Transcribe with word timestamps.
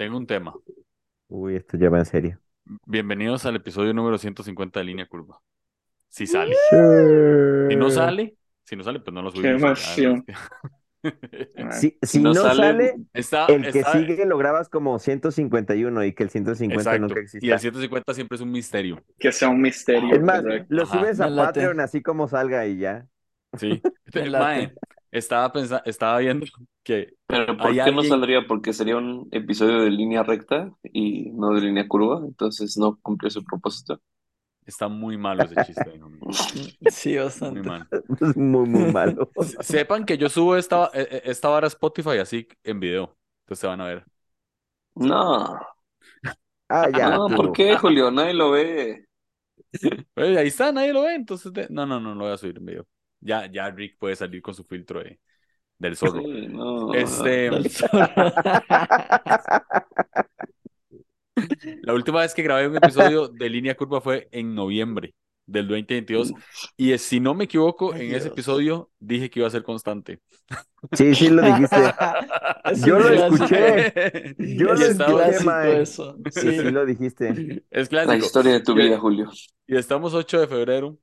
tengo 0.00 0.16
un 0.16 0.26
tema. 0.26 0.54
Uy, 1.28 1.56
esto 1.56 1.76
ya 1.76 1.90
va 1.90 1.98
en 1.98 2.06
serio. 2.06 2.40
Bienvenidos 2.86 3.44
al 3.44 3.56
episodio 3.56 3.92
número 3.92 4.16
150 4.16 4.80
de 4.80 4.84
Línea 4.86 5.06
Curva. 5.06 5.42
Si 6.08 6.26
sale. 6.26 6.56
Si 6.70 7.76
no 7.76 7.90
sale, 7.90 8.34
si 8.64 8.76
no 8.76 8.82
sale, 8.82 9.00
pues 9.00 9.12
no 9.12 9.20
lo 9.20 9.30
subimos. 9.30 9.60
Qué 9.60 9.66
emoción. 10.02 10.24
Si, 11.72 11.96
si 12.02 12.18
no 12.20 12.34
no, 12.34 12.42
sale, 12.42 12.56
sale, 12.62 12.96
Está, 13.14 13.46
el 13.46 13.72
que 13.72 13.78
está- 13.78 13.92
sigue 13.92 14.26
lo 14.26 14.36
grabas 14.36 14.68
como 14.68 14.98
151 14.98 16.04
y 16.04 16.12
que 16.12 16.24
el 16.24 16.28
150 16.28 16.78
Exacto. 16.78 17.00
nunca 17.00 17.20
Y 17.20 17.22
exista. 17.22 17.54
el 17.54 17.58
150 17.58 18.14
siempre 18.14 18.36
es 18.36 18.42
un 18.42 18.50
misterio. 18.50 19.02
Que 19.18 19.32
sea 19.32 19.48
un 19.48 19.62
misterio. 19.62 20.14
Es 20.14 20.20
más, 20.20 20.42
correcto. 20.42 20.66
lo 20.68 20.82
Ajá. 20.82 20.98
subes 20.98 21.20
a. 21.20 21.34
Patreon 21.34 21.80
así 21.80 22.02
como 22.02 22.28
salga 22.28 22.66
y 22.66 22.76
ya. 22.78 23.06
Sí. 23.56 23.80
Mae, 24.30 24.74
estaba 25.10 25.52
pensando, 25.52 25.82
estaba 25.86 26.18
viendo 26.18 26.46
que 26.84 27.14
Pero 27.26 27.56
¿por 27.56 27.66
Hay 27.68 27.74
qué 27.74 27.78
no 27.92 28.00
alguien- 28.00 28.08
saldría? 28.08 28.46
Porque 28.46 28.72
sería 28.72 28.96
un 28.96 29.28
episodio 29.32 29.80
de 29.82 29.90
línea 29.90 30.22
recta 30.22 30.72
y 30.92 31.30
no 31.32 31.50
de 31.54 31.60
línea 31.62 31.86
curva, 31.88 32.20
entonces 32.26 32.76
no 32.78 32.98
cumplió 33.02 33.30
su 33.30 33.44
propósito. 33.44 34.00
está 34.66 34.88
muy 34.88 35.16
malo 35.18 35.42
ese 35.44 35.56
chiste. 35.64 35.90
amigo. 36.02 36.32
Sí, 36.90 37.10
Muy 37.10 37.18
bastante. 37.18 37.62
malo. 37.62 37.86
Es 38.20 38.36
muy, 38.36 38.68
muy 38.68 38.92
malo. 38.92 39.30
Se- 39.40 39.62
Sepan 39.62 40.04
que 40.04 40.16
yo 40.18 40.28
subo 40.28 40.56
esta, 40.56 40.86
eh, 40.94 41.08
eh, 41.10 41.22
esta 41.24 41.48
vara 41.48 41.66
a 41.66 41.68
Spotify 41.68 42.18
así 42.18 42.46
en 42.64 42.78
video. 42.80 43.16
Entonces 43.44 43.60
se 43.60 43.66
van 43.66 43.80
a 43.80 43.86
ver. 43.86 44.04
No, 44.94 45.58
Ah, 46.68 46.88
ya. 46.96 47.10
no, 47.10 47.26
tú. 47.26 47.34
¿por 47.36 47.52
qué, 47.52 47.76
Julio? 47.76 48.10
Nadie 48.12 48.34
lo 48.34 48.52
ve. 48.52 49.06
Eh, 50.16 50.38
ahí 50.38 50.48
está, 50.48 50.70
nadie 50.72 50.92
lo 50.92 51.02
ve. 51.02 51.14
Entonces, 51.14 51.52
de- 51.52 51.66
no, 51.70 51.84
no, 51.86 51.98
no, 52.00 52.14
lo 52.14 52.24
voy 52.24 52.32
a 52.32 52.36
subir 52.36 52.58
en 52.58 52.66
video. 52.66 52.86
Ya, 53.20 53.46
ya 53.50 53.70
Rick 53.70 53.98
puede 53.98 54.16
salir 54.16 54.40
con 54.42 54.54
su 54.54 54.64
filtro 54.64 55.02
de- 55.02 55.20
del 55.78 55.96
zorro. 55.96 56.22
Sí, 56.22 56.46
no. 56.48 56.94
Este, 56.94 57.50
Del 57.50 57.70
zorro. 57.70 58.08
la 61.82 61.94
última 61.94 62.20
vez 62.20 62.34
que 62.34 62.42
grabé 62.42 62.68
un 62.68 62.76
episodio 62.76 63.28
de 63.28 63.48
Línea 63.48 63.74
Curva 63.76 64.00
fue 64.00 64.28
en 64.32 64.54
noviembre 64.54 65.14
del 65.46 65.66
2022. 65.68 66.32
Y 66.76 66.92
eh, 66.92 66.98
si 66.98 67.18
no 67.18 67.34
me 67.34 67.44
equivoco, 67.44 67.92
Ay, 67.92 68.02
en 68.02 68.06
ese 68.14 68.24
Dios. 68.24 68.32
episodio 68.32 68.90
dije 69.00 69.30
que 69.30 69.40
iba 69.40 69.48
a 69.48 69.50
ser 69.50 69.62
constante. 69.62 70.20
Sí, 70.92 71.14
sí 71.14 71.28
lo 71.28 71.42
dijiste. 71.42 71.76
Es 72.64 72.82
Yo 72.86 72.98
lo 72.98 73.08
clásico. 73.08 73.34
escuché. 73.44 74.34
Yo 74.38 74.72
Es 74.74 74.96
lo 74.98 75.20
escuché, 75.20 75.80
eso. 75.82 76.16
Sí, 76.30 76.40
Sí. 76.40 76.58
sí 76.58 76.70
lo 76.70 76.84
dijiste. 76.86 77.64
Es 77.70 77.90
La 77.92 78.04
clásico. 78.04 78.26
historia 78.26 78.52
de 78.52 78.60
tu 78.60 78.72
Y- 78.72 78.82
vida, 78.82 78.98
Julio. 78.98 79.30
Y 79.66 79.76
estamos 79.76 80.14
8 80.14 80.40
de 80.40 80.46
febrero. 80.46 80.98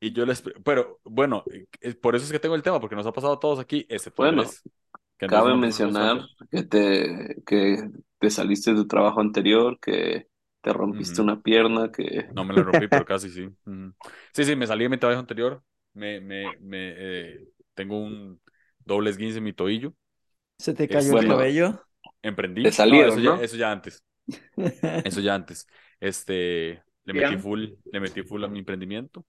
Y 0.00 0.12
yo 0.12 0.26
les. 0.26 0.42
Pero 0.64 1.00
bueno, 1.04 1.44
eh, 1.80 1.94
por 1.94 2.14
eso 2.16 2.24
es 2.26 2.32
que 2.32 2.38
tengo 2.40 2.54
el 2.54 2.62
tema, 2.62 2.80
porque 2.80 2.96
nos 2.96 3.06
ha 3.06 3.12
pasado 3.12 3.34
a 3.34 3.40
todos 3.40 3.58
aquí, 3.58 3.86
excepto 3.88 4.22
Bueno, 4.22 4.24
Andrés, 4.24 4.64
que 5.18 5.28
Cabe 5.28 5.50
no 5.50 5.56
mencionar 5.56 6.26
que 6.50 6.62
te, 6.64 7.42
que 7.46 7.90
te 8.18 8.30
saliste 8.30 8.72
de 8.72 8.76
tu 8.78 8.86
trabajo 8.88 9.20
anterior, 9.20 9.78
que 9.80 10.28
te 10.62 10.72
rompiste 10.72 11.22
una 11.22 11.42
pierna, 11.42 11.92
que 11.92 12.28
No 12.34 12.44
me 12.44 12.54
la 12.54 12.62
rompí, 12.62 12.88
pero 12.88 13.04
casi 13.06 13.30
sí. 13.30 13.48
Sí, 14.34 14.44
sí, 14.44 14.56
me 14.56 14.66
salí 14.66 14.84
de 14.84 14.90
mi 14.90 14.98
trabajo 14.98 15.20
anterior. 15.20 15.62
Me, 15.94 16.20
me, 16.20 16.56
me, 16.60 16.94
eh, 16.96 17.48
tengo 17.74 17.98
un 18.00 18.40
doble 18.80 19.10
esguince 19.10 19.38
en 19.38 19.44
mi 19.44 19.52
tobillo. 19.52 19.94
¿Se 20.58 20.74
te 20.74 20.88
Es 20.88 21.08
cayó 21.08 21.12
el 21.14 21.20
bueno. 21.20 21.24
cabello? 21.24 21.84
Emprendí. 22.22 22.62
Te 22.62 22.72
salieron, 22.72 23.08
eso 23.08 23.20
ya, 23.20 23.30
¿no? 23.30 23.40
eso 23.40 23.56
ya 23.56 23.72
antes. 23.72 24.04
Eso 25.02 25.20
ya 25.20 25.34
antes. 25.34 25.66
Este, 26.00 26.82
le 27.04 27.14
metí 27.14 27.36
full, 27.36 27.66
le 27.90 28.00
metí 28.00 28.22
full 28.22 28.44
a 28.44 28.48
mi 28.48 28.60
emprendimiento. 28.60 29.26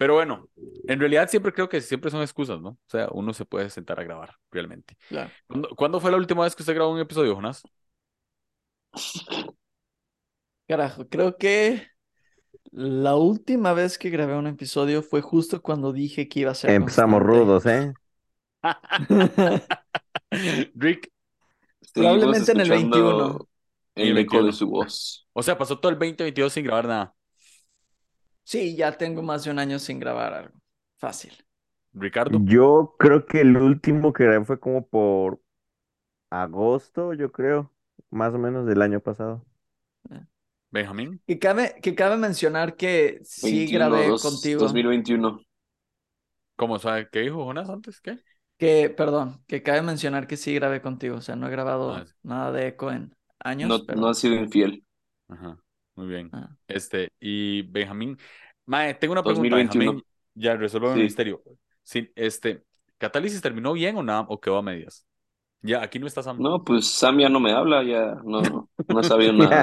Pero 0.00 0.14
bueno, 0.14 0.48
en 0.88 0.98
realidad 0.98 1.28
siempre 1.28 1.52
creo 1.52 1.68
que 1.68 1.82
siempre 1.82 2.10
son 2.10 2.22
excusas, 2.22 2.58
¿no? 2.58 2.70
O 2.70 2.78
sea, 2.88 3.08
uno 3.12 3.34
se 3.34 3.44
puede 3.44 3.68
sentar 3.68 4.00
a 4.00 4.02
grabar, 4.02 4.34
realmente. 4.50 4.96
Claro. 5.10 5.30
¿Cuándo, 5.46 5.68
cuándo 5.76 6.00
fue 6.00 6.10
la 6.10 6.16
última 6.16 6.42
vez 6.42 6.56
que 6.56 6.62
usted 6.62 6.74
grabó 6.74 6.90
un 6.90 7.00
episodio, 7.00 7.34
Jonás? 7.34 7.62
Carajo, 10.66 11.06
creo 11.06 11.36
que 11.36 11.86
la 12.70 13.16
última 13.16 13.74
vez 13.74 13.98
que 13.98 14.08
grabé 14.08 14.36
un 14.36 14.46
episodio 14.46 15.02
fue 15.02 15.20
justo 15.20 15.60
cuando 15.60 15.92
dije 15.92 16.28
que 16.28 16.40
iba 16.40 16.52
a 16.52 16.54
ser 16.54 16.70
Empezamos 16.70 17.20
constante. 17.20 17.22
rudos, 17.22 17.66
¿eh? 17.66 17.92
Rick, 20.74 21.10
Probablemente 21.92 22.52
en 22.52 22.60
el 22.60 22.72
escuchando 22.72 22.96
21. 23.00 23.48
En 23.96 24.08
el 24.08 24.18
eco 24.18 24.40
21. 24.40 24.46
de 24.46 24.52
su 24.52 24.68
voz. 24.68 25.28
o 25.32 25.42
sea, 25.42 25.58
pasó 25.58 25.78
todo 25.78 25.90
el 25.92 25.98
2022 25.98 26.52
sin 26.52 26.64
grabar 26.64 26.86
nada. 26.86 27.14
Sí, 28.50 28.74
ya 28.76 28.90
tengo 28.98 29.22
más 29.22 29.44
de 29.44 29.50
un 29.52 29.58
año 29.60 29.78
sin 29.78 30.00
grabar 30.00 30.32
algo. 30.34 30.54
Fácil. 30.98 31.32
Ricardo, 31.92 32.38
Yo 32.44 32.94
creo 32.98 33.26
que 33.26 33.40
el 33.40 33.56
último 33.56 34.12
que 34.12 34.24
grabé 34.24 34.44
fue 34.44 34.58
como 34.60 34.86
por 34.86 35.40
agosto, 36.30 37.14
yo 37.14 37.32
creo, 37.32 37.72
más 38.10 38.34
o 38.34 38.38
menos 38.38 38.66
del 38.66 38.82
año 38.82 39.00
pasado. 39.00 39.44
Benjamín, 40.72 41.20
Que 41.26 41.38
cabe, 41.38 41.74
que 41.82 41.94
cabe 41.94 42.16
mencionar 42.16 42.76
que 42.76 43.20
sí 43.24 43.66
21, 43.66 43.72
grabé 43.74 44.08
dos- 44.08 44.22
contigo. 44.22 44.60
2021. 44.62 45.40
¿cómo 46.56 46.78
sabe 46.78 47.08
qué 47.10 47.20
dijo 47.20 47.44
Jonás 47.44 47.68
antes? 47.70 48.00
¿Qué? 48.00 48.18
Que, 48.58 48.90
perdón, 48.90 49.42
que 49.48 49.62
cabe 49.62 49.80
mencionar 49.82 50.26
que 50.26 50.36
sí 50.36 50.54
grabé 50.54 50.82
contigo. 50.82 51.16
O 51.16 51.20
sea, 51.22 51.34
no 51.36 51.46
he 51.48 51.50
grabado 51.50 51.94
Ah, 51.94 52.04
sí. 52.06 52.12
nada 52.22 52.52
de 52.52 52.68
eco 52.68 52.90
en 52.92 53.14
años, 53.38 53.68
No, 53.70 53.86
pero... 53.86 54.00
no 54.00 54.08
has 54.08 54.18
sido 54.18 54.34
infiel. 54.34 54.84
Ajá, 55.28 55.58
muy 55.94 56.06
bien. 56.06 56.30
Ah. 56.32 56.48
Este, 56.68 57.10
y 57.20 57.62
Benjamín, 57.62 58.16
Mae, 58.66 58.94
tengo 58.94 59.12
una 59.12 59.22
pregunta, 59.22 59.48
2021. 59.48 59.84
Benjamín, 59.92 60.04
ya 60.34 60.56
resuelve 60.56 60.88
el 60.88 60.94
Sí. 60.94 61.00
misterio. 61.02 61.42
Sí, 61.82 62.10
este, 62.14 62.64
¿Catálisis 62.98 63.40
terminó 63.40 63.72
bien 63.72 63.96
o 63.96 64.02
nada, 64.02 64.26
o 64.28 64.40
quedó 64.40 64.58
a 64.58 64.62
medias? 64.62 65.06
Ya, 65.62 65.82
aquí 65.82 65.98
no 65.98 66.06
está 66.06 66.22
Sam. 66.22 66.38
No, 66.40 66.64
pues 66.64 66.86
Sam 66.86 67.18
ya 67.20 67.28
no 67.28 67.40
me 67.40 67.52
habla, 67.52 67.82
ya 67.82 68.14
no, 68.24 68.68
no 68.88 69.02
sabía 69.02 69.32
nada 69.32 69.62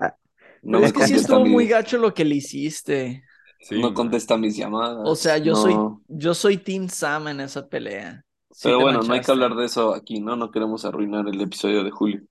de 0.00 0.06
él. 0.06 0.12
No 0.62 0.78
Pero 0.78 0.86
es 0.86 0.92
que 0.92 1.06
sí 1.06 1.14
estuvo 1.14 1.44
mi- 1.44 1.50
muy 1.50 1.66
gacho 1.68 1.96
lo 1.98 2.12
que 2.12 2.24
le 2.24 2.34
hiciste. 2.36 3.22
Sí, 3.60 3.80
no 3.80 3.94
contesta 3.94 4.36
mis 4.36 4.56
llamadas. 4.56 4.98
O 5.04 5.14
sea, 5.14 5.38
yo 5.38 5.54
soy, 5.54 5.74
yo 6.08 6.34
soy 6.34 6.56
Team 6.56 6.88
Sam 6.88 7.28
en 7.28 7.40
esa 7.40 7.68
pelea. 7.68 8.24
Sí 8.50 8.62
Pero 8.64 8.80
bueno, 8.80 9.00
no 9.02 9.12
hay 9.14 9.20
que 9.20 9.30
hablar 9.30 9.54
de 9.54 9.64
eso 9.66 9.94
aquí, 9.94 10.20
¿no? 10.20 10.34
No 10.34 10.50
queremos 10.50 10.84
arruinar 10.84 11.28
el 11.28 11.40
episodio 11.40 11.84
de 11.84 11.90
Julio. 11.90 12.22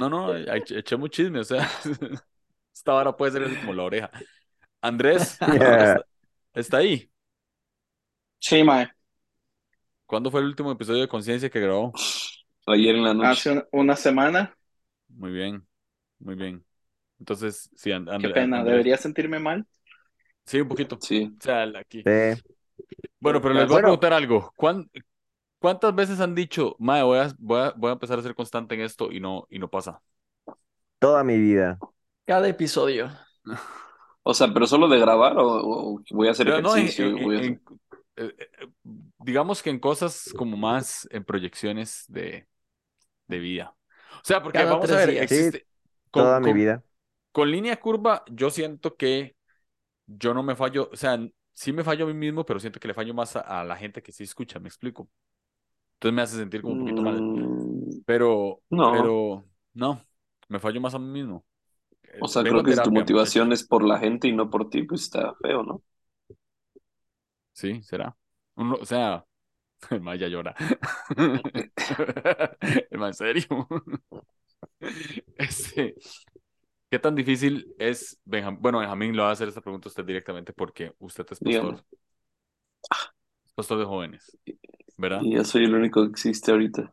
No, 0.00 0.08
no, 0.08 0.34
ech- 0.34 0.76
echemos 0.78 1.10
chisme, 1.10 1.40
o 1.40 1.44
sea, 1.44 1.68
esta 2.76 2.92
vara 2.92 3.16
puede 3.16 3.32
ser 3.32 3.58
como 3.60 3.72
la 3.72 3.84
oreja. 3.84 4.10
Andrés, 4.82 5.38
¿está, 5.40 6.04
está 6.54 6.76
ahí? 6.76 7.10
Sí, 8.38 8.62
mae. 8.62 8.88
¿Cuándo 10.04 10.30
fue 10.30 10.40
el 10.40 10.46
último 10.46 10.70
episodio 10.70 11.00
de 11.00 11.08
Conciencia 11.08 11.48
que 11.50 11.58
grabó? 11.58 11.92
Ayer 12.66 12.94
en 12.94 13.04
la 13.04 13.14
noche. 13.14 13.28
Hace 13.30 13.50
un- 13.52 13.64
una 13.72 13.96
semana. 13.96 14.54
Muy 15.08 15.32
bien, 15.32 15.66
muy 16.18 16.34
bien. 16.34 16.64
Entonces, 17.18 17.70
sí, 17.74 17.92
And- 17.92 18.08
Qué 18.08 18.14
Andrés. 18.14 18.34
pena. 18.34 18.58
Andrés- 18.58 18.72
¿Debería 18.72 18.96
sentirme 18.98 19.38
mal? 19.38 19.66
Sí, 20.44 20.60
un 20.60 20.68
poquito. 20.68 20.98
Sí. 21.00 21.32
O 21.40 21.42
sea, 21.42 21.62
aquí. 21.78 22.02
Sí. 22.04 22.42
Bueno, 23.18 23.40
pero 23.40 23.54
les 23.54 23.66
voy 23.66 23.78
a 23.78 23.80
preguntar 23.80 24.12
algo. 24.12 24.52
¿Cuán- 24.54 24.90
¿Cuántas 25.58 25.94
veces 25.94 26.20
han 26.20 26.34
dicho, 26.34 26.76
Mae, 26.78 27.02
voy 27.02 27.18
a, 27.18 27.34
voy 27.38 27.60
a, 27.62 27.70
voy 27.74 27.88
a 27.90 27.92
empezar 27.94 28.18
a 28.18 28.22
ser 28.22 28.34
constante 28.34 28.74
en 28.74 28.82
esto 28.82 29.10
y 29.10 29.18
no, 29.20 29.46
y 29.48 29.58
no 29.58 29.68
pasa? 29.70 30.02
Toda 30.98 31.24
mi 31.24 31.38
vida. 31.38 31.78
Cada 32.26 32.48
episodio. 32.48 33.10
O 34.22 34.34
sea, 34.34 34.52
pero 34.52 34.66
solo 34.66 34.88
de 34.88 34.98
grabar 34.98 35.38
o, 35.38 35.46
o 35.96 36.00
voy 36.10 36.28
a 36.28 36.32
hacer 36.32 36.48
Pero 36.48 36.60
no, 36.60 36.76
en- 36.76 36.86
ejercicio. 36.86 37.06
en- 37.06 37.24
voy 37.24 37.36
a- 37.36 37.40
en- 37.44 37.62
eh, 38.16 38.34
eh, 38.38 38.68
digamos 39.18 39.62
que 39.62 39.70
en 39.70 39.78
cosas 39.78 40.32
como 40.36 40.56
más 40.56 41.06
en 41.12 41.24
proyecciones 41.24 42.04
de, 42.08 42.48
de 43.28 43.38
vida. 43.38 43.76
O 44.14 44.24
sea, 44.24 44.42
porque 44.42 44.58
Cada 44.58 44.70
vamos 44.72 44.90
a 44.90 44.96
ver, 44.96 45.10
días. 45.10 45.24
existe. 45.24 45.66
con- 46.10 46.22
Toda 46.22 46.40
mi 46.40 46.52
vida. 46.52 46.82
Con 47.32 47.50
línea 47.50 47.78
curva, 47.80 48.24
yo 48.30 48.50
siento 48.50 48.96
que 48.96 49.36
yo 50.06 50.34
no 50.34 50.42
me 50.42 50.56
fallo, 50.56 50.90
o 50.92 50.96
sea, 50.96 51.18
sí 51.54 51.72
me 51.72 51.84
fallo 51.84 52.04
a 52.06 52.08
mí 52.08 52.14
mismo, 52.14 52.46
pero 52.46 52.60
siento 52.60 52.80
que 52.80 52.88
le 52.88 52.94
fallo 52.94 53.14
más 53.14 53.36
a, 53.36 53.40
a 53.62 53.64
la 53.64 53.76
gente 53.76 54.02
que 54.02 54.12
sí 54.12 54.24
escucha, 54.24 54.60
¿me 54.60 54.68
explico? 54.68 55.10
Entonces 55.94 56.14
me 56.16 56.22
hace 56.22 56.36
sentir 56.36 56.62
como 56.62 56.74
un 56.74 56.78
poquito 56.78 57.02
mal. 57.02 57.24
Mm, 57.24 58.02
Pero, 58.06 58.62
No. 58.70 58.92
pero, 58.92 59.46
no, 59.74 60.02
me 60.48 60.60
fallo 60.60 60.80
más 60.80 60.94
a 60.94 60.98
mí 60.98 61.06
mismo. 61.08 61.44
O 62.20 62.28
sea, 62.28 62.42
creo 62.42 62.62
que 62.62 62.72
si 62.72 62.82
tu 62.82 62.90
terapia, 62.90 62.92
motivación 62.92 63.48
muchachos. 63.48 63.62
es 63.62 63.66
por 63.66 63.84
la 63.84 63.98
gente 63.98 64.28
y 64.28 64.32
no 64.32 64.50
por 64.50 64.68
ti, 64.70 64.82
pues 64.84 65.02
está 65.02 65.34
feo, 65.42 65.62
¿no? 65.62 65.82
Sí, 67.52 67.82
será. 67.82 68.16
Uno, 68.56 68.76
o 68.80 68.84
sea, 68.84 69.24
el 69.90 70.00
man 70.00 70.18
ya 70.18 70.28
llora. 70.28 70.54
El 72.90 72.98
man, 72.98 73.08
en 73.08 73.14
serio. 73.14 73.68
Este, 75.36 75.94
¿qué 76.90 76.98
tan 76.98 77.14
difícil 77.14 77.74
es 77.78 78.20
Benjamín? 78.24 78.60
Bueno, 78.60 78.78
Benjamín 78.78 79.16
lo 79.16 79.22
va 79.22 79.30
a 79.30 79.32
hacer 79.32 79.48
esta 79.48 79.60
pregunta 79.60 79.88
a 79.88 79.90
usted 79.90 80.04
directamente 80.04 80.52
porque 80.52 80.92
usted 80.98 81.26
es 81.30 81.40
pastor. 81.40 81.84
Es 83.44 83.52
pastor 83.54 83.78
de 83.78 83.84
jóvenes, 83.84 84.38
¿verdad? 84.96 85.20
Y 85.22 85.34
yo 85.34 85.44
soy 85.44 85.64
el 85.64 85.74
único 85.74 86.04
que 86.04 86.10
existe 86.10 86.50
ahorita. 86.50 86.92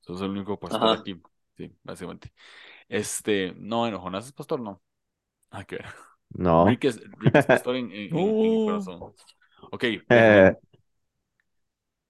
Sos 0.00 0.20
el 0.20 0.30
único 0.30 0.58
pastor 0.58 0.84
Ajá. 0.84 1.00
aquí. 1.00 1.20
Sí, 1.56 1.72
básicamente. 1.82 2.32
Este, 2.88 3.52
no, 3.56 3.80
bueno, 3.80 4.00
Jonás 4.00 4.26
es 4.26 4.32
pastor, 4.32 4.60
no. 4.60 4.82
Ah, 5.50 5.64
qué 5.64 5.76
ver. 5.76 5.86
No. 6.38 6.66
Rick 6.66 6.84
es, 6.84 7.00
Rick 7.18 7.38
es 7.38 7.46
pastor 7.46 7.76
en, 7.76 7.90
en- 7.92 8.16
en- 8.18 8.36
en 8.40 8.52
el 8.54 8.60
corazón. 8.62 9.06
Ok, 9.70 9.84
Eh, 10.10 10.52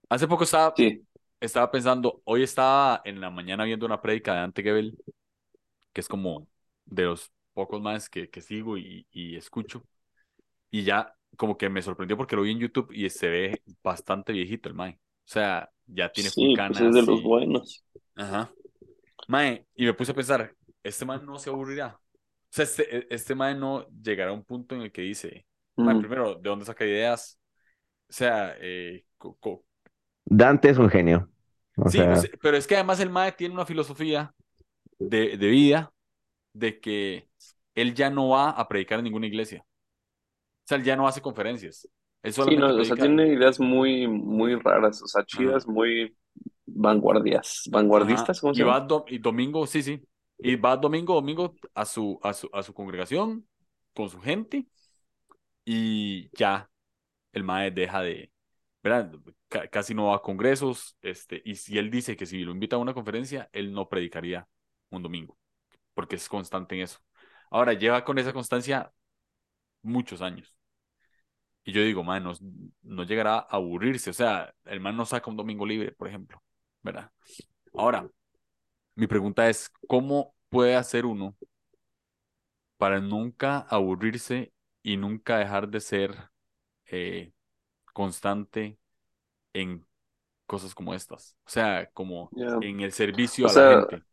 hace 0.08 0.28
poco 0.28 0.44
estaba 0.44 0.76
Sí. 0.76 1.06
estaba 1.40 1.70
pensando, 1.70 2.22
hoy 2.24 2.42
estaba 2.42 3.02
en 3.04 3.20
la 3.20 3.30
mañana 3.30 3.64
viendo 3.64 3.86
una 3.86 4.00
prédica 4.02 4.34
de 4.34 4.40
Ante 4.40 4.62
Gebel, 4.62 4.98
que 5.92 6.00
es 6.02 6.08
como 6.08 6.48
de 6.86 7.04
los 7.04 7.32
pocos 7.54 7.82
más 7.82 8.08
que, 8.10 8.30
que 8.30 8.40
sigo 8.42 8.78
y, 8.78 9.06
y 9.12 9.36
escucho. 9.36 9.84
Y 10.70 10.84
ya 10.84 11.14
como 11.36 11.58
que 11.58 11.68
me 11.70 11.82
sorprendió 11.82 12.16
porque 12.18 12.36
lo 12.36 12.42
vi 12.42 12.52
en 12.52 12.60
YouTube 12.60 12.92
y 12.92 13.10
se 13.10 13.28
ve 13.28 13.62
bastante 13.82 14.32
viejito 14.32 14.68
el 14.70 14.74
Mae. 14.76 14.92
O 14.94 15.28
sea, 15.28 15.70
ya 15.86 16.12
tiene 16.12 16.34
Sí, 16.34 16.52
canas 16.52 16.66
pues 16.66 16.80
es 16.80 16.94
de 16.94 17.02
los 17.02 17.22
buenos. 17.22 17.84
Ajá. 18.16 18.52
Mae, 19.28 19.66
y 19.76 19.86
me 19.86 19.94
puse 19.94 20.12
a 20.12 20.16
pensar, 20.16 20.55
este 20.88 21.04
man 21.04 21.24
no 21.26 21.38
se 21.38 21.50
aburrirá. 21.50 21.98
O 21.98 22.02
sea, 22.50 22.64
este, 22.64 23.14
este 23.14 23.34
man 23.34 23.60
no 23.60 23.88
llegará 23.90 24.30
a 24.30 24.34
un 24.34 24.44
punto 24.44 24.74
en 24.74 24.82
el 24.82 24.92
que 24.92 25.02
dice, 25.02 25.46
Mm. 25.78 26.00
primero, 26.00 26.34
¿de 26.36 26.48
dónde 26.50 26.64
saca 26.64 26.84
ideas? 26.86 27.40
O 28.08 28.12
sea, 28.12 28.56
eh, 28.60 29.06
Dante 30.24 30.70
es 30.70 30.78
un 30.78 30.88
genio. 30.90 31.28
O 31.76 31.88
sí, 31.88 32.04
sea, 32.04 32.30
pero 32.42 32.56
es 32.56 32.66
que 32.66 32.74
además 32.74 33.00
el 33.00 33.10
mae 33.10 33.32
tiene 33.32 33.54
una 33.54 33.66
filosofía 33.66 34.34
de, 34.98 35.36
de 35.36 35.48
vida 35.48 35.92
de 36.54 36.80
que 36.80 37.30
él 37.74 37.94
ya 37.94 38.10
no 38.10 38.30
va 38.30 38.50
a 38.50 38.68
predicar 38.68 39.00
en 39.00 39.06
ninguna 39.06 39.26
iglesia. 39.26 39.64
O 40.64 40.68
sea, 40.68 40.78
él 40.78 40.84
ya 40.84 40.96
no 40.96 41.06
hace 41.08 41.20
conferencias. 41.22 41.88
Él 42.22 42.34
Sí, 42.34 42.56
no, 42.56 42.68
o 42.78 42.84
sea, 42.84 42.96
predica. 42.96 42.96
tiene 42.96 43.28
ideas 43.28 43.58
muy, 43.60 44.06
muy 44.08 44.56
raras, 44.56 45.02
o 45.02 45.06
sea, 45.06 45.24
chidas, 45.24 45.66
muy 45.66 46.16
vanguardias, 46.66 47.62
vanguardistas, 47.72 48.40
¿cómo 48.40 48.54
se 48.54 48.60
Y 48.60 48.64
va 48.64 48.80
llama? 48.80 48.80
do- 48.80 49.04
y 49.08 49.18
domingo, 49.18 49.66
sí, 49.66 49.82
sí. 49.82 50.02
Y 50.38 50.56
va 50.56 50.76
domingo, 50.76 51.14
domingo 51.14 51.54
a 51.74 51.84
su, 51.84 52.18
a 52.22 52.32
su, 52.34 52.50
a 52.52 52.62
su 52.62 52.74
congregación 52.74 53.48
con 53.94 54.10
su 54.10 54.20
gente 54.20 54.66
y 55.64 56.30
ya 56.36 56.70
el 57.32 57.44
mae 57.44 57.70
deja 57.70 58.02
de, 58.02 58.32
¿verdad? 58.82 59.12
Ca- 59.48 59.68
casi 59.68 59.94
no 59.94 60.06
va 60.08 60.16
a 60.16 60.22
congresos, 60.22 60.96
este, 61.02 61.42
y 61.44 61.56
si 61.56 61.78
él 61.78 61.90
dice 61.90 62.16
que 62.16 62.26
si 62.26 62.40
lo 62.44 62.52
invita 62.52 62.76
a 62.76 62.80
una 62.80 62.94
conferencia, 62.94 63.48
él 63.52 63.72
no 63.72 63.88
predicaría 63.88 64.48
un 64.90 65.02
domingo, 65.02 65.38
porque 65.94 66.16
es 66.16 66.28
constante 66.28 66.76
en 66.76 66.82
eso. 66.82 67.00
Ahora, 67.50 67.74
lleva 67.74 68.04
con 68.04 68.18
esa 68.18 68.32
constancia 68.34 68.92
muchos 69.82 70.22
años. 70.22 70.56
Y 71.64 71.72
yo 71.72 71.82
digo, 71.82 72.04
man, 72.04 72.22
no, 72.24 72.32
no 72.82 73.02
llegará 73.04 73.38
a 73.38 73.46
aburrirse. 73.56 74.10
O 74.10 74.12
sea, 74.12 74.54
el 74.64 74.80
man 74.80 74.96
no 74.96 75.04
saca 75.06 75.30
un 75.30 75.36
domingo 75.36 75.66
libre, 75.66 75.92
por 75.92 76.06
ejemplo, 76.08 76.42
¿verdad? 76.82 77.10
Ahora, 77.74 78.08
mi 78.96 79.06
pregunta 79.06 79.48
es, 79.48 79.70
¿cómo 79.88 80.34
puede 80.50 80.76
hacer 80.76 81.06
uno 81.06 81.36
para 82.76 83.00
nunca 83.00 83.60
aburrirse 83.70 84.52
y 84.82 84.96
nunca 84.96 85.38
dejar 85.38 85.68
de 85.68 85.80
ser 85.80 86.30
eh, 86.86 87.32
constante 87.94 88.78
en 89.54 89.86
cosas 90.46 90.74
como 90.74 90.94
estas? 90.94 91.36
O 91.46 91.50
sea, 91.50 91.90
como 91.92 92.34
en 92.60 92.80
el 92.80 92.92
servicio 92.92 93.46
O 93.46 93.48
a 93.48 93.52
sea, 93.52 93.62
la 93.70 93.86
gente. 93.86 94.04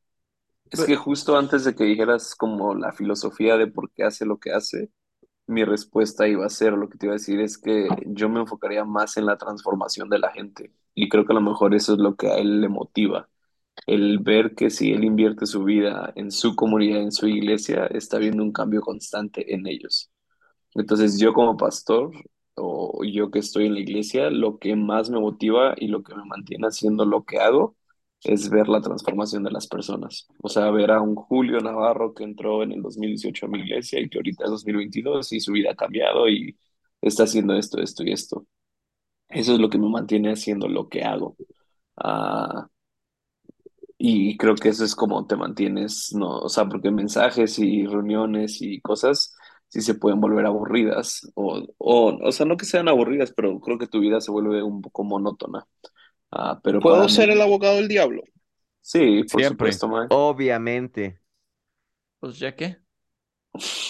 Es 0.71 0.83
que 0.85 0.95
justo 0.97 1.37
antes 1.37 1.63
de 1.65 1.75
que 1.75 1.83
dijeras 1.85 2.35
como 2.35 2.75
la 2.75 2.91
filosofía 2.91 3.57
de 3.57 3.67
por 3.67 3.91
qué 3.93 4.03
hace 4.03 4.25
lo 4.25 4.39
que 4.39 4.51
hace, 4.53 4.91
mi 5.47 5.65
respuesta 5.65 6.27
iba 6.27 6.45
a 6.45 6.49
ser, 6.49 6.73
lo 6.73 6.89
que 6.89 6.97
te 6.97 7.07
iba 7.07 7.13
a 7.15 7.17
decir 7.19 7.41
es 7.41 7.57
que 7.57 7.87
yo 8.07 8.29
me 8.29 8.41
enfocaría 8.41 8.85
más 8.85 9.17
en 9.17 9.25
la 9.27 9.37
transformación 9.37 10.09
de 10.09 10.19
la 10.19 10.31
gente. 10.31 10.73
Y 10.95 11.09
creo 11.09 11.25
que 11.25 11.33
a 11.33 11.35
lo 11.35 11.41
mejor 11.41 11.75
eso 11.75 11.93
es 11.93 11.99
lo 11.99 12.15
que 12.17 12.27
a 12.29 12.37
él 12.37 12.61
le 12.61 12.69
motiva. 12.69 13.29
El 13.87 14.19
ver 14.19 14.55
que 14.55 14.69
si 14.69 14.91
él 14.91 15.03
invierte 15.03 15.45
su 15.45 15.63
vida 15.63 16.13
en 16.15 16.31
su 16.31 16.55
comunidad, 16.55 17.01
en 17.01 17.11
su 17.11 17.27
iglesia, 17.27 17.85
está 17.87 18.17
viendo 18.17 18.43
un 18.43 18.51
cambio 18.53 18.81
constante 18.81 19.53
en 19.53 19.67
ellos. 19.67 20.11
Entonces 20.75 21.19
yo 21.19 21.33
como 21.33 21.57
pastor 21.57 22.11
o 22.55 23.03
yo 23.03 23.31
que 23.31 23.39
estoy 23.39 23.65
en 23.67 23.73
la 23.75 23.79
iglesia, 23.81 24.29
lo 24.29 24.59
que 24.59 24.75
más 24.75 25.09
me 25.09 25.19
motiva 25.19 25.75
y 25.77 25.87
lo 25.87 26.03
que 26.03 26.15
me 26.15 26.25
mantiene 26.25 26.67
haciendo 26.67 27.05
lo 27.05 27.23
que 27.25 27.39
hago 27.39 27.75
es 28.23 28.49
ver 28.49 28.69
la 28.69 28.81
transformación 28.81 29.43
de 29.43 29.51
las 29.51 29.67
personas. 29.67 30.27
O 30.41 30.49
sea, 30.49 30.71
ver 30.71 30.91
a 30.91 31.01
un 31.01 31.15
Julio 31.15 31.59
Navarro 31.59 32.13
que 32.13 32.23
entró 32.23 32.63
en 32.63 32.71
el 32.71 32.81
2018 32.81 33.45
a 33.45 33.49
mi 33.49 33.59
iglesia 33.59 33.99
y 33.99 34.09
que 34.09 34.17
ahorita 34.19 34.45
es 34.45 34.51
2022 34.51 35.33
y 35.33 35.39
su 35.39 35.51
vida 35.53 35.71
ha 35.71 35.75
cambiado 35.75 36.29
y 36.29 36.57
está 37.01 37.23
haciendo 37.23 37.55
esto, 37.55 37.81
esto 37.81 38.03
y 38.03 38.11
esto. 38.13 38.45
Eso 39.29 39.53
es 39.53 39.59
lo 39.59 39.69
que 39.69 39.77
me 39.79 39.89
mantiene 39.89 40.31
haciendo 40.31 40.67
lo 40.67 40.89
que 40.89 41.03
hago. 41.03 41.35
Ah, 41.97 42.67
y 43.97 44.37
creo 44.37 44.55
que 44.55 44.69
eso 44.69 44.83
es 44.85 44.95
como 44.95 45.25
te 45.27 45.35
mantienes, 45.35 46.13
¿no? 46.15 46.39
O 46.39 46.49
sea, 46.49 46.65
porque 46.67 46.91
mensajes 46.91 47.59
y 47.59 47.85
reuniones 47.87 48.61
y 48.61 48.81
cosas 48.81 49.35
sí 49.69 49.81
se 49.81 49.95
pueden 49.95 50.21
volver 50.21 50.45
aburridas. 50.45 51.31
O, 51.35 51.59
o, 51.77 52.17
o 52.27 52.31
sea, 52.31 52.45
no 52.45 52.57
que 52.57 52.65
sean 52.65 52.87
aburridas, 52.89 53.33
pero 53.35 53.59
creo 53.61 53.77
que 53.79 53.87
tu 53.87 53.99
vida 53.99 54.21
se 54.21 54.31
vuelve 54.31 54.63
un 54.63 54.81
poco 54.81 55.03
monótona. 55.03 55.65
Ah, 56.31 56.59
pero 56.63 56.81
¿Puedo 56.81 57.09
ser 57.09 57.31
mí, 57.31 57.31
el 57.31 57.41
abogado 57.41 57.77
del 57.77 57.87
diablo? 57.87 58.21
sí, 58.81 59.23
por 59.25 59.43
Siempre. 59.43 59.43
supuesto, 59.43 59.87
Mae. 59.87 60.09
obviamente. 60.09 61.19
Pues 62.19 62.39
ya 62.39 62.55
que. 62.55 62.77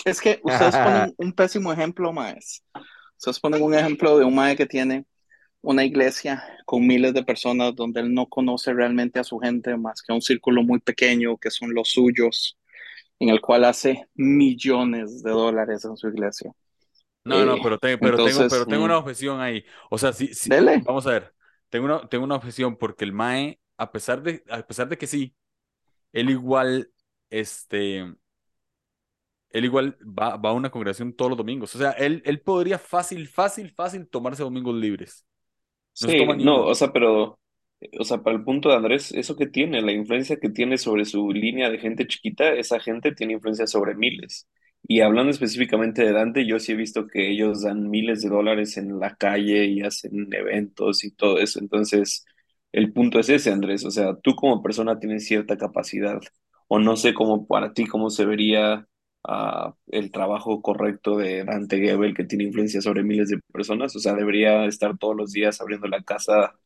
Es 0.06 0.22
que 0.22 0.40
ustedes 0.44 0.78
ponen 0.78 1.14
un 1.18 1.34
pésimo 1.34 1.72
ejemplo, 1.74 2.12
maes. 2.14 2.64
Ustedes 3.18 3.40
ponen 3.40 3.62
un 3.64 3.74
ejemplo 3.76 4.18
de 4.18 4.26
un 4.26 4.36
mae 4.36 4.56
que 4.56 4.66
tiene 4.66 5.06
una 5.64 5.86
iglesia 5.86 6.44
con 6.66 6.88
miles 6.88 7.16
de 7.16 7.24
personas 7.26 7.76
donde 7.76 8.02
él 8.02 8.14
no 8.16 8.28
conoce 8.30 8.74
realmente 8.74 9.20
a 9.20 9.26
su 9.26 9.40
gente 9.40 9.78
más 9.78 10.04
que 10.04 10.14
a 10.14 10.16
un 10.16 10.24
círculo 10.24 10.64
muy 10.64 10.80
pequeño 10.82 11.38
que 11.40 11.52
son 11.52 11.74
los 11.76 11.90
suyos, 11.92 12.60
en 13.20 13.30
el 13.30 13.42
cual 13.42 13.66
hace 13.66 14.08
millones 14.16 15.24
de 15.24 15.32
dólares 15.32 15.86
en 15.86 15.98
su 15.98 16.10
iglesia. 16.10 16.54
No, 17.26 17.46
no, 17.46 17.58
Eh, 17.58 17.62
pero, 17.62 17.80
te- 17.80 17.98
pero 17.98 18.20
tengo, 18.20 18.48
pero 18.50 18.68
tengo 18.68 18.84
mm. 18.84 18.86
una 18.86 18.98
objeción 18.98 19.40
ahí. 19.40 19.64
O 19.90 19.98
sea, 19.98 20.12
sí, 20.14 20.32
vamos 20.84 21.08
a 21.08 21.12
ver. 21.12 21.36
Tengo 21.70 21.86
una, 21.86 22.08
tengo 22.10 22.26
una 22.26 22.36
objeción 22.36 22.76
porque 22.78 23.06
el 23.06 23.14
Mae, 23.14 23.60
a 23.78 23.92
pesar 23.92 24.22
de, 24.22 24.44
a 24.50 24.62
pesar 24.68 24.90
de 24.90 24.98
que 24.98 25.08
sí, 25.08 25.36
él 26.14 26.30
igual, 26.32 26.92
este, 27.30 28.16
él 29.50 29.66
igual 29.66 29.98
va, 30.04 30.38
va 30.38 30.50
a 30.50 30.54
una 30.54 30.72
congregación 30.72 31.14
todos 31.14 31.30
los 31.32 31.38
domingos. 31.38 31.76
O 31.76 31.78
sea, 31.78 31.92
él, 31.92 32.22
él 32.26 32.42
podría 32.42 32.80
fácil, 32.80 33.28
fácil, 33.28 33.72
fácil 33.72 34.08
tomarse 34.10 34.44
domingos 34.44 34.76
libres. 34.76 35.26
No 36.00 36.08
Sí, 36.10 36.18
ni 36.36 36.44
no, 36.44 36.66
o 36.66 36.76
sea, 36.76 36.92
pero, 36.92 37.40
o 38.00 38.04
sea, 38.04 38.24
para 38.24 38.36
el 38.38 38.44
punto 38.44 38.70
de 38.70 38.76
Andrés, 38.76 39.12
eso 39.14 39.36
que 39.36 39.48
tiene, 39.48 39.82
la 39.82 39.92
influencia 39.92 40.38
que 40.40 40.50
tiene 40.50 40.78
sobre 40.78 41.06
su 41.06 41.32
línea 41.32 41.70
de 41.70 41.78
gente 41.80 42.08
chiquita, 42.08 42.54
esa 42.54 42.80
gente 42.80 43.14
tiene 43.14 43.34
influencia 43.34 43.68
sobre 43.68 43.96
miles. 43.96 44.48
Y 44.88 45.02
hablando 45.02 45.32
específicamente 45.32 46.04
de 46.04 46.12
Dante, 46.12 46.46
yo 46.46 46.60
sí 46.60 46.74
he 46.74 46.76
visto 46.76 47.08
que 47.08 47.30
ellos 47.32 47.62
dan 47.64 47.90
miles 47.90 48.22
de 48.22 48.30
dólares 48.30 48.76
en 48.78 49.00
la 49.00 49.16
calle 49.16 49.66
y 49.66 49.82
hacen 49.82 50.28
eventos 50.34 51.04
y 51.04 51.12
todo 51.12 51.40
eso. 51.40 51.60
Entonces, 51.60 52.26
el 52.72 52.92
punto 52.92 53.20
es 53.20 53.30
ese, 53.30 53.52
Andrés, 53.52 53.86
o 53.86 53.92
sea, 53.92 54.16
tú 54.22 54.36
como 54.36 54.62
persona 54.64 55.00
tienes 55.00 55.26
cierta 55.28 55.58
capacidad, 55.58 56.20
o 56.68 56.80
no 56.80 56.98
sé 56.98 57.14
cómo 57.14 57.48
para 57.48 57.74
ti, 57.74 57.86
cómo 57.86 58.10
se 58.10 58.26
vería 58.26 58.88
el 59.88 60.12
trabajo 60.12 60.62
correcto 60.62 61.18
de 61.18 61.44
Dante 61.46 61.78
Gebel, 61.80 62.14
que 62.16 62.26
tiene 62.26 62.46
influencia 62.46 62.82
sobre 62.82 63.04
miles 63.04 63.30
de 63.30 63.40
personas. 63.54 63.96
O 63.96 64.00
sea, 64.00 64.14
debería 64.14 64.66
estar 64.66 64.98
todos 64.98 65.16
los 65.16 65.32
días 65.32 65.62
abriendo 65.62 65.88
la 65.88 66.04
casa, 66.04 66.60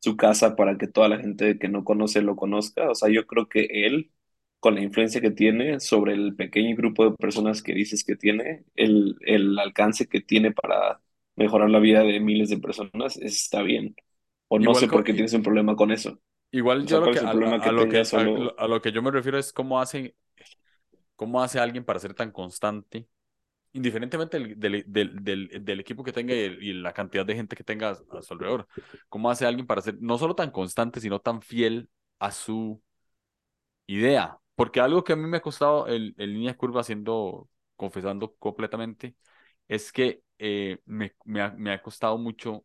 su 0.00 0.16
casa, 0.16 0.56
para 0.56 0.76
que 0.78 0.88
toda 0.88 1.08
la 1.08 1.18
gente 1.18 1.58
que 1.58 1.68
no 1.68 1.84
conoce 1.84 2.22
lo 2.22 2.36
conozca. 2.36 2.90
O 2.90 2.94
sea, 2.94 3.08
yo 3.10 3.26
creo 3.26 3.48
que 3.48 3.66
él, 3.86 4.12
con 4.60 4.74
la 4.74 4.82
influencia 4.82 5.20
que 5.20 5.30
tiene 5.30 5.80
sobre 5.80 6.14
el 6.14 6.34
pequeño 6.36 6.76
grupo 6.76 7.04
de 7.10 7.16
personas 7.16 7.62
que 7.62 7.74
dices 7.74 8.04
que 8.04 8.16
tiene, 8.16 8.64
el, 8.74 9.16
el 9.22 9.58
alcance 9.58 10.06
que 10.08 10.20
tiene 10.20 10.52
para 10.52 11.00
mejorar 11.36 11.70
la 11.70 11.78
vida 11.80 12.02
de 12.04 12.20
miles 12.20 12.50
de 12.50 12.58
personas, 12.58 13.16
está 13.18 13.62
bien. 13.62 13.96
O 14.48 14.58
no 14.58 14.74
Igual 14.74 14.74
sé 14.74 14.88
por 14.88 15.02
qué 15.04 15.14
tienes 15.14 15.32
un 15.34 15.42
problema 15.42 15.76
con 15.76 15.90
eso. 15.92 16.20
Igual 16.50 16.86
O 16.86 16.86
yo 16.86 17.00
lo 17.00 17.10
¿cuál 17.10 17.10
que, 17.10 17.20
a, 17.20 17.30
problema 17.30 17.60
a- 17.60 17.62
que 17.62 17.70
a 17.70 17.72
lo 17.72 17.88
que, 17.88 18.08
a, 18.12 18.22
solo... 18.28 18.32
lo- 18.36 18.58
a 18.58 18.68
lo 18.68 18.82
que 18.82 18.92
yo 18.92 19.02
me 19.02 19.10
refiero 19.10 19.38
es 19.38 19.52
cómo 19.52 19.80
hace, 19.80 20.16
cómo 21.22 21.42
hace 21.42 21.58
alguien 21.60 21.84
para 21.84 22.00
ser 22.00 22.14
tan 22.14 22.30
constante, 22.32 23.08
indiferentemente 23.72 24.38
del, 24.38 24.58
del, 24.60 24.84
del, 24.88 25.24
del- 25.24 25.64
del 25.64 25.80
equipo 25.80 26.04
que 26.04 26.12
tenga 26.12 26.34
y, 26.34 26.40
el- 26.40 26.62
y 26.62 26.72
la 26.74 26.92
cantidad 26.94 27.26
de 27.26 27.34
gente 27.36 27.56
que 27.56 27.64
tenga 27.64 27.90
a, 27.90 28.18
a 28.18 28.22
su 28.22 28.34
alrededor. 28.34 28.68
¿Cómo 29.08 29.30
hace 29.30 29.46
alguien 29.46 29.66
para 29.66 29.82
ser 29.82 29.96
no 30.00 30.18
solo 30.18 30.34
tan 30.36 30.50
constante, 30.52 31.00
sino 31.00 31.20
tan 31.20 31.42
fiel 31.42 31.90
a 32.20 32.32
su 32.32 32.82
idea? 33.86 34.38
Porque 34.54 34.80
algo 34.80 35.04
que 35.04 35.12
a 35.14 35.16
mí 35.16 35.26
me 35.28 35.38
ha 35.38 35.40
costado 35.42 35.88
en, 35.88 36.14
línea 36.18 36.56
curva, 36.56 36.80
haciendo, 36.80 37.48
confesando 37.76 38.34
completamente, 38.36 39.16
es 39.68 39.92
que 39.92 40.22
eh, 40.38 40.78
me, 40.84 41.14
me 41.24 41.40
ha, 41.42 41.50
me 41.52 41.72
ha 41.72 41.82
costado 41.82 42.18
mucho 42.18 42.64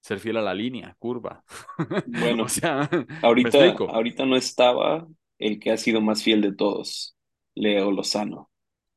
ser 0.00 0.20
fiel 0.20 0.38
a 0.38 0.42
la 0.42 0.54
línea 0.54 0.96
curva. 0.98 1.44
Bueno, 2.04 2.44
O 2.44 2.48
sea, 2.48 2.88
¿me 3.36 3.50
Ahorita, 3.50 3.82
ahorita 3.88 4.26
no 4.26 4.36
estaba 4.36 5.06
el 5.38 5.60
que 5.60 5.70
ha 5.72 5.76
sido 5.76 6.00
más 6.00 6.22
fiel 6.22 6.42
de 6.42 6.52
todos, 6.54 7.16
Leo 7.54 7.90
Lozano, 7.92 8.50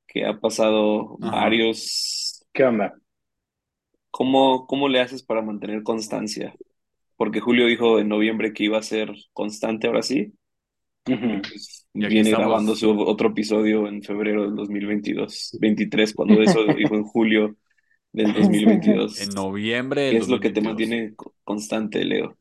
que 0.08 0.26
ha 0.26 0.40
pasado 0.40 1.18
Ajá. 1.22 1.32
varios... 1.32 2.46
¿Qué 2.54 2.66
onda? 2.66 2.94
¿Cómo, 4.12 4.66
cómo 4.68 4.88
le 4.90 5.00
haces 5.02 5.24
para 5.24 5.42
mantener 5.42 5.84
constancia? 5.84 6.56
Porque 7.18 7.42
Julio 7.42 7.68
dijo 7.68 8.00
en 8.00 8.10
noviembre 8.10 8.54
que 8.54 8.66
iba 8.66 8.78
a 8.80 8.84
ser 8.84 9.14
constante 9.34 9.88
ahora 9.88 10.02
sí, 10.04 10.34
pues 11.04 11.88
Y 11.94 12.06
aquí 12.06 12.20
viene 12.20 12.22
estamos. 12.22 12.36
grabando 12.36 12.76
su 12.76 12.92
otro 13.02 13.30
episodio 13.30 13.88
en 13.88 14.02
febrero 14.04 14.44
del 14.44 14.56
2022, 14.56 15.58
23, 15.60 16.14
cuando 16.14 16.42
eso 16.42 16.66
dijo 16.74 16.96
en 16.96 17.04
julio 17.04 17.56
del 18.14 18.34
2022. 18.34 19.22
En 19.24 19.34
noviembre 19.34 20.02
¿Qué 20.10 20.18
es 20.18 20.30
lo 20.30 20.40
que 20.42 20.52
te 20.52 20.62
2022. 20.62 20.62
mantiene 20.62 21.16
co- 21.16 21.36
constante, 21.44 22.04
Leo? 22.06 22.38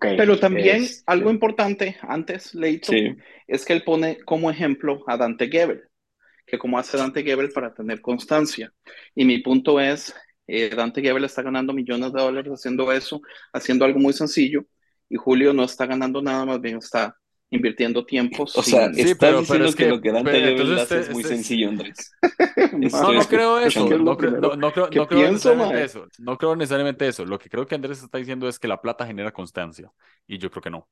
Pero 0.00 0.38
también 0.38 0.84
algo 1.06 1.30
importante 1.30 1.96
antes, 2.02 2.54
Leito, 2.54 2.92
Sí. 2.92 3.16
es 3.46 3.64
que 3.64 3.72
él 3.72 3.84
pone 3.84 4.18
como 4.24 4.50
ejemplo 4.50 5.04
a 5.06 5.16
Dante 5.16 5.48
Gebel, 5.48 5.82
que 6.46 6.58
como 6.58 6.78
hace 6.78 6.96
Dante 6.96 7.22
Gebel 7.22 7.52
para 7.52 7.72
tener 7.72 8.00
constancia. 8.00 8.72
Y 9.14 9.24
mi 9.24 9.38
punto 9.38 9.80
es, 9.80 10.14
eh, 10.46 10.70
Dante 10.70 11.00
Gebel 11.00 11.24
está 11.24 11.42
ganando 11.42 11.72
millones 11.72 12.12
de 12.12 12.20
dólares 12.20 12.52
haciendo 12.52 12.90
eso, 12.92 13.20
haciendo 13.52 13.84
algo 13.84 14.00
muy 14.00 14.12
sencillo, 14.12 14.64
y 15.08 15.16
Julio 15.16 15.52
no 15.52 15.64
está 15.64 15.86
ganando 15.86 16.20
nada, 16.20 16.44
más 16.44 16.60
bien 16.60 16.78
está 16.78 17.16
invirtiendo 17.50 18.04
tiempo. 18.04 18.42
O 18.44 18.46
sea, 18.62 18.92
Sí, 18.92 19.00
estás 19.02 19.18
pero- 19.18 19.40
diciendo 19.40 19.46
pero 19.48 19.64
es 19.66 19.76
que, 19.76 19.84
que- 19.84 19.90
lo 19.90 20.00
que 20.00 20.12
Dante 20.12 20.30
pero 20.32 20.48
entonces 20.48 20.82
este- 20.82 20.98
es 21.00 21.10
muy 21.10 21.22
este- 21.22 21.34
sencillo, 21.34 21.68
Andrés. 21.68 22.12
No, 22.92 23.12
no 23.12 23.24
creo 23.24 23.58
eso. 23.60 23.80
No 23.80 23.86
creo, 23.88 24.16
primero 24.16 24.40
no, 24.50 24.56
no 24.56 24.72
creo, 24.72 24.90
que 24.90 24.98
no 24.98 25.06
creo 25.06 25.20
pienso, 25.20 25.50
necesariamente 25.50 25.84
eso. 25.84 26.06
No 26.18 26.36
creo 26.38 26.56
necesariamente 26.56 27.08
eso. 27.08 27.24
Lo 27.24 27.38
que 27.38 27.48
creo 27.48 27.66
que 27.66 27.74
Andrés 27.74 28.02
está 28.02 28.18
diciendo 28.18 28.48
es 28.48 28.58
que 28.58 28.66
la 28.68 28.80
plata 28.80 29.06
genera 29.06 29.32
constancia. 29.32 29.90
Y 30.26 30.38
yo 30.38 30.50
creo 30.50 30.62
que 30.62 30.70
no. 30.70 30.88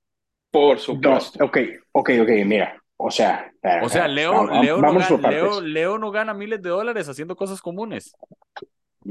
Por 0.50 0.76
No, 0.76 0.80
supuesto. 0.82 1.44
ok, 1.44 1.58
ok, 1.92 2.10
ok, 2.22 2.28
mira. 2.46 2.78
O 2.96 3.10
sea, 3.10 3.50
O 3.82 3.88
sea, 3.88 4.06
Leo, 4.06 4.32
vamos- 4.32 4.64
Leo, 4.64 4.76
no 4.76 4.82
vamos 4.82 5.08
gana. 5.08 5.30
Leo, 5.30 5.60
Leo 5.60 5.98
no 5.98 6.10
gana 6.12 6.34
miles 6.34 6.62
de 6.62 6.68
dólares 6.68 7.08
haciendo 7.08 7.34
cosas 7.34 7.60
comunes. 7.60 8.14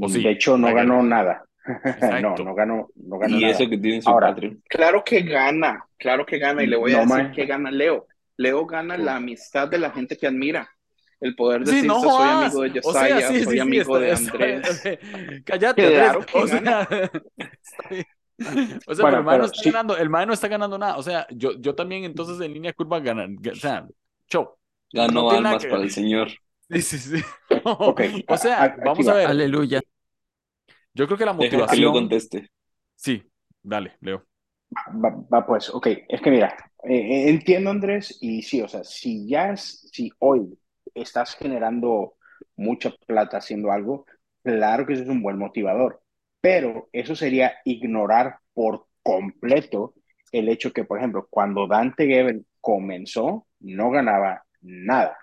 ¿O 0.00 0.08
sí? 0.08 0.22
De 0.22 0.30
hecho, 0.30 0.56
no 0.56 0.72
ganó 0.72 1.02
nada. 1.02 1.44
no, 1.66 1.90
Exacto. 1.90 2.44
no 2.44 2.54
ganó, 2.54 2.88
no 2.96 3.18
ganó 3.18 3.36
Y 3.36 3.40
nada. 3.42 3.52
eso 3.54 3.68
que 3.68 3.78
tiene 3.78 4.02
su 4.02 4.10
Ahora, 4.10 4.28
Patreon. 4.28 4.62
Claro 4.68 5.04
que 5.04 5.22
gana, 5.22 5.84
claro 5.98 6.26
que 6.26 6.38
gana, 6.38 6.62
y 6.62 6.66
le 6.66 6.76
voy 6.76 6.94
a 6.94 7.04
No, 7.04 7.14
decir 7.14 7.32
que 7.32 7.46
gana 7.46 7.70
Leo. 7.70 8.06
Leo 8.36 8.66
gana 8.66 8.96
la 8.96 9.16
amistad 9.16 9.68
de 9.68 9.78
la 9.78 9.90
gente 9.90 10.16
que 10.16 10.26
admira. 10.26 10.68
El 11.20 11.36
poder 11.36 11.60
Sí, 11.60 11.66
decirse 11.66 11.86
no 11.86 12.00
soy 12.00 12.28
amigo 12.28 12.62
de 12.62 12.80
O 12.82 12.92
sea, 12.92 13.02
Yesaya, 13.08 13.28
sí, 13.28 13.34
soy 13.34 13.44
sí, 13.44 13.50
sí, 13.52 13.58
amigo 13.60 13.96
está- 13.96 14.06
de 14.06 14.10
está- 14.12 14.32
Andrés. 14.32 14.98
Cállate, 15.44 15.90
Claro 15.92 16.26
O 16.34 16.46
sea. 16.48 16.88
O 18.88 18.94
sea, 18.94 19.04
Bueno, 19.04 19.04
pero 19.04 19.18
el 19.18 19.24
mae 19.24 19.38
no 19.38 19.44
está 19.44 19.62
sí. 19.62 19.70
ganando, 19.70 19.96
el 19.96 20.10
mae 20.10 20.26
no 20.26 20.32
está 20.32 20.48
ganando 20.48 20.78
nada. 20.78 20.96
O 20.96 21.02
sea, 21.02 21.26
yo, 21.30 21.52
yo 21.60 21.74
también 21.76 22.02
entonces 22.04 22.40
en 22.44 22.52
línea 22.52 22.72
curva 22.72 22.98
gana, 22.98 23.26
ga- 23.28 23.52
o 23.52 23.56
sea, 23.56 23.86
show. 24.28 24.56
Ganó 24.92 25.12
no 25.22 25.30
almas 25.30 25.62
que 25.62 25.70
para 25.70 25.82
el 25.82 25.90
Señor. 25.90 26.28
Sí, 26.68 26.82
sí, 26.82 26.98
sí. 26.98 27.22
Ok, 27.64 28.00
O 28.28 28.36
sea, 28.36 28.74
vamos 28.84 29.06
va. 29.06 29.12
a 29.12 29.16
ver. 29.16 29.26
Aleluya. 29.28 29.80
Yo 30.94 31.06
creo 31.06 31.18
que 31.18 31.24
la 31.26 31.32
Deja 31.32 31.50
que 31.50 31.56
motivación. 31.56 31.80
Leo 31.80 31.92
conteste. 31.92 32.48
Sí, 32.94 33.22
dale, 33.62 33.96
Leo. 34.00 34.24
Va, 35.04 35.10
va, 35.32 35.46
pues, 35.46 35.68
ok, 35.70 35.86
es 36.08 36.20
que 36.20 36.30
mira, 36.30 36.54
eh, 36.84 36.94
eh, 36.96 37.28
entiendo 37.28 37.70
Andrés, 37.70 38.16
y 38.20 38.42
sí, 38.42 38.62
o 38.62 38.68
sea, 38.68 38.84
si 38.84 39.28
ya, 39.28 39.50
es- 39.52 39.88
si 39.92 40.10
hoy 40.18 40.58
estás 40.94 41.34
generando 41.34 42.14
mucha 42.56 42.90
plata 43.06 43.38
haciendo 43.38 43.70
algo, 43.70 44.06
claro 44.42 44.86
que 44.86 44.94
eso 44.94 45.02
es 45.02 45.08
un 45.08 45.22
buen 45.22 45.38
motivador, 45.38 46.00
pero 46.40 46.88
eso 46.92 47.14
sería 47.14 47.54
ignorar 47.64 48.38
por 48.54 48.86
completo 49.02 49.94
el 50.32 50.48
hecho 50.48 50.72
que, 50.72 50.84
por 50.84 50.98
ejemplo, 50.98 51.26
cuando 51.28 51.66
Dante 51.66 52.06
Gebel 52.06 52.46
comenzó, 52.60 53.46
no 53.60 53.90
ganaba 53.90 54.42
nada. 54.62 55.18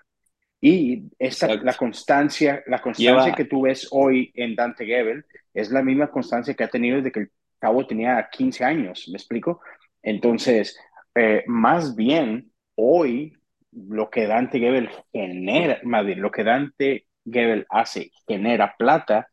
Y 0.60 1.04
esta, 1.18 1.46
Exacto. 1.46 1.64
la 1.64 1.74
constancia, 1.74 2.62
la 2.66 2.80
constancia 2.80 3.24
Lleva- 3.24 3.34
que 3.34 3.44
tú 3.46 3.62
ves 3.62 3.88
hoy 3.90 4.30
en 4.34 4.54
Dante 4.54 4.84
Gebel 4.86 5.24
es 5.54 5.70
la 5.70 5.82
misma 5.82 6.10
constancia 6.10 6.54
que 6.54 6.64
ha 6.64 6.68
tenido 6.68 6.96
desde 6.96 7.12
que 7.12 7.20
el 7.20 7.30
cabo 7.58 7.86
tenía 7.86 8.28
15 8.30 8.64
años, 8.64 9.08
¿me 9.08 9.16
explico? 9.16 9.60
Entonces, 10.02 10.78
eh, 11.14 11.44
más 11.46 11.94
bien, 11.94 12.50
hoy 12.74 13.34
lo 13.72 14.10
que 14.10 14.26
Dante 14.26 14.58
Gebel 14.58 14.90
genera, 15.12 15.78
más 15.84 16.04
bien, 16.04 16.20
lo 16.20 16.30
que 16.30 16.44
Dante 16.44 17.06
Gebel 17.24 17.66
hace, 17.68 18.10
genera 18.26 18.74
plata, 18.78 19.28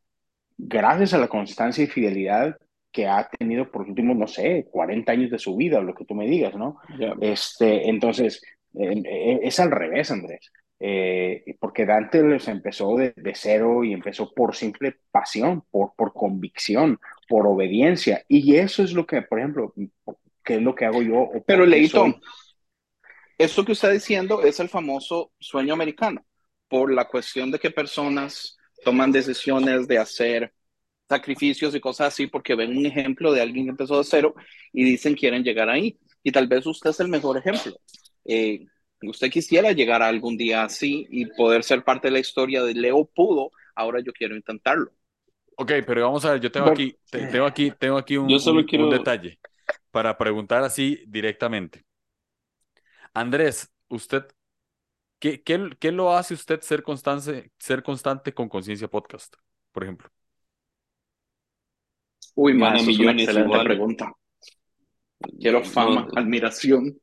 gracias 0.57 1.13
a 1.13 1.19
la 1.19 1.27
constancia 1.27 1.83
y 1.83 1.87
fidelidad 1.87 2.57
que 2.91 3.07
ha 3.07 3.29
tenido 3.29 3.69
por 3.69 3.81
los 3.81 3.89
últimos, 3.89 4.17
no 4.17 4.27
sé, 4.27 4.67
40 4.71 5.11
años 5.11 5.31
de 5.31 5.39
su 5.39 5.55
vida, 5.55 5.79
o 5.79 5.83
lo 5.83 5.93
que 5.93 6.05
tú 6.05 6.15
me 6.15 6.25
digas, 6.25 6.55
¿no? 6.55 6.79
Este, 7.21 7.89
entonces, 7.89 8.41
eh, 8.73 9.03
eh, 9.05 9.39
es 9.43 9.59
al 9.59 9.71
revés, 9.71 10.09
Andrés. 10.11 10.51
Eh, 10.79 11.43
porque 11.59 11.85
Dante 11.85 12.21
les 12.23 12.47
empezó 12.47 12.95
de, 12.97 13.13
de 13.15 13.33
cero 13.35 13.83
y 13.83 13.93
empezó 13.93 14.31
por 14.33 14.55
simple 14.55 14.97
pasión, 15.11 15.63
por, 15.71 15.93
por 15.95 16.13
convicción, 16.13 16.99
por 17.27 17.47
obediencia. 17.47 18.23
Y 18.27 18.55
eso 18.55 18.83
es 18.83 18.93
lo 18.93 19.05
que, 19.05 19.21
por 19.23 19.39
ejemplo, 19.39 19.73
que 20.43 20.55
es 20.55 20.61
lo 20.61 20.75
que 20.75 20.85
hago 20.85 21.01
yo. 21.01 21.29
Pero 21.45 21.65
Leito, 21.65 22.01
soy- 22.01 22.21
esto 23.37 23.65
que 23.65 23.73
está 23.73 23.89
diciendo 23.89 24.41
es 24.41 24.59
el 24.59 24.69
famoso 24.69 25.31
sueño 25.39 25.73
americano, 25.73 26.25
por 26.67 26.91
la 26.91 27.07
cuestión 27.07 27.51
de 27.51 27.59
que 27.59 27.71
personas 27.71 28.57
toman 28.83 29.11
decisiones 29.11 29.87
de 29.87 29.97
hacer 29.97 30.53
sacrificios 31.09 31.73
y 31.75 31.79
cosas 31.79 32.09
así 32.09 32.27
porque 32.27 32.55
ven 32.55 32.77
un 32.77 32.85
ejemplo 32.85 33.31
de 33.31 33.41
alguien 33.41 33.65
que 33.65 33.71
empezó 33.71 33.97
de 33.97 34.03
cero 34.03 34.35
y 34.73 34.83
dicen 34.83 35.15
quieren 35.15 35.43
llegar 35.43 35.69
ahí. 35.69 35.97
Y 36.23 36.31
tal 36.31 36.47
vez 36.47 36.65
usted 36.65 36.89
es 36.89 36.99
el 36.99 37.07
mejor 37.07 37.37
ejemplo. 37.37 37.73
Eh, 38.25 38.65
usted 39.03 39.29
quisiera 39.29 39.71
llegar 39.71 40.01
a 40.01 40.07
algún 40.07 40.37
día 40.37 40.63
así 40.63 41.07
y 41.09 41.25
poder 41.27 41.63
ser 41.63 41.83
parte 41.83 42.07
de 42.07 42.11
la 42.13 42.19
historia 42.19 42.63
de 42.63 42.73
Leo 42.73 43.05
pudo, 43.05 43.51
ahora 43.75 43.99
yo 43.99 44.11
quiero 44.13 44.35
intentarlo. 44.35 44.91
Ok, 45.57 45.71
pero 45.85 46.03
vamos 46.03 46.23
a 46.25 46.33
ver, 46.33 46.41
yo 46.41 46.51
tengo 46.51 46.67
aquí, 46.69 46.95
te- 47.09 47.27
tengo 47.27 47.45
aquí, 47.45 47.71
tengo 47.71 47.97
aquí 47.97 48.17
un, 48.17 48.29
Yo 48.29 48.39
solo 48.39 48.57
un- 48.59 48.63
un 48.63 48.67
quiero- 48.67 48.89
detalle 48.89 49.39
para 49.91 50.17
preguntar 50.17 50.63
así 50.63 51.03
directamente. 51.07 51.83
Andrés, 53.13 53.71
usted, 53.89 54.25
¿qué, 55.19 55.41
qué, 55.41 55.69
qué 55.79 55.91
lo 55.91 56.15
hace 56.15 56.33
usted 56.35 56.61
ser 56.61 56.83
constante, 56.83 57.51
ser 57.59 57.81
constante 57.83 58.33
con 58.33 58.49
Conciencia 58.49 58.87
Podcast, 58.87 59.35
por 59.71 59.83
ejemplo? 59.83 60.09
Uy, 62.35 62.53
man, 62.53 62.75
es 62.75 62.87
una 62.99 63.11
excelente 63.13 63.41
igual. 63.41 63.63
pregunta. 63.65 64.13
Quiero 65.39 65.63
fama, 65.63 66.07
No, 66.13 66.19
admiración. 66.19 66.99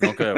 No 0.00 0.14
creo. 0.14 0.34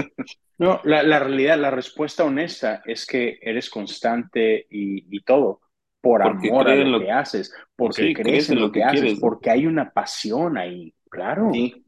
No, 0.58 0.80
la, 0.84 1.02
la 1.02 1.18
realidad, 1.18 1.58
la 1.58 1.70
respuesta 1.70 2.24
honesta 2.24 2.82
es 2.86 3.04
que 3.06 3.38
eres 3.42 3.68
constante 3.68 4.66
y, 4.70 5.04
y 5.14 5.20
todo 5.22 5.60
por 6.00 6.22
Porque 6.22 6.48
amor 6.48 6.68
a 6.68 6.74
lo 6.74 6.84
lo- 6.84 7.00
que 7.00 7.10
haces, 7.10 7.52
porque 7.76 8.06
Sí, 8.08 8.14
crees 8.14 8.48
en 8.50 8.60
lo 8.60 8.72
que, 8.72 8.82
haces, 8.82 9.00
quieres. 9.00 9.20
porque 9.20 9.50
hay 9.50 9.66
una 9.66 9.90
pasión 9.90 10.56
ahí, 10.56 10.94
claro. 11.10 11.50
Sí, 11.52 11.84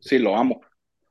sí, 0.00 0.18
lo 0.18 0.36
amo. 0.36 0.60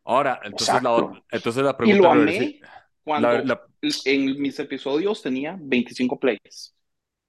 Ahora, 0.04 0.40
entonces 0.44 0.82
la, 0.82 1.24
entonces 1.32 1.64
la 1.64 1.74
Y 1.74 1.78
pregunta 1.78 2.08
lo 2.08 2.14
regresi- 2.14 2.60
amé 2.60 2.62
cuando 3.04 3.28
la- 3.30 3.44
la- 3.44 3.62
en 4.06 4.42
mis 4.42 4.58
episodios 4.60 5.22
tenía 5.22 5.58
25 5.60 6.20
plays. 6.20 6.75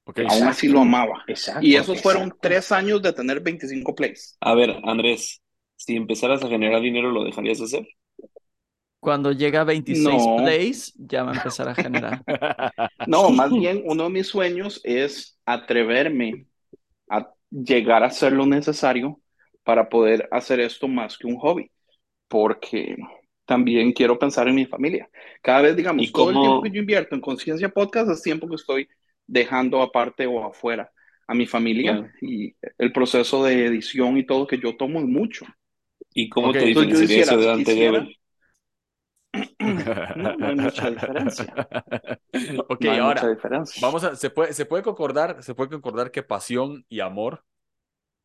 ok, 0.04 0.20
Aún 0.28 0.44
así 0.49 0.68
lo 0.68 0.80
amaba. 0.80 1.25
Exacto. 1.26 1.66
Y 1.66 1.75
esos 1.75 2.00
fueron 2.00 2.32
tres 2.40 2.73
años 2.73 3.02
de 3.02 3.12
tener 3.12 3.40
25 3.40 3.94
plays. 3.94 4.38
A 4.40 4.54
ver, 4.54 4.76
Andrés, 4.85 5.42
si 5.76 5.96
empezaras 5.96 6.42
a 6.42 6.49
generar 6.49 6.80
dinero, 6.80 7.11
¿lo 7.11 7.25
dejarías 7.25 7.58
de 7.58 7.64
hacer? 7.64 7.87
Cuando 9.06 9.30
llega 9.30 9.60
a 9.60 9.64
26 9.64 10.04
No. 10.26 10.36
plays, 10.38 10.92
ya 10.98 11.22
va 11.22 11.30
a 11.30 11.36
empezar 11.36 11.68
a 11.68 11.76
generar. 11.76 12.25
No, 13.06 13.30
más 13.30 13.52
bien 13.52 13.82
uno 13.84 14.02
de 14.02 14.10
mis 14.10 14.26
sueños 14.26 14.80
es 14.82 15.38
atreverme 15.46 16.46
a 17.08 17.30
llegar 17.52 18.02
a 18.02 18.06
hacer 18.08 18.32
lo 18.32 18.46
necesario 18.46 19.20
para 19.62 19.88
poder 19.88 20.28
hacer 20.32 20.58
esto 20.58 20.88
más 20.88 21.16
que 21.16 21.28
un 21.28 21.36
hobby. 21.36 21.70
Porque 22.26 22.96
también 23.44 23.92
quiero 23.92 24.18
pensar 24.18 24.48
en 24.48 24.56
mi 24.56 24.66
familia. 24.66 25.08
Cada 25.40 25.62
vez, 25.62 25.76
digamos, 25.76 26.02
¿Y 26.04 26.10
todo 26.10 26.30
el 26.30 26.36
tiempo 26.40 26.62
que 26.62 26.70
yo 26.72 26.80
invierto 26.80 27.14
en 27.14 27.20
Conciencia 27.20 27.68
Podcast 27.68 28.10
es 28.10 28.22
tiempo 28.22 28.48
que 28.48 28.56
estoy 28.56 28.88
dejando 29.25 29.82
aparte 29.82 30.26
o 30.26 30.44
afuera 30.44 30.90
a 31.28 31.32
mi 31.36 31.46
familia 31.46 31.92
Claro. 31.92 32.12
y 32.22 32.56
el 32.76 32.90
proceso 32.92 33.44
de 33.44 33.66
edición 33.66 34.16
y 34.18 34.26
todo 34.26 34.48
que 34.48 34.58
yo 34.58 34.76
tomo 34.76 34.98
es 34.98 35.06
mucho. 35.06 35.46
¿Y 36.12 36.28
cómo 36.28 36.48
Ok, 36.48 36.54
te 36.54 36.70
eso 36.72 36.80
de 37.36 37.46
Dante 37.46 37.64
quisiera- 37.72 38.00
Gebel? 38.00 38.16
No, 40.14 40.36
no 40.38 40.48
hay 40.48 40.56
mucha 40.56 40.90
diferencia. 40.90 41.56
Ok, 42.68 42.84
No 42.84 42.92
hay 42.92 43.00
ahora, 43.00 43.28
mucha 43.28 43.28
diferencia. 43.28 43.82
vamos 43.82 44.04
a, 44.04 44.16
se 44.16 44.30
puede, 44.30 44.52
se 44.52 44.66
puede 44.66 44.82
concordar, 44.82 45.42
se 45.42 45.54
puede 45.54 45.70
concordar 45.70 46.10
que 46.10 46.22
pasión 46.22 46.84
y 46.88 47.00
amor 47.00 47.44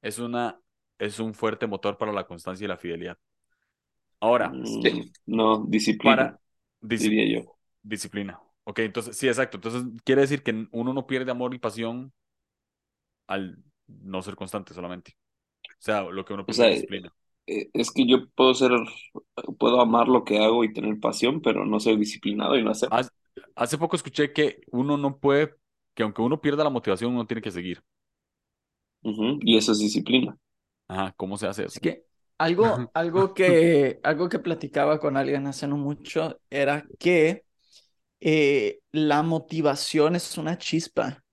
es 0.02 0.20
una, 0.20 0.62
es 1.00 1.20
un 1.20 1.34
fuerte 1.36 1.68
motor 1.68 1.98
para 1.98 2.14
la 2.14 2.28
constancia 2.28 2.66
y 2.66 2.68
la 2.70 2.78
fidelidad. 2.78 3.18
Ahora, 4.20 4.60
Mm, 4.64 5.12
No, 5.28 5.66
disciplina, 5.68 6.28
para 6.28 6.40
dis- 6.82 7.14
diría 7.14 7.26
yo. 7.42 7.58
disciplina. 7.84 8.42
Ok, 8.66 8.80
entonces, 8.80 9.18
sí, 9.18 9.28
exacto. 9.28 9.58
Entonces, 9.58 9.84
quiere 10.06 10.22
decir 10.24 10.44
que 10.44 10.68
uno 10.72 10.94
no 10.94 11.08
pierde 11.08 11.32
amor 11.32 11.54
y 11.54 11.60
pasión 11.60 12.14
al 13.28 13.58
no 13.88 14.22
ser 14.22 14.36
constante 14.36 14.74
solamente. 14.74 15.18
O 15.72 15.76
sea, 15.80 16.04
lo 16.04 16.26
que 16.26 16.34
uno 16.34 16.46
pierde 16.46 16.68
sea, 16.68 16.70
es 16.70 16.70
disciplina. 16.70 17.14
Eh, 17.52 17.70
Es 17.74 17.92
que 17.92 18.06
yo 18.08 18.30
puedo 18.36 18.54
ser, 18.54 18.72
puedo 19.60 19.82
amar 19.82 20.08
lo 20.08 20.24
que 20.24 20.40
hago 20.40 20.64
y 20.64 20.74
tener 20.74 21.00
pasión, 21.00 21.42
pero 21.42 21.66
no 21.66 21.80
ser 21.80 21.98
disciplinado 21.98 22.58
y 22.58 22.64
no 22.64 22.72
hacer. 22.72 22.90
Hace, 22.90 23.10
hace 23.56 23.78
poco 23.78 23.96
escuché 23.96 24.34
que 24.34 24.62
uno 24.72 24.98
no 24.98 25.20
puede, 25.20 25.56
que 25.96 26.04
aunque 26.04 26.22
uno 26.22 26.42
pierda 26.42 26.64
la 26.64 26.70
motivación, 26.70 27.14
uno 27.14 27.26
tiene 27.28 27.42
que 27.42 27.52
seguir. 27.52 27.84
Ujú, 29.04 29.38
Y 29.44 29.58
eso 29.58 29.72
es 29.74 29.80
disciplina. 29.80 30.36
Ajá, 30.88 31.14
¿cómo 31.18 31.38
se 31.38 31.48
hace 31.48 31.66
eso? 31.66 31.74
Es 31.74 31.80
que 31.80 32.06
algo, 32.38 32.90
algo 32.94 33.34
que, 33.34 34.00
algo 34.04 34.30
que 34.30 34.40
platicaba 34.40 35.00
con 35.00 35.18
alguien 35.18 35.48
hace 35.48 35.68
no 35.68 35.78
mucho 35.78 36.40
era 36.50 36.90
que 36.98 37.46
eh, 38.22 38.82
la 38.92 39.24
motivación 39.24 40.16
es 40.16 40.38
una 40.40 40.58
chispa. 40.58 41.24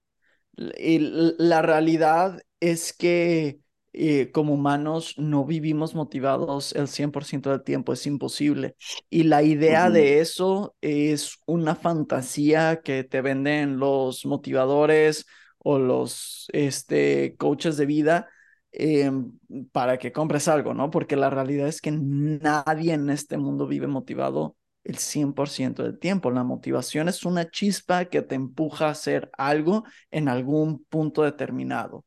Y 0.78 0.98
la 1.38 1.62
realidad 1.62 2.40
es 2.60 2.92
que 2.94 3.60
eh, 4.00 4.30
como 4.30 4.54
humanos 4.54 5.14
no 5.18 5.44
vivimos 5.44 5.94
motivados 5.94 6.72
el 6.74 6.86
100% 6.86 7.50
del 7.50 7.64
tiempo, 7.64 7.92
es 7.92 8.06
imposible. 8.06 8.76
Y 9.10 9.24
la 9.24 9.42
idea 9.42 9.90
de 9.90 10.20
eso 10.20 10.76
es 10.80 11.38
una 11.46 11.74
fantasía 11.74 12.80
que 12.82 13.02
te 13.02 13.20
venden 13.22 13.78
los 13.78 14.24
motivadores 14.24 15.26
o 15.58 15.78
los 15.80 16.46
este, 16.52 17.34
coaches 17.36 17.76
de 17.76 17.86
vida 17.86 18.28
em, 18.70 19.32
para 19.72 19.98
que 19.98 20.12
compres 20.12 20.46
algo, 20.46 20.74
¿no? 20.74 20.90
Porque 20.90 21.16
la 21.16 21.30
realidad 21.30 21.66
es 21.66 21.80
que 21.80 21.90
nadie 21.90 22.92
en 22.92 23.10
este 23.10 23.36
mundo 23.36 23.66
vive 23.66 23.88
motivado 23.88 24.56
el 24.84 24.98
100% 24.98 25.82
del 25.82 25.98
tiempo. 25.98 26.30
La 26.30 26.44
motivación 26.44 27.08
es 27.08 27.24
una 27.24 27.50
chispa 27.50 28.04
que 28.04 28.22
te 28.22 28.36
empuja 28.36 28.86
a 28.86 28.90
hacer 28.90 29.30
algo 29.36 29.84
en 30.10 30.28
algún 30.28 30.84
punto 30.84 31.22
determinado. 31.24 32.04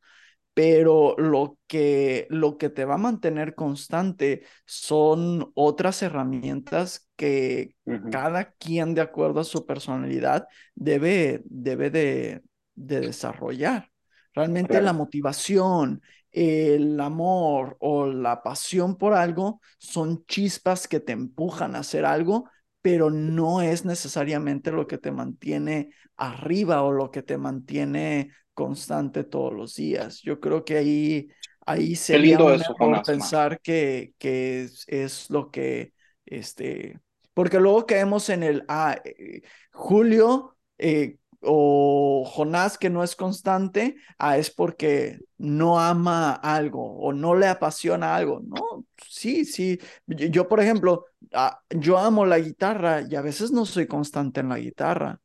Pero 0.54 1.16
lo 1.18 1.58
que, 1.68 2.28
lo 2.30 2.58
que 2.58 2.70
te 2.70 2.84
va 2.84 2.96
a 2.96 2.98
mantener 2.98 3.56
constante 3.56 4.44
son 4.66 5.52
otras 5.56 6.02
herramientas 6.02 7.10
que 7.16 7.76
cada 8.10 8.52
quien, 8.52 8.94
de 8.94 9.02
acuerdo 9.02 9.40
a 9.40 9.46
su 9.46 9.66
personalidad, 9.66 10.48
debe, 10.76 11.42
debe 11.46 11.90
de, 11.90 12.42
de 12.76 13.00
desarrollar. 13.00 13.90
Realmente 14.34 14.82
la 14.82 14.94
motivación, 14.94 16.02
el 16.32 17.00
amor 17.00 17.78
o 17.80 18.08
la 18.08 18.44
pasión 18.44 18.98
por 18.98 19.14
algo 19.14 19.62
son 19.78 20.26
chispas 20.26 20.88
que 20.88 21.00
te 21.00 21.12
empujan 21.14 21.76
a 21.76 21.80
hacer 21.80 22.06
algo, 22.06 22.50
pero 22.82 23.10
no 23.10 23.62
es 23.62 23.86
necesariamente 23.86 24.72
lo 24.72 24.88
que 24.88 24.98
te 24.98 25.12
mantiene 25.12 25.92
arriba 26.22 26.84
o 26.84 26.92
lo 26.92 27.10
que 27.10 27.24
te 27.24 27.38
mantiene 27.38 28.32
constante 28.54 29.24
todos 29.24 29.54
los 29.54 29.76
días. 29.76 30.22
Yo 30.22 30.40
creo 30.40 30.64
que 30.64 30.78
ahí, 30.78 31.30
ahí 31.66 31.96
sería 31.96 32.36
error 32.36 33.02
pensar 33.06 33.60
que, 33.62 34.14
que 34.20 34.70
es, 34.88 35.30
lo 35.32 35.50
que, 35.50 35.94
este, 36.26 37.00
porque 37.34 37.60
luego 37.60 37.88
caemos 37.88 38.30
en 38.30 38.44
el, 38.44 38.64
ah, 38.68 38.96
eh, 39.04 39.42
Julio 39.72 40.58
eh, 40.78 41.18
o 41.42 42.24
Jonás 42.32 42.78
que 42.78 42.92
no 42.92 43.04
es 43.04 43.16
constante, 43.16 43.96
ah, 44.20 44.38
es 44.38 44.52
porque 44.52 45.18
no 45.40 45.80
ama 45.80 46.34
algo 46.34 47.00
o 47.00 47.14
no 47.14 47.34
le 47.34 47.48
apasiona 47.48 48.16
algo. 48.16 48.42
No, 48.46 48.86
sí, 49.08 49.46
sí. 49.46 49.80
Yo, 50.06 50.48
por 50.48 50.60
ejemplo, 50.60 51.06
ah, 51.34 51.60
yo 51.70 51.98
amo 51.98 52.28
la 52.28 52.38
guitarra 52.38 53.02
y 53.10 53.16
a 53.16 53.22
veces 53.22 53.52
no 53.52 53.66
soy 53.66 53.88
constante 53.88 54.42
en 54.42 54.50
la 54.50 54.60
guitarra. 54.60 55.20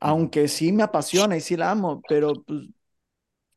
Aunque 0.00 0.48
sí 0.48 0.72
me 0.72 0.82
apasiona 0.82 1.36
y 1.36 1.40
sí 1.40 1.56
la 1.56 1.70
amo, 1.70 2.02
pero 2.08 2.32
pues, 2.46 2.68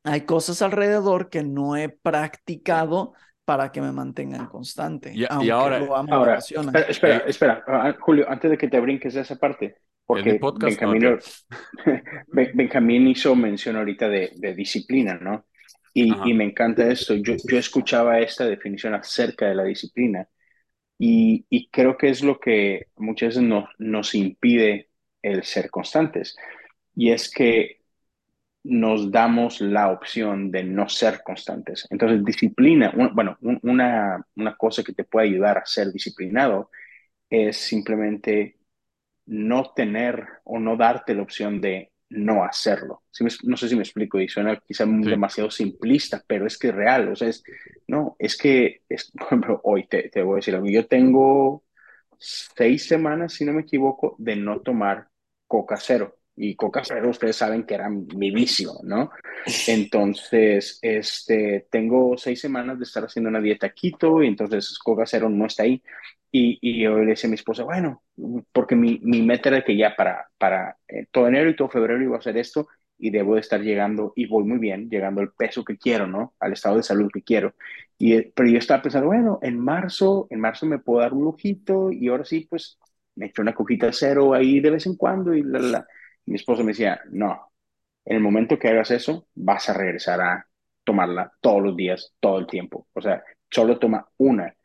hay 0.03 0.21
cosas 0.21 0.61
alrededor 0.61 1.29
que 1.29 1.43
no 1.43 1.75
he 1.75 1.89
practicado 1.89 3.13
para 3.45 3.71
que 3.71 3.81
me 3.81 3.91
mantengan 3.91 4.47
constante. 4.47 5.13
Y, 5.13 5.25
ahora, 5.25 5.79
ahora 6.09 6.37
espera, 6.37 6.81
espera, 6.81 7.17
eh, 7.17 7.23
espera, 7.27 7.63
ah, 7.67 7.95
Julio, 7.99 8.29
antes 8.29 8.51
de 8.51 8.57
que 8.57 8.67
te 8.67 8.79
brinques 8.79 9.13
de 9.13 9.21
esa 9.21 9.37
parte, 9.37 9.77
porque 10.05 10.39
Benjamín, 12.53 13.07
hizo 13.07 13.35
mención 13.35 13.77
ahorita 13.77 14.09
de, 14.09 14.53
disciplina, 14.55 15.15
¿no? 15.15 15.45
Y, 15.93 16.33
me 16.33 16.43
encanta 16.43 16.91
esto. 16.91 17.13
Yo, 17.15 17.35
yo, 17.47 17.57
escuchaba 17.57 18.19
esta 18.19 18.45
definición 18.45 18.95
acerca 18.95 19.47
de 19.47 19.55
la 19.55 19.63
disciplina 19.63 20.27
y, 20.97 21.69
creo 21.71 21.97
que 21.97 22.09
es 22.09 22.23
lo 22.23 22.39
que 22.39 22.87
muchas 22.97 23.29
veces 23.29 23.43
nos, 23.43 23.65
nos 23.77 24.15
impide 24.15 24.89
el 25.23 25.43
ser 25.43 25.71
constantes. 25.71 26.35
Y 26.95 27.11
es 27.11 27.31
que 27.31 27.79
nos 28.63 29.11
damos 29.11 29.59
la 29.59 29.89
opción 29.91 30.51
de 30.51 30.63
no 30.63 30.87
ser 30.87 31.21
constantes. 31.23 31.87
Entonces, 31.89 32.23
disciplina, 32.23 32.93
bueno, 33.13 33.37
una, 33.63 34.25
una 34.35 34.55
cosa 34.55 34.83
que 34.83 34.93
te 34.93 35.03
puede 35.03 35.27
ayudar 35.27 35.57
a 35.57 35.65
ser 35.65 35.91
disciplinado 35.91 36.69
es 37.29 37.57
simplemente 37.57 38.57
no 39.25 39.71
tener 39.75 40.25
o 40.43 40.59
no 40.59 40.77
darte 40.77 41.13
la 41.13 41.23
opción 41.23 41.59
de 41.59 41.91
no 42.09 42.43
hacerlo. 42.43 43.03
no 43.43 43.57
sé 43.57 43.67
si 43.67 43.75
me 43.75 43.81
explico 43.81 44.19
y 44.19 44.29
suena 44.29 44.57
quizá 44.57 44.85
demasiado 44.85 45.49
simplista, 45.49 46.23
pero 46.27 46.45
es 46.45 46.57
que 46.57 46.67
es 46.67 46.75
real. 46.75 47.09
O 47.09 47.15
sea, 47.15 47.27
es, 47.27 47.43
no, 47.87 48.15
es 48.19 48.37
que, 48.37 48.83
es, 48.87 49.11
por 49.17 49.27
ejemplo, 49.27 49.61
hoy 49.63 49.87
te, 49.87 50.09
te 50.09 50.21
voy 50.21 50.33
a 50.33 50.35
decir 50.37 50.55
algo. 50.55 50.69
Yo 50.69 50.85
tengo 50.85 51.63
seis 52.17 52.87
semanas, 52.87 53.33
si 53.33 53.45
no 53.45 53.53
me 53.53 53.61
equivoco, 53.61 54.15
de 54.19 54.35
no 54.35 54.61
tomar 54.61 55.07
coca 55.53 55.77
cero. 55.77 56.17
Y 56.35 56.55
coca 56.55 56.81
cero, 56.83 57.11
ustedes 57.11 57.35
saben 57.35 57.63
que 57.63 57.75
era 57.75 57.87
mi 57.87 58.31
vicio, 58.31 58.71
¿no? 58.81 59.11
Entonces, 59.67 60.79
este, 60.81 61.67
tengo 61.69 62.17
seis 62.17 62.41
semanas 62.41 62.79
de 62.79 62.85
estar 62.85 63.03
haciendo 63.03 63.29
una 63.29 63.39
dieta 63.39 63.69
quito 63.69 64.23
y 64.23 64.27
entonces 64.27 64.79
coca 64.79 65.05
cero 65.05 65.29
no 65.29 65.45
está 65.45 65.61
ahí. 65.61 65.83
Y, 66.31 66.57
y 66.59 66.81
yo 66.81 66.97
le 66.97 67.11
decía 67.11 67.27
a 67.27 67.29
mi 67.29 67.35
esposa, 67.35 67.63
bueno, 67.63 68.01
porque 68.51 68.75
mi, 68.75 68.99
mi 69.03 69.21
meta 69.21 69.49
era 69.49 69.63
que 69.63 69.77
ya 69.77 69.95
para, 69.95 70.27
para 70.39 70.75
eh, 70.87 71.05
todo 71.11 71.27
enero 71.27 71.51
y 71.51 71.55
todo 71.55 71.69
febrero 71.69 72.01
iba 72.01 72.15
a 72.15 72.19
hacer 72.19 72.35
esto 72.37 72.67
y 72.97 73.11
debo 73.11 73.35
de 73.35 73.41
estar 73.41 73.61
llegando, 73.61 74.13
y 74.15 74.25
voy 74.25 74.43
muy 74.45 74.57
bien, 74.57 74.89
llegando 74.89 75.21
al 75.21 75.33
peso 75.33 75.63
que 75.63 75.77
quiero, 75.77 76.07
¿no? 76.07 76.33
Al 76.39 76.53
estado 76.53 76.77
de 76.77 76.83
salud 76.83 77.11
que 77.13 77.21
quiero. 77.21 77.53
Y, 77.99 78.13
eh, 78.13 78.33
pero 78.35 78.49
yo 78.49 78.57
estaba 78.57 78.81
pensando, 78.81 79.07
bueno, 79.07 79.37
en 79.43 79.59
marzo, 79.59 80.25
en 80.31 80.39
marzo 80.39 80.65
me 80.65 80.79
puedo 80.79 81.01
dar 81.01 81.13
un 81.13 81.25
lujito 81.25 81.91
y 81.91 82.07
ahora 82.07 82.25
sí, 82.25 82.47
pues 82.49 82.79
me 83.15 83.27
echo 83.27 83.41
una 83.41 83.53
coquita 83.53 83.91
cero 83.91 84.33
ahí 84.33 84.59
de 84.59 84.71
vez 84.71 84.85
en 84.85 84.95
cuando 84.95 85.33
y 85.33 85.43
la, 85.43 85.59
la. 85.59 85.87
Mi 86.25 86.35
esposa 86.35 86.63
me 86.63 86.71
decía, 86.71 87.01
no, 87.11 87.51
en 88.05 88.17
el 88.17 88.21
momento 88.21 88.57
que 88.59 88.69
hagas 88.69 88.91
eso, 88.91 89.27
vas 89.35 89.69
a 89.69 89.73
regresar 89.73 90.21
a 90.21 90.47
tomarla 90.83 91.31
todos 91.41 91.61
los 91.63 91.75
días, 91.75 92.13
todo 92.19 92.39
el 92.39 92.47
tiempo. 92.47 92.87
O 92.93 93.01
sea, 93.01 93.23
solo 93.49 93.79
toma 93.79 94.07
una 94.17 94.55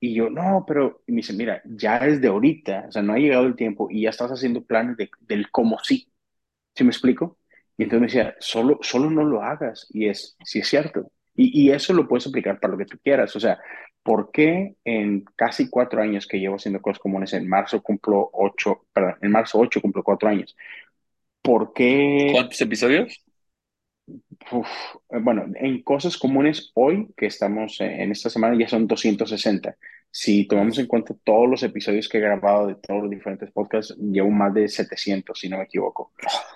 y 0.00 0.14
yo, 0.14 0.30
no, 0.30 0.64
pero 0.66 1.02
me 1.08 1.16
dice, 1.16 1.34
mira, 1.34 1.60
ya 1.66 1.98
es 1.98 2.20
de 2.20 2.28
ahorita, 2.28 2.86
o 2.88 2.92
sea, 2.92 3.02
no 3.02 3.12
ha 3.12 3.18
llegado 3.18 3.46
el 3.46 3.54
tiempo 3.56 3.88
y 3.90 4.02
ya 4.02 4.10
estás 4.10 4.30
haciendo 4.30 4.64
planes 4.64 4.96
de, 4.96 5.10
del 5.20 5.50
cómo 5.50 5.78
sí. 5.82 6.10
¿Sí 6.74 6.84
me 6.84 6.90
explico? 6.90 7.38
Y 7.76 7.84
entonces 7.84 8.00
me 8.00 8.06
decía, 8.06 8.36
solo, 8.40 8.78
solo 8.82 9.10
no 9.10 9.24
lo 9.24 9.42
hagas. 9.42 9.86
Y 9.90 10.08
es, 10.08 10.36
sí 10.44 10.60
es 10.60 10.68
cierto. 10.68 11.12
Y, 11.34 11.68
y 11.68 11.72
eso 11.72 11.92
lo 11.94 12.08
puedes 12.08 12.26
aplicar 12.26 12.60
para 12.60 12.72
lo 12.72 12.78
que 12.78 12.86
tú 12.86 12.98
quieras. 13.02 13.34
O 13.36 13.40
sea, 13.40 13.58
¿por 14.02 14.30
qué 14.32 14.74
en 14.84 15.24
casi 15.36 15.68
cuatro 15.68 16.02
años 16.02 16.26
que 16.26 16.38
llevo 16.38 16.56
haciendo 16.56 16.80
cosas 16.80 16.98
comunes, 16.98 17.32
en 17.32 17.48
marzo 17.48 17.82
cumplo 17.82 18.30
ocho, 18.32 18.86
perdón, 18.92 19.16
en 19.22 19.30
marzo 19.30 19.58
ocho 19.58 19.80
cumplo 19.80 20.02
cuatro 20.02 20.28
años? 20.28 20.56
¿Por 21.42 21.72
qué? 21.72 22.30
¿Cuántos 22.32 22.60
episodios? 22.60 23.24
bueno, 25.08 25.46
en 25.54 25.82
cosas 25.82 26.16
comunes 26.16 26.72
hoy, 26.74 27.08
que 27.16 27.26
estamos 27.26 27.80
en 27.80 28.10
esta 28.10 28.30
semana, 28.30 28.56
ya 28.58 28.68
son 28.68 28.86
260. 28.86 29.76
Si 30.10 30.46
tomamos 30.48 30.78
en 30.78 30.86
cuenta 30.86 31.14
todos 31.22 31.48
los 31.48 31.62
episodios 31.62 32.08
que 32.08 32.18
he 32.18 32.20
grabado 32.20 32.66
de 32.66 32.74
todos 32.74 33.02
los 33.02 33.10
diferentes 33.10 33.50
podcasts, 33.52 33.96
llevo 33.98 34.30
más 34.30 34.52
de 34.52 34.68
700, 34.68 35.38
si 35.38 35.48
no 35.48 35.58
me 35.58 35.64
equivoco. 35.64 36.12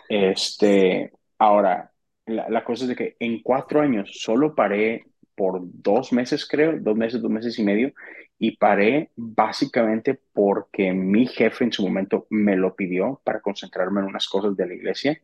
Este, 0.08 1.12
ahora, 1.38 1.92
la, 2.26 2.64
cosa 2.64 2.84
es 2.84 2.88
de 2.88 2.96
que 2.96 3.16
en 3.20 3.42
cuatro 3.42 3.80
años 3.80 4.10
solo 4.14 4.54
paré 4.54 5.04
por 5.34 5.60
dos 5.62 6.12
meses, 6.12 6.46
creo, 6.46 6.78
dos 6.80 6.96
meses, 6.96 7.20
dos 7.20 7.30
meses 7.30 7.58
y 7.58 7.62
medio, 7.62 7.92
y 8.38 8.56
paré 8.56 9.10
básicamente 9.16 10.20
porque 10.32 10.92
mi 10.92 11.26
jefe 11.26 11.64
en 11.64 11.72
su 11.72 11.82
momento 11.82 12.26
me 12.30 12.56
lo 12.56 12.74
pidió 12.74 13.20
para 13.24 13.40
concentrarme 13.40 14.00
en 14.00 14.06
unas 14.06 14.28
cosas 14.28 14.56
de 14.56 14.66
la 14.66 14.74
iglesia 14.74 15.20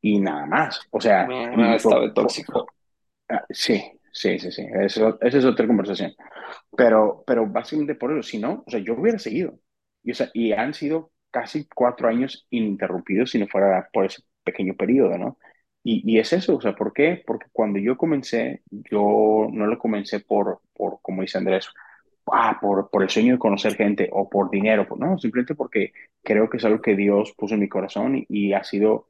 y 0.00 0.18
nada 0.20 0.46
más. 0.46 0.80
O 0.90 1.00
sea, 1.00 1.26
no, 1.26 1.74
estaba 1.74 2.12
tóxico. 2.12 2.66
Ah, 3.28 3.44
sí, 3.50 3.82
sí, 4.12 4.38
sí, 4.38 4.50
sí. 4.52 4.66
Eso, 4.80 5.18
esa 5.20 5.38
es 5.38 5.44
otra 5.44 5.66
conversación. 5.66 6.12
Pero, 6.76 7.24
pero 7.26 7.46
básicamente 7.46 7.94
por 7.94 8.12
eso, 8.12 8.22
si 8.22 8.38
no, 8.38 8.64
o 8.66 8.70
sea, 8.70 8.80
yo 8.80 8.94
hubiera 8.94 9.18
seguido. 9.18 9.58
Y, 10.02 10.12
o 10.12 10.14
sea, 10.14 10.30
y 10.32 10.52
han 10.52 10.74
sido 10.74 11.12
casi 11.30 11.66
cuatro 11.74 12.08
años 12.08 12.46
ininterrumpidos 12.50 13.30
si 13.30 13.38
no 13.38 13.46
fuera 13.48 13.88
por 13.92 14.04
ese 14.04 14.22
pequeño 14.44 14.74
periodo, 14.74 15.16
¿no? 15.18 15.38
Y, 15.84 16.02
y, 16.10 16.18
es 16.18 16.32
eso, 16.32 16.56
o 16.56 16.60
sea, 16.60 16.74
¿por 16.74 16.92
qué? 16.92 17.22
Porque 17.26 17.46
cuando 17.52 17.78
yo 17.78 17.96
comencé, 17.96 18.62
yo 18.70 19.48
no 19.52 19.66
lo 19.66 19.78
comencé 19.78 20.20
por, 20.20 20.60
por 20.74 21.00
como 21.02 21.22
dice 21.22 21.38
Andrés, 21.38 21.68
ah, 22.26 22.58
por, 22.60 22.88
por 22.88 23.02
el 23.02 23.10
sueño 23.10 23.34
de 23.34 23.38
conocer 23.38 23.74
gente 23.74 24.08
o 24.12 24.28
por 24.28 24.50
dinero, 24.50 24.86
no, 24.96 25.18
simplemente 25.18 25.54
porque 25.56 25.92
creo 26.22 26.48
que 26.48 26.58
es 26.58 26.64
algo 26.64 26.80
que 26.80 26.94
Dios 26.94 27.32
puso 27.36 27.54
en 27.54 27.60
mi 27.60 27.68
corazón 27.68 28.24
y 28.28 28.52
ha 28.52 28.62
sido 28.62 29.08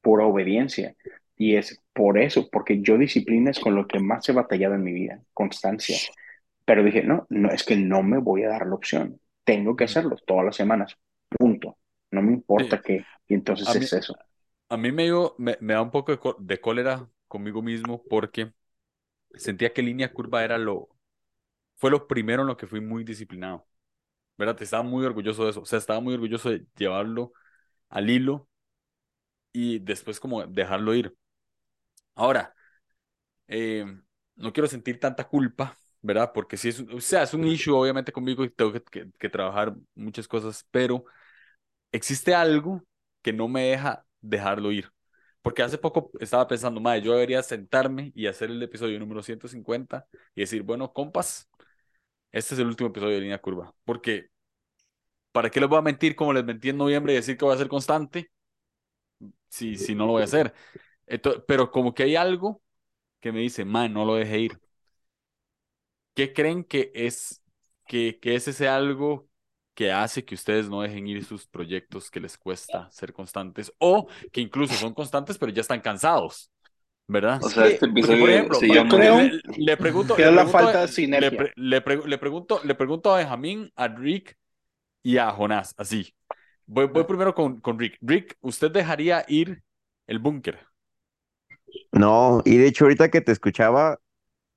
pura 0.00 0.24
obediencia. 0.26 0.94
Y 1.36 1.56
es 1.56 1.82
por 1.92 2.18
eso, 2.18 2.48
porque 2.50 2.80
yo 2.80 2.96
disciplina 2.96 3.50
es 3.50 3.58
con 3.58 3.74
lo 3.74 3.86
que 3.86 3.98
más 3.98 4.28
he 4.28 4.32
batallado 4.32 4.74
en 4.74 4.84
mi 4.84 4.92
vida, 4.92 5.20
constancia. 5.32 5.96
Pero 6.64 6.84
dije, 6.84 7.02
no, 7.02 7.26
no, 7.28 7.50
es 7.50 7.64
que 7.64 7.76
no 7.76 8.02
me 8.02 8.18
voy 8.18 8.44
a 8.44 8.48
dar 8.48 8.66
la 8.66 8.74
opción. 8.74 9.20
Tengo 9.44 9.76
que 9.76 9.84
hacerlo 9.84 10.16
todas 10.24 10.44
las 10.44 10.56
semanas. 10.56 10.96
Punto. 11.28 11.76
No 12.10 12.22
me 12.22 12.32
importa 12.32 12.80
qué. 12.80 13.04
Y 13.28 13.34
entonces 13.34 13.74
es 13.74 13.92
eso. 13.92 14.16
A 14.68 14.76
mí 14.76 14.90
me, 14.92 15.10
me, 15.38 15.56
me, 15.60 15.74
da 15.74 15.82
un 15.82 15.90
poco 15.90 16.36
de, 16.40 16.60
cólera 16.60 17.08
conmigo 17.28 17.62
mismo 17.62 18.04
porque 18.08 18.52
sentía 19.34 19.72
que 19.74 19.82
línea 19.82 20.12
curva 20.12 20.44
era 20.44 20.58
lo, 20.58 20.90
fue 21.76 21.90
lo 21.90 22.08
primero 22.08 22.42
en 22.42 22.48
lo 22.48 22.56
que 22.56 22.66
fui 22.66 22.80
muy 22.80 23.04
disciplinado. 23.04 23.66
¿Verdad? 24.38 24.60
Estaba 24.62 24.82
muy 24.84 25.04
orgulloso 25.06 25.44
de 25.44 25.50
eso. 25.52 25.62
O 25.62 25.66
sea, 25.66 25.78
estaba 25.80 26.00
muy 26.00 26.14
orgulloso 26.14 26.50
de 26.50 26.66
llevarlo 26.76 27.32
al 27.90 28.10
hilo 28.10 28.48
y 29.52 29.78
después 29.78 30.20
como 30.20 30.44
dejarlo 30.46 30.94
ir. 30.94 31.14
Ahora, 32.14 32.54
eh, 33.48 33.84
no 34.36 34.52
quiero 34.52 34.68
sentir 34.68 35.00
tanta 35.00 35.28
culpa, 35.28 35.78
¿verdad? 36.02 36.32
Porque 36.34 36.56
si 36.56 36.70
es, 36.70 36.80
o 36.80 37.00
sea, 37.00 37.24
es 37.24 37.34
un 37.34 37.46
issue 37.46 37.74
obviamente 37.76 38.12
conmigo 38.12 38.44
y 38.44 38.50
tengo 38.50 38.72
que- 38.72 39.10
que 39.18 39.28
trabajar 39.30 39.76
muchas 39.94 40.28
cosas, 40.28 40.66
pero 40.70 41.04
existe 41.92 42.34
algo 42.34 42.84
que 43.22 43.32
no 43.32 43.48
me 43.48 43.64
deja 43.70 44.06
dejarlo 44.28 44.72
ir. 44.72 44.90
Porque 45.42 45.62
hace 45.62 45.78
poco 45.78 46.10
estaba 46.20 46.46
pensando, 46.48 46.80
madre, 46.80 47.02
yo 47.02 47.12
debería 47.12 47.42
sentarme 47.42 48.12
y 48.14 48.26
hacer 48.26 48.50
el 48.50 48.62
episodio 48.62 48.98
número 48.98 49.22
150 49.22 50.06
y 50.34 50.42
decir, 50.42 50.62
bueno, 50.62 50.92
compas, 50.92 51.50
este 52.32 52.54
es 52.54 52.60
el 52.60 52.68
último 52.68 52.90
episodio 52.90 53.14
de 53.16 53.20
Línea 53.22 53.40
Curva. 53.40 53.74
Porque, 53.84 54.30
¿para 55.32 55.50
qué 55.50 55.60
les 55.60 55.68
voy 55.68 55.78
a 55.78 55.82
mentir 55.82 56.16
como 56.16 56.32
les 56.32 56.44
mentí 56.44 56.70
en 56.70 56.78
noviembre 56.78 57.12
y 57.12 57.16
decir 57.16 57.36
que 57.36 57.44
voy 57.44 57.54
a 57.54 57.58
ser 57.58 57.68
constante? 57.68 58.30
Si, 59.48 59.76
si 59.76 59.94
no 59.94 60.06
lo 60.06 60.12
voy 60.12 60.22
a 60.22 60.24
hacer. 60.24 60.54
Pero 61.46 61.70
como 61.70 61.94
que 61.94 62.04
hay 62.04 62.16
algo 62.16 62.62
que 63.20 63.32
me 63.32 63.40
dice, 63.40 63.64
man, 63.64 63.92
no 63.92 64.04
lo 64.04 64.16
deje 64.16 64.40
ir. 64.40 64.60
¿Qué 66.14 66.32
creen 66.32 66.64
que 66.64 66.92
es, 66.94 67.42
que, 67.86 68.18
que 68.20 68.34
es 68.36 68.48
ese 68.48 68.68
algo 68.68 69.28
que 69.74 69.92
hace 69.92 70.24
que 70.24 70.34
ustedes 70.34 70.68
no 70.68 70.82
dejen 70.82 71.06
ir 71.08 71.24
sus 71.24 71.46
proyectos 71.46 72.10
que 72.10 72.20
les 72.20 72.38
cuesta 72.38 72.90
ser 72.90 73.12
constantes 73.12 73.72
o 73.78 74.08
que 74.32 74.40
incluso 74.40 74.76
son 74.76 74.94
constantes 74.94 75.38
pero 75.38 75.52
ya 75.52 75.60
están 75.62 75.80
cansados, 75.80 76.50
¿verdad? 77.08 77.42
O 77.42 77.48
sea, 77.48 77.66
este 77.66 77.86
episodio 77.86 78.18
por 78.18 78.30
ejemplo, 78.30 78.58
se 78.58 78.68
le- 78.68 78.72
llama... 78.72 78.88
creo 78.88 79.20
le, 79.22 79.40
le 79.56 79.76
pregunto, 79.76 80.18
le 80.18 80.28
es 80.28 80.32
la 80.32 80.46
pregunto, 80.46 80.72
falta 80.72 80.80
de 80.82 80.88
le, 81.12 81.32
sinergia. 81.32 81.32
pre- 81.32 81.52
le 81.56 81.80
pre- 81.80 82.06
le 82.08 82.18
pregunto, 82.18 82.60
le 82.64 82.74
pregunto 82.74 83.12
a 83.14 83.18
Benjamín, 83.18 83.70
a 83.76 83.88
Rick 83.88 84.36
y 85.02 85.18
a 85.18 85.30
Jonás, 85.32 85.74
así. 85.78 86.14
Voy, 86.66 86.86
voy 86.86 87.04
primero 87.04 87.34
con, 87.34 87.60
con 87.60 87.78
Rick. 87.78 87.98
Rick, 88.02 88.36
¿usted 88.42 88.70
dejaría 88.72 89.24
ir 89.28 89.62
el 90.06 90.18
búnker? 90.20 90.60
No, 91.92 92.42
y 92.44 92.56
de 92.58 92.66
hecho 92.66 92.84
ahorita 92.84 93.10
que 93.10 93.20
te 93.20 93.32
escuchaba, 93.32 94.00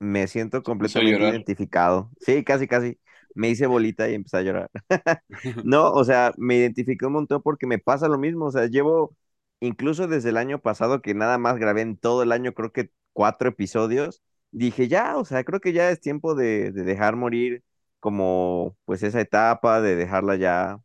me 0.00 0.26
siento 0.28 0.62
completamente 0.64 1.24
identificado. 1.24 2.10
Sí, 2.20 2.44
casi, 2.44 2.68
casi. 2.68 2.98
Me 3.34 3.48
hice 3.50 3.66
bolita 3.66 4.08
y 4.08 4.14
empecé 4.14 4.38
a 4.38 4.42
llorar. 4.42 4.70
No, 5.64 5.90
o 5.92 6.04
sea, 6.04 6.32
me 6.36 6.56
identifiqué 6.56 7.06
un 7.06 7.12
montón 7.14 7.42
porque 7.42 7.66
me 7.66 7.78
pasa 7.78 8.08
lo 8.08 8.18
mismo. 8.18 8.46
O 8.46 8.50
sea, 8.52 8.66
llevo 8.66 9.16
incluso 9.60 10.06
desde 10.08 10.30
el 10.30 10.36
año 10.36 10.60
pasado 10.60 11.02
que 11.02 11.14
nada 11.14 11.38
más 11.38 11.58
grabé 11.58 11.82
en 11.82 11.96
todo 11.96 12.22
el 12.22 12.32
año, 12.32 12.52
creo 12.54 12.72
que 12.72 12.90
cuatro 13.12 13.48
episodios. 13.50 14.22
Dije, 14.50 14.88
ya, 14.88 15.16
o 15.18 15.24
sea, 15.24 15.44
creo 15.44 15.60
que 15.60 15.72
ya 15.72 15.90
es 15.90 16.00
tiempo 16.00 16.34
de, 16.34 16.72
de 16.72 16.82
dejar 16.84 17.16
morir 17.16 17.62
como 18.00 18.76
pues 18.84 19.02
esa 19.02 19.20
etapa, 19.20 19.80
de 19.80 19.96
dejarla 19.96 20.36
ya 20.36 20.78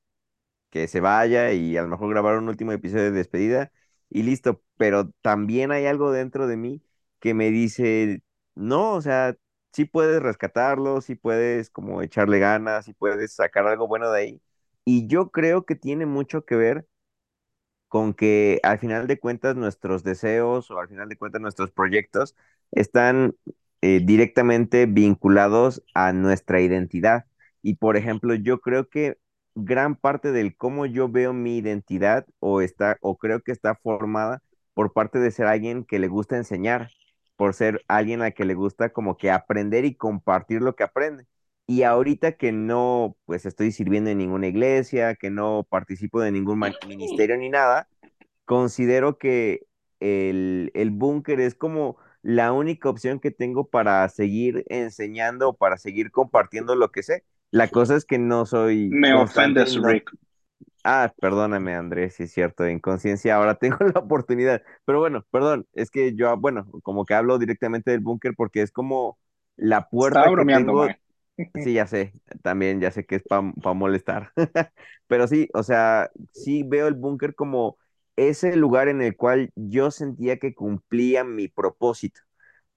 que 0.69 0.87
se 0.87 0.99
vaya 1.01 1.51
y 1.53 1.77
a 1.77 1.83
lo 1.83 1.87
mejor 1.89 2.09
grabar 2.09 2.37
un 2.37 2.49
último 2.49 2.71
episodio 2.71 3.05
de 3.05 3.11
despedida 3.11 3.71
y 4.09 4.23
listo. 4.23 4.63
Pero 4.77 5.09
también 5.21 5.71
hay 5.71 5.85
algo 5.85 6.11
dentro 6.11 6.47
de 6.47 6.57
mí 6.57 6.81
que 7.19 7.33
me 7.33 7.51
dice, 7.51 8.21
no, 8.55 8.93
o 8.93 9.01
sea, 9.01 9.35
sí 9.73 9.85
puedes 9.85 10.21
rescatarlo, 10.21 11.01
sí 11.01 11.15
puedes 11.15 11.69
como 11.69 12.01
echarle 12.01 12.39
ganas, 12.39 12.85
sí 12.85 12.93
puedes 12.93 13.33
sacar 13.33 13.67
algo 13.67 13.87
bueno 13.87 14.11
de 14.11 14.19
ahí. 14.21 14.41
Y 14.85 15.07
yo 15.07 15.31
creo 15.31 15.65
que 15.65 15.75
tiene 15.75 16.05
mucho 16.05 16.45
que 16.45 16.55
ver 16.55 16.87
con 17.87 18.13
que 18.13 18.59
al 18.63 18.79
final 18.79 19.07
de 19.07 19.19
cuentas 19.19 19.55
nuestros 19.55 20.03
deseos 20.03 20.71
o 20.71 20.79
al 20.79 20.87
final 20.89 21.09
de 21.09 21.17
cuentas 21.17 21.41
nuestros 21.41 21.71
proyectos 21.71 22.35
están 22.71 23.35
eh, 23.81 24.01
directamente 24.03 24.85
vinculados 24.87 25.83
a 25.93 26.11
nuestra 26.13 26.61
identidad. 26.61 27.25
Y 27.61 27.75
por 27.75 27.95
ejemplo, 27.97 28.33
yo 28.35 28.59
creo 28.61 28.89
que 28.89 29.19
gran 29.55 29.95
parte 29.95 30.31
del 30.31 30.55
cómo 30.57 30.85
yo 30.87 31.07
veo 31.09 31.33
mi 31.33 31.57
identidad 31.57 32.25
o 32.39 32.61
está 32.61 32.97
o 33.01 33.17
creo 33.17 33.41
que 33.41 33.51
está 33.51 33.75
formada 33.75 34.41
por 34.73 34.91
parte 34.93 35.19
de 35.19 35.29
ser 35.31 35.45
alguien 35.45 35.85
que 35.85 35.99
le 35.99 36.07
gusta 36.07 36.35
enseñar, 36.37 36.89
por 37.43 37.53
ser 37.53 37.83
alguien 37.89 38.21
a 38.21 38.31
que 38.31 38.45
le 38.45 38.53
gusta 38.55 38.91
como 38.93 39.17
que 39.17 39.29
aprender 39.31 39.85
y 39.85 39.95
compartir 39.95 40.61
lo 40.61 40.75
que 40.75 40.83
aprende. 40.83 41.25
Y 41.67 41.83
ahorita 41.83 42.33
que 42.37 42.51
no, 42.53 43.17
pues 43.25 43.45
estoy 43.45 43.71
sirviendo 43.73 44.09
en 44.09 44.17
ninguna 44.19 44.47
iglesia, 44.47 45.15
que 45.15 45.29
no 45.29 45.65
participo 45.69 46.21
de 46.21 46.31
ningún 46.31 46.59
ministerio 46.87 47.37
ni 47.37 47.49
nada, 47.49 47.89
considero 48.45 49.17
que 49.17 49.65
el, 49.99 50.71
el 50.73 50.91
búnker 50.91 51.39
es 51.39 51.55
como 51.55 51.97
la 52.21 52.51
única 52.53 52.89
opción 52.89 53.19
que 53.19 53.31
tengo 53.31 53.67
para 53.69 54.07
seguir 54.09 54.63
enseñando 54.69 55.49
o 55.49 55.53
para 55.57 55.77
seguir 55.77 56.11
compartiendo 56.11 56.75
lo 56.75 56.91
que 56.91 57.03
sé. 57.03 57.25
La 57.51 57.71
cosa 57.71 57.95
es 57.95 58.05
que 58.05 58.17
no 58.19 58.45
soy 58.45 58.99
Me 58.99 59.13
ofendes, 59.13 59.75
no- 59.75 59.89
Rick. 59.89 60.09
Ah, 60.85 61.13
perdóname, 61.21 61.75
Andrés, 61.75 62.15
sí 62.15 62.23
es 62.23 62.33
cierto, 62.33 62.65
en 62.65 62.79
conciencia 62.79 63.35
ahora 63.37 63.55
tengo 63.59 63.77
la 63.93 63.99
oportunidad. 64.01 64.61
Pero 64.85 64.99
bueno, 64.99 65.25
perdón, 65.31 65.65
es 65.73 65.89
que 65.89 66.13
yo, 66.15 66.35
bueno, 66.37 66.67
como 66.83 67.05
que 67.05 67.13
hablo 67.13 67.39
directamente 67.39 67.91
del 67.91 68.01
búnker 68.01 68.33
porque 68.35 68.61
es 68.61 68.71
como 68.71 69.17
la 69.55 69.89
puerta 69.89 70.19
Estaba 70.19 70.31
que 70.33 70.33
bromeando, 70.35 70.73
tengo. 70.73 70.87
Sí, 71.55 71.73
ya 71.73 71.87
sé, 71.87 72.13
también 72.43 72.81
ya 72.81 72.91
sé 72.91 73.05
que 73.05 73.15
es 73.15 73.23
para 73.23 73.41
molestar. 73.73 74.31
Pero 75.07 75.27
sí, 75.27 75.49
o 75.53 75.63
sea, 75.63 76.11
sí 76.31 76.63
veo 76.63 76.87
el 76.87 76.95
búnker 76.95 77.35
como 77.35 77.77
ese 78.15 78.55
lugar 78.55 78.87
en 78.89 79.01
el 79.01 79.15
cual 79.17 79.51
yo 79.55 79.91
sentía 79.91 80.37
que 80.39 80.53
cumplía 80.55 81.23
mi 81.23 81.47
propósito, 81.47 82.21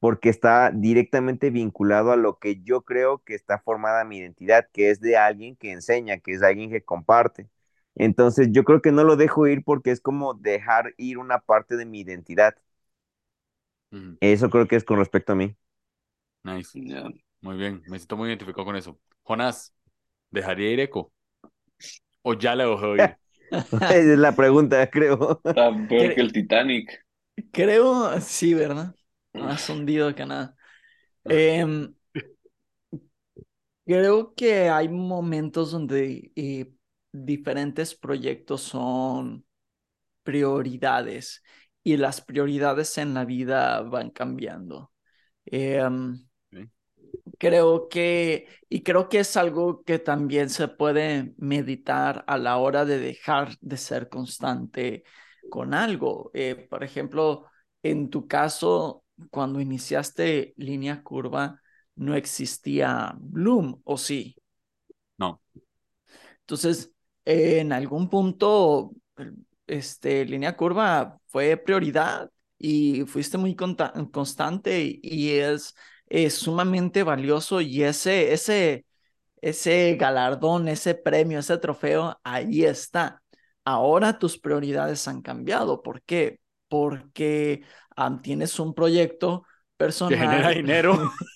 porque 0.00 0.28
está 0.30 0.70
directamente 0.74 1.50
vinculado 1.50 2.12
a 2.12 2.16
lo 2.16 2.38
que 2.38 2.62
yo 2.62 2.82
creo 2.82 3.18
que 3.24 3.34
está 3.34 3.58
formada 3.60 4.04
mi 4.04 4.18
identidad, 4.18 4.68
que 4.72 4.90
es 4.90 5.00
de 5.00 5.16
alguien 5.18 5.56
que 5.56 5.72
enseña, 5.72 6.18
que 6.18 6.32
es 6.32 6.40
de 6.40 6.48
alguien 6.48 6.70
que 6.70 6.82
comparte. 6.84 7.48
Entonces, 7.96 8.48
yo 8.52 8.64
creo 8.64 8.82
que 8.82 8.92
no 8.92 9.04
lo 9.04 9.16
dejo 9.16 9.46
ir 9.46 9.64
porque 9.64 9.90
es 9.90 10.00
como 10.00 10.34
dejar 10.34 10.94
ir 10.98 11.18
una 11.18 11.40
parte 11.40 11.76
de 11.76 11.86
mi 11.86 12.00
identidad. 12.00 12.54
Eso 14.20 14.50
creo 14.50 14.68
que 14.68 14.76
es 14.76 14.84
con 14.84 14.98
respecto 14.98 15.32
a 15.32 15.36
mí. 15.36 15.56
Nice. 16.44 16.74
Muy 17.40 17.56
bien, 17.56 17.82
me 17.86 17.98
siento 17.98 18.16
muy 18.16 18.28
identificado 18.28 18.64
con 18.64 18.76
eso. 18.76 18.98
Jonás, 19.22 19.74
¿dejaría 20.30 20.72
ir 20.72 20.80
Eco? 20.80 21.12
¿O 22.22 22.34
ya 22.34 22.54
le 22.54 22.64
dejó 22.64 22.96
ir? 22.96 23.16
Esa 23.72 23.96
es 23.96 24.18
la 24.18 24.34
pregunta, 24.34 24.90
creo. 24.90 25.40
Está 25.44 25.70
peor 25.88 26.14
que 26.14 26.20
el 26.20 26.32
Titanic. 26.32 27.04
Creo, 27.52 28.20
sí, 28.20 28.54
¿verdad? 28.54 28.94
Más 29.32 29.68
hundido 29.68 30.14
que 30.14 30.26
nada. 30.26 30.56
Em, 31.24 31.94
creo 33.84 34.34
que 34.34 34.68
hay 34.68 34.88
momentos 34.88 35.70
donde 35.70 36.32
eh, 36.36 36.72
diferentes 37.24 37.94
proyectos 37.94 38.62
son 38.62 39.46
prioridades 40.22 41.42
y 41.82 41.96
las 41.96 42.20
prioridades 42.20 42.98
en 42.98 43.14
la 43.14 43.24
vida 43.24 43.80
van 43.82 44.10
cambiando. 44.10 44.92
Em, 45.46 46.26
creo 47.38 47.88
que, 47.88 48.48
y 48.68 48.82
creo 48.82 49.08
que 49.08 49.20
es 49.20 49.36
algo 49.36 49.82
que 49.84 49.98
también 49.98 50.50
se 50.50 50.68
puede 50.68 51.34
meditar 51.38 52.24
a 52.26 52.38
la 52.38 52.56
hora 52.58 52.84
de 52.84 52.98
dejar 52.98 53.56
de 53.60 53.76
ser 53.76 54.08
constante 54.08 55.04
con 55.50 55.74
algo. 55.74 56.30
Eh, 56.34 56.66
por 56.68 56.84
ejemplo, 56.84 57.46
en 57.82 58.10
tu 58.10 58.26
caso, 58.26 59.04
cuando 59.30 59.60
iniciaste 59.60 60.54
línea 60.56 61.02
curva, 61.02 61.60
no 61.94 62.14
existía 62.14 63.14
Bloom, 63.18 63.80
¿o 63.84 63.96
sí? 63.96 64.36
No. 65.18 65.40
Entonces, 66.40 66.92
eh, 67.26 67.60
en 67.60 67.72
algún 67.72 68.10
punto, 68.10 68.92
este, 69.66 70.24
línea 70.26 70.56
curva 70.56 71.18
fue 71.28 71.56
prioridad 71.58 72.30
y 72.58 73.04
fuiste 73.06 73.38
muy 73.38 73.56
constante 73.56 74.80
y, 74.82 75.00
y 75.02 75.30
es, 75.38 75.74
es 76.08 76.34
sumamente 76.36 77.02
valioso 77.04 77.60
y 77.62 77.82
ese, 77.84 78.32
ese, 78.32 78.86
ese 79.40 79.96
galardón, 79.96 80.68
ese 80.68 80.94
premio, 80.94 81.38
ese 81.40 81.58
trofeo, 81.58 82.18
ahí 82.24 82.64
está. 82.64 83.22
Ahora 83.64 84.18
tus 84.18 84.38
prioridades 84.38 85.08
han 85.08 85.22
cambiado. 85.22 85.82
¿Por 85.82 86.02
qué? 86.02 86.40
Porque 86.68 87.62
tienes 88.22 88.58
un 88.60 88.74
proyecto 88.74 89.44
Que 90.06 90.16
genera 90.16 90.50
personal. 90.50 90.54
dinero. 90.54 90.92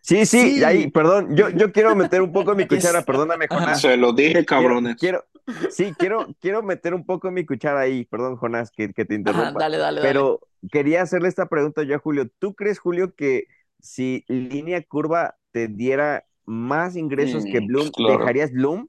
Sí, 0.00 0.26
sí, 0.26 0.56
Sí. 0.56 0.64
ahí, 0.64 0.90
perdón, 0.90 1.36
yo, 1.36 1.48
yo 1.50 1.70
quiero 1.72 1.94
meter 1.94 2.22
un 2.22 2.32
poco 2.32 2.54
mi 2.56 2.66
cuchara, 2.66 2.98
Es- 3.00 3.04
perdóname, 3.04 3.46
Ajá. 3.48 3.60
Jonás. 3.60 3.80
Se 3.80 3.96
lo 3.96 4.12
dije, 4.12 4.44
cabrones. 4.44 4.96
quiero, 4.96 5.24
sí, 5.70 5.92
quiero, 5.96 6.26
quiero 6.40 6.62
meter 6.62 6.92
un 6.92 7.06
poco 7.06 7.30
mi 7.30 7.46
cuchara 7.46 7.80
ahí, 7.80 8.04
perdón, 8.06 8.36
Jonás, 8.36 8.70
que, 8.72 8.92
que 8.92 9.04
te 9.04 9.14
Ajá, 9.14 9.18
interrumpa. 9.18 9.60
dale, 9.60 9.78
dale, 9.78 10.00
dale. 10.00 10.08
Pero 10.08 10.40
quería 10.72 11.02
hacerle 11.02 11.28
esta 11.28 11.46
pregunta 11.46 11.84
yo 11.84 11.94
a 11.94 11.98
Julio. 12.00 12.28
¿Tú 12.40 12.54
crees, 12.54 12.80
Julio, 12.80 13.14
que 13.14 13.44
si 13.80 14.24
línea 14.26 14.82
curva 14.82 15.36
te 15.52 15.68
diera 15.68 16.24
más 16.46 16.96
ingresos 16.96 17.44
que 17.44 17.60
Mm, 17.60 17.66
Bloom, 17.68 17.90
claro. 17.90 18.18
dejarías 18.18 18.50
Bloom? 18.52 18.88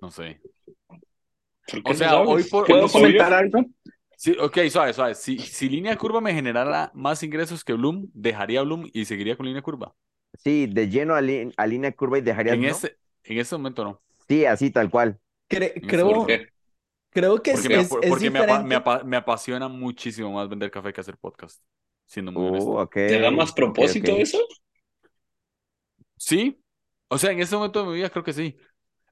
No 0.00 0.10
sé. 0.10 0.40
¿Por 0.88 1.82
qué 1.84 1.90
O 1.92 1.94
sea, 1.94 2.18
hoy 2.20 2.42
por- 2.44 2.66
¿Puedo 2.66 2.84
hoy- 2.86 2.90
comentar 2.90 3.32
algo? 3.34 3.60
Sí, 4.20 4.36
ok, 4.38 4.58
suave, 4.70 4.92
suave. 4.92 5.14
Si, 5.14 5.38
si 5.38 5.66
línea 5.70 5.96
curva 5.96 6.20
me 6.20 6.34
generara 6.34 6.90
más 6.92 7.22
ingresos 7.22 7.64
que 7.64 7.72
Bloom, 7.72 8.10
dejaría 8.12 8.60
Bloom 8.60 8.86
y 8.92 9.06
seguiría 9.06 9.34
con 9.34 9.46
línea 9.46 9.62
curva. 9.62 9.94
Sí, 10.34 10.66
de 10.66 10.90
lleno 10.90 11.14
a, 11.14 11.22
li- 11.22 11.50
a 11.56 11.66
línea 11.66 11.90
curva 11.92 12.18
y 12.18 12.20
dejarías 12.20 12.54
En 12.54 12.60
Bloom. 12.60 12.72
ese, 12.74 12.98
en 13.24 13.38
ese 13.38 13.56
momento 13.56 13.82
no. 13.82 14.02
Sí, 14.28 14.44
así 14.44 14.70
tal 14.70 14.90
cual. 14.90 15.18
Cre- 15.48 15.72
ese 15.74 15.86
creo, 15.86 16.12
¿Por 16.12 16.26
qué? 16.26 16.48
creo 17.08 17.42
que 17.42 17.52
es, 17.52 17.60
Porque, 17.62 17.74
me, 17.74 17.80
es, 17.82 17.90
es 18.02 18.08
porque 18.10 18.30
me, 18.30 18.38
apa- 18.40 18.46
diferente. 18.46 18.68
me 18.68 18.74
apa- 18.74 19.02
me 19.04 19.16
apasiona 19.16 19.68
muchísimo 19.68 20.30
más 20.32 20.50
vender 20.50 20.70
café 20.70 20.92
que 20.92 21.00
hacer 21.00 21.16
podcast. 21.16 21.62
siendo 22.04 22.30
muy. 22.30 22.60
Uh, 22.60 22.86
¿Te 22.92 23.20
da 23.20 23.30
más 23.30 23.52
propósito 23.52 24.12
eso? 24.18 24.38
Sí, 26.18 26.62
o 27.08 27.16
sea, 27.16 27.30
en 27.30 27.40
este 27.40 27.56
momento 27.56 27.80
de 27.82 27.88
mi 27.88 27.94
vida 27.94 28.10
creo 28.10 28.22
que 28.22 28.34
sí. 28.34 28.54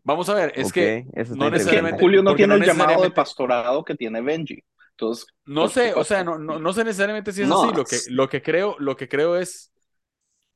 Vamos 0.03 0.29
a 0.29 0.35
ver, 0.35 0.53
es 0.55 0.71
que 0.71 1.07
no 1.07 1.23
Es 1.23 1.29
que 1.29 1.33
interesante. 1.33 1.51
necesariamente, 1.51 2.01
Julio 2.03 2.23
no 2.23 2.35
tiene 2.37 2.59
no 2.59 2.63
el 2.63 2.67
llamado 2.69 3.03
de 3.03 3.11
pastorado 3.11 3.83
que 3.85 3.95
tiene 3.95 4.21
Benji. 4.21 4.63
Entonces, 4.99 5.27
no 5.45 5.69
sé, 5.69 5.95
o 5.95 6.03
sea, 6.03 6.25
no, 6.25 6.39
no, 6.39 6.59
no 6.59 6.73
sé 6.73 6.83
necesariamente 6.83 7.33
si 7.33 7.43
es 7.43 7.49
No, 7.49 7.63
así. 7.63 7.77
Lo 7.77 7.85
que, 7.85 7.97
lo 8.09 8.29
que 8.29 8.43
creo, 8.43 8.75
lo 8.81 8.97
que 8.97 9.09
creo 9.09 9.37
es, 9.37 9.73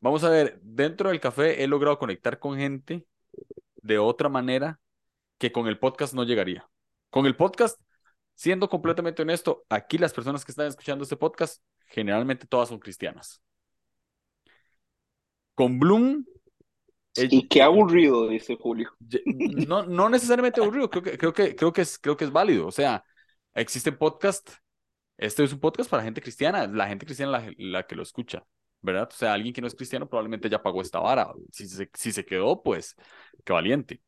vamos 0.01 0.25
a 0.25 0.31
ver, 0.31 0.59
dentro 0.63 1.11
del 1.11 1.21
café 1.21 1.63
he 1.63 1.69
logrado 1.69 1.97
conectar 1.97 2.41
con 2.41 2.59
gente 2.59 3.07
de 3.77 3.99
otra 3.99 4.29
manera 4.29 4.81
que 5.39 5.53
con 5.53 5.69
el 5.69 5.79
podcast 5.79 6.13
no 6.15 6.25
llegaría. 6.25 6.69
Con 7.11 7.27
el 7.27 7.37
podcast, 7.37 7.81
siendo 8.35 8.69
completamente 8.69 9.23
honesto, 9.23 9.65
aquí 9.69 9.97
las 9.97 10.13
personas 10.13 10.45
que 10.45 10.51
están 10.51 10.67
escuchando 10.67 11.05
este 11.05 11.17
podcast, 11.17 11.63
generalmente 11.87 12.49
todas 12.49 12.69
son 12.69 12.81
cristianas. 12.81 13.41
Con 15.55 15.79
Bloom, 15.79 16.25
eh, 17.15 17.29
Y 17.31 17.47
qué 17.47 17.63
aburrido, 17.63 18.27
dice 18.29 18.57
Julio. 18.57 18.91
no, 19.69 19.85
no 19.85 20.09
necesariamente 20.09 20.61
aburrido, 20.61 20.91
creo 20.91 21.03
que, 21.05 21.17
creo 21.17 21.33
que, 21.33 21.55
creo 21.55 21.73
que 21.73 21.83
es, 21.83 21.97
creo 21.99 22.17
que 22.17 22.25
es 22.25 22.33
válido. 22.33 22.67
O 22.67 22.73
sea, 22.73 23.05
existen 23.55 23.97
podcasts, 23.97 24.61
este 25.17 25.45
es 25.45 25.53
un 25.53 25.61
podcast 25.61 25.91
para 25.91 26.03
gente 26.03 26.21
cristiana, 26.21 26.67
la 26.67 26.89
gente 26.89 27.07
cristiana 27.07 27.33
la, 27.33 27.53
la 27.59 27.87
que 27.87 27.95
lo 27.97 28.03
escucha, 28.03 28.45
¿verdad? 28.81 29.09
O 29.13 29.15
sea, 29.15 29.33
alguien 29.35 29.55
que 29.55 29.61
no 29.61 29.67
es 29.67 29.75
cristiano 29.75 30.09
probablemente 30.09 30.49
ya 30.51 30.63
pagó 30.63 30.83
esta 30.83 30.99
vara. 31.01 31.33
Si 31.53 31.69
se, 31.69 31.91
si 31.95 32.13
se 32.13 32.25
quedó, 32.25 32.63
pues, 32.63 32.97
qué 33.45 33.53
valiente, 33.53 34.03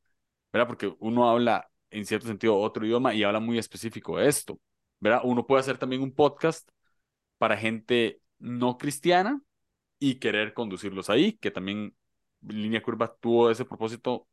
¿verdad? 0.53 0.67
Porque 0.69 0.95
uno 1.01 1.29
habla, 1.31 1.71
en 1.91 2.07
cierto 2.07 2.27
sentido, 2.27 2.59
otro 2.59 2.87
idioma 2.87 3.15
y 3.15 3.25
habla 3.25 3.41
muy 3.41 3.59
específico 3.59 4.19
de 4.19 4.29
esto, 4.29 4.61
¿verdad? 5.01 5.21
Uno 5.25 5.47
puede 5.47 5.61
hacer 5.61 5.79
también 5.79 6.03
un 6.03 6.15
podcast 6.15 6.69
para 7.39 7.57
gente 7.57 8.21
no 8.39 8.79
cristiana 8.79 9.41
y 9.99 10.17
querer 10.17 10.55
conducirlos 10.55 11.11
ahí, 11.11 11.35
que 11.39 11.51
también 11.51 11.97
Línea 12.43 12.83
Curva 12.83 13.15
tuvo 13.21 13.51
ese 13.51 13.65
propósito, 13.65 14.29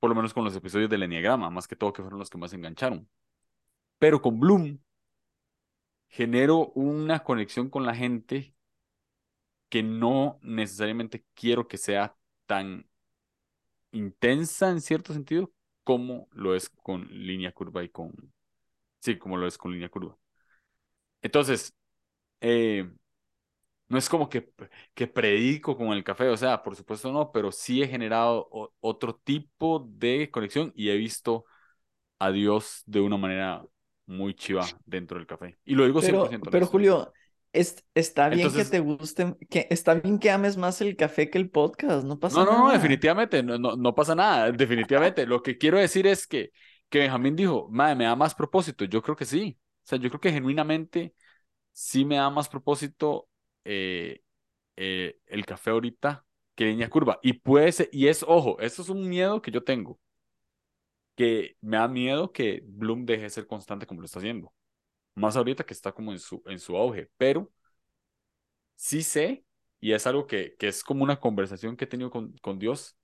por 0.00 0.10
lo 0.10 0.16
menos 0.16 0.34
con 0.34 0.44
los 0.44 0.56
episodios 0.56 0.90
del 0.90 1.02
Enneagrama, 1.04 1.50
más 1.50 1.68
que 1.68 1.76
todo 1.76 1.92
que 1.92 2.02
fueron 2.02 2.18
los 2.18 2.30
que 2.30 2.38
más 2.38 2.52
engancharon. 2.52 3.08
Pero 3.98 4.22
con 4.22 4.40
Bloom 4.40 4.78
genero 6.08 6.72
una 6.74 7.22
conexión 7.22 7.70
con 7.70 7.86
la 7.86 7.94
gente 7.94 8.54
que 9.68 9.82
no 9.82 10.38
necesariamente 10.42 11.24
quiero 11.34 11.66
que 11.68 11.78
sea 11.78 12.16
tan 12.46 12.88
intensa 13.92 14.70
en 14.70 14.80
cierto 14.80 15.12
sentido 15.12 15.52
como 15.84 16.28
lo 16.32 16.54
es 16.54 16.68
con 16.70 17.06
Línea 17.10 17.52
Curva 17.52 17.82
y 17.84 17.88
con... 17.90 18.32
Sí, 19.00 19.18
como 19.18 19.36
lo 19.38 19.46
es 19.48 19.58
con 19.58 19.72
Línea 19.72 19.88
Curva. 19.90 20.18
Entonces, 21.22 21.74
eh, 22.40 22.90
no 23.88 23.98
es 23.98 24.08
como 24.08 24.28
que, 24.28 24.52
que 24.94 25.06
predico 25.06 25.76
con 25.76 25.88
el 25.88 26.04
café, 26.04 26.28
o 26.28 26.36
sea, 26.36 26.62
por 26.62 26.76
supuesto 26.76 27.12
no, 27.12 27.32
pero 27.32 27.52
sí 27.52 27.82
he 27.82 27.88
generado 27.88 28.48
otro 28.80 29.16
tipo 29.16 29.80
de 29.90 30.30
conexión 30.30 30.72
y 30.76 30.90
he 30.90 30.96
visto 30.96 31.44
a 32.20 32.32
Dios 32.32 32.82
de 32.86 33.00
una 33.02 33.16
manera 33.18 33.64
muy 34.06 34.34
chiva 34.34 34.66
dentro 34.84 35.18
del 35.18 35.26
café. 35.26 35.58
Y 35.64 35.74
lo 35.74 35.84
digo 35.84 36.00
100% 36.00 36.06
Pero, 36.06 36.22
honesto. 36.22 36.50
pero 36.50 36.66
Julio, 36.66 37.12
es, 37.52 37.84
está 37.94 38.28
bien 38.28 38.46
Entonces- 38.46 38.64
que 38.64 38.70
te 38.70 38.80
guste, 38.80 39.36
que 39.48 39.66
está 39.70 39.94
bien 39.94 40.18
que 40.18 40.30
ames 40.30 40.56
más 40.56 40.80
el 40.80 40.96
café 40.96 41.30
que 41.30 41.38
el 41.38 41.50
podcast, 41.50 42.04
no 42.06 42.18
pasa 42.18 42.44
No, 42.44 42.44
no, 42.44 42.58
no, 42.66 42.72
definitivamente, 42.72 43.42
no, 43.42 43.58
no, 43.58 43.76
no 43.76 43.94
pasa 43.94 44.14
nada, 44.14 44.50
definitivamente. 44.52 45.26
Lo 45.26 45.42
que 45.42 45.58
quiero 45.58 45.78
decir 45.78 46.06
es 46.06 46.26
que, 46.26 46.50
que 46.88 47.00
Benjamín 47.00 47.34
dijo, 47.36 47.68
madre, 47.70 47.96
me 47.96 48.04
da 48.04 48.14
más 48.16 48.34
propósito. 48.34 48.84
Yo 48.84 49.02
creo 49.02 49.16
que 49.16 49.24
sí. 49.24 49.58
O 49.84 49.88
sea, 49.88 49.98
yo 49.98 50.08
creo 50.10 50.20
que 50.20 50.32
genuinamente 50.32 51.14
sí 51.72 52.04
me 52.04 52.16
da 52.16 52.30
más 52.30 52.48
propósito 52.48 53.28
eh, 53.64 54.20
eh, 54.76 55.18
el 55.26 55.46
café 55.46 55.70
ahorita 55.70 56.24
que 56.54 56.64
línea 56.64 56.88
curva. 56.88 57.18
Y 57.22 57.34
puede 57.34 57.70
ser, 57.72 57.88
y 57.92 58.08
es, 58.08 58.24
ojo, 58.26 58.58
eso 58.60 58.82
es 58.82 58.88
un 58.88 59.08
miedo 59.08 59.42
que 59.42 59.50
yo 59.50 59.62
tengo. 59.62 59.98
Que 61.16 61.56
me 61.62 61.78
da 61.78 61.88
miedo 61.88 62.32
que 62.32 62.62
Bloom 62.66 63.06
deje 63.06 63.24
de 63.24 63.30
ser 63.30 63.46
constante 63.48 63.86
como 63.86 64.00
lo 64.02 64.06
está 64.06 64.20
haciendo. 64.20 64.54
Más 65.16 65.36
ahorita 65.36 65.64
que 65.66 65.74
está 65.74 65.92
como 65.92 66.12
en 66.12 66.20
su, 66.20 66.42
en 66.46 66.58
su 66.60 66.76
auge. 66.76 67.10
Pero 67.18 67.52
sí 68.76 69.02
sé, 69.02 69.44
y 69.80 69.92
es 69.92 70.06
algo 70.06 70.26
que, 70.26 70.56
que 70.58 70.68
es 70.68 70.82
como 70.84 71.04
una 71.04 71.20
conversación 71.20 71.76
que 71.76 71.84
he 71.84 71.88
tenido 71.88 72.10
con, 72.10 72.32
con 72.38 72.58
Dios, 72.58 72.96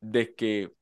de 0.00 0.34
que 0.34 0.74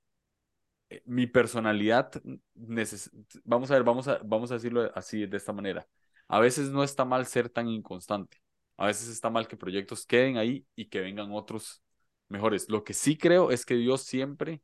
eh, 0.91 1.03
mi 1.07 1.27
personalidad, 1.27 2.13
neces- 2.55 3.11
vamos 3.45 3.71
a 3.71 3.75
ver, 3.75 3.85
vamos 3.85 4.09
a, 4.09 4.19
vamos 4.25 4.51
a 4.51 4.55
decirlo 4.55 4.91
así, 4.95 5.27
de 5.27 5.37
esta 5.37 5.53
manera. 5.53 5.87
A 6.29 6.41
veces 6.41 6.71
no 6.71 6.85
está 6.85 7.05
mal 7.05 7.27
ser 7.27 7.49
tan 7.51 7.69
inconstante. 7.69 8.39
A 8.77 8.87
veces 8.87 9.09
está 9.09 9.31
mal 9.31 9.47
que 9.49 9.57
proyectos 9.57 10.07
queden 10.07 10.37
ahí 10.37 10.67
y 10.75 10.87
que 10.89 11.01
vengan 11.01 11.31
otros 11.33 11.83
mejores. 12.29 12.69
Lo 12.69 12.85
que 12.85 12.95
sí 12.95 13.17
creo 13.17 13.51
es 13.51 13.65
que 13.67 13.75
Dios 13.77 14.03
siempre 14.05 14.63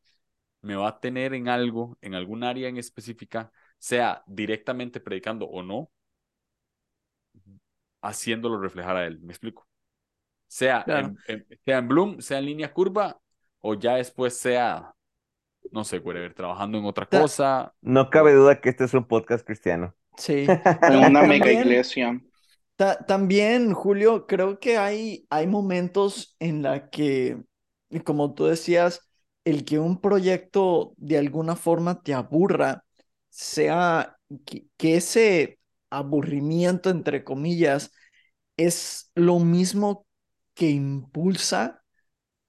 me 0.63 0.77
va 0.77 0.89
a 0.89 1.01
tener 1.01 1.35
en 1.35 1.49
algo, 1.49 1.99
en 2.03 2.15
algún 2.15 2.45
área 2.45 2.69
en 2.69 2.77
específica, 2.79 3.53
sea 3.79 4.23
directamente 4.27 5.01
predicando 5.01 5.47
o 5.47 5.63
no, 5.63 5.91
haciéndolo 8.03 8.61
reflejar 8.61 8.97
a 8.97 9.07
Él. 9.07 9.21
¿Me 9.21 9.33
explico? 9.33 9.67
Sea, 10.49 10.85
Claro. 10.85 11.17
en, 11.29 11.47
en- 11.51 11.59
sea 11.65 11.79
en 11.79 11.89
Bloom, 11.89 12.21
sea 12.21 12.39
en 12.39 12.47
línea 12.47 12.73
curva, 12.73 13.21
o 13.61 13.75
ya 13.75 13.97
después 13.97 14.37
sea, 14.37 14.95
no 15.73 15.85
sé, 15.85 15.99
whatever, 15.99 16.35
trabajando 16.35 16.79
en 16.79 16.85
otra 16.87 17.07
cosa. 17.09 17.75
No 17.83 18.11
cabe 18.11 18.33
duda 18.35 18.61
que 18.61 18.71
este 18.71 18.85
es 18.85 18.95
un 18.95 19.07
podcast 19.07 19.45
cristiano. 19.47 19.95
Sí. 20.17 20.47
En 20.83 20.97
una 20.99 21.23
mega 21.23 21.51
iglesia. 21.53 22.21
Ta- 22.77 23.05
también, 23.07 23.75
Julio, 23.75 24.27
creo 24.27 24.59
que 24.59 24.79
hay, 24.79 25.27
hay 25.31 25.47
momentos 25.47 26.37
en 26.39 26.63
la 26.63 26.89
que, 26.91 27.43
y 27.91 28.01
como 28.01 28.35
tú 28.35 28.47
decías, 28.47 29.10
el 29.45 29.65
que 29.65 29.79
un 29.79 30.01
proyecto 30.01 30.95
de 30.97 31.19
alguna 31.19 31.57
forma 31.57 32.03
te 32.03 32.15
aburra, 32.15 32.85
sea 33.31 34.17
que, 34.47 34.67
que 34.77 34.97
ese 34.97 35.59
aburrimiento, 35.91 36.91
entre 36.91 37.25
comillas, 37.25 37.93
es 38.57 39.11
lo 39.15 39.39
mismo 39.41 40.07
que 40.55 40.71
impulsa 40.71 41.83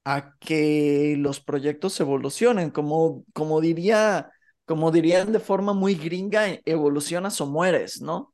a 0.06 0.36
que 0.40 1.16
los 1.18 1.40
proyectos 1.42 2.00
evolucionen, 2.00 2.72
como, 2.72 3.24
como 3.34 3.62
diría, 3.62 4.32
como 4.66 4.92
dirían 4.92 5.32
de 5.32 5.40
forma 5.40 5.74
muy 5.74 5.96
gringa, 5.96 6.46
evolucionas 6.66 7.40
o 7.42 7.48
mueres, 7.48 8.02
¿no? 8.02 8.32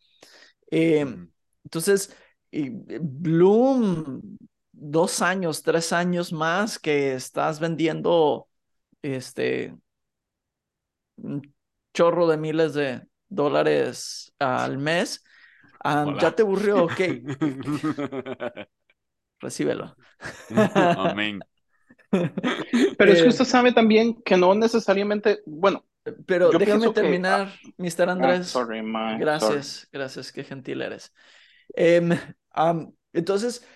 Eh, 0.71 1.05
Ujú. 1.05 1.29
entonces, 1.63 2.15
y, 2.51 2.67
eh, 2.93 2.99
Bloom, 3.01 4.21
dos 4.71 5.21
años, 5.21 5.63
tres 5.63 5.93
años 5.93 6.31
más 6.33 6.79
que 6.79 7.13
estás 7.15 7.59
vendiendo 7.59 8.46
este 9.13 9.75
un 11.17 11.53
chorro 11.93 12.27
de 12.27 12.37
miles 12.37 12.73
de 12.73 13.01
dólares 13.29 14.33
al 14.39 14.77
mes. 14.77 15.23
ah, 15.83 16.03
Ojalá. 16.05 16.21
ya 16.21 16.35
te 16.35 16.43
aburrió, 16.43 16.83
ok, 16.85 16.99
recíbelo. 19.39 19.95
Amén. 20.97 21.39
Pero 22.97 23.11
es 23.11 23.19
Eh, 23.19 23.23
que 23.23 23.29
usted 23.29 23.45
sabe 23.45 23.71
también 23.73 24.21
que 24.23 24.37
no 24.37 24.55
necesariamente, 24.55 25.41
bueno, 25.45 25.85
Pero 26.25 26.51
yo 26.51 26.59
déjame 26.59 26.79
pienso 26.79 26.93
que- 26.93 27.01
terminar, 27.01 27.49
Mr. 27.77 28.07
ah, 28.07 28.11
Andrés. 28.13 28.47
sorry, 28.47 28.81
ma, 28.81 29.11
sorry. 29.11 29.19
Gracias, 29.25 29.87
gracias, 29.91 30.31
qué 30.31 30.43
gentil 30.43 30.81
eres. 30.81 31.13
Em, 31.75 32.11
entonces, 33.13 33.61
eh, 33.61 33.67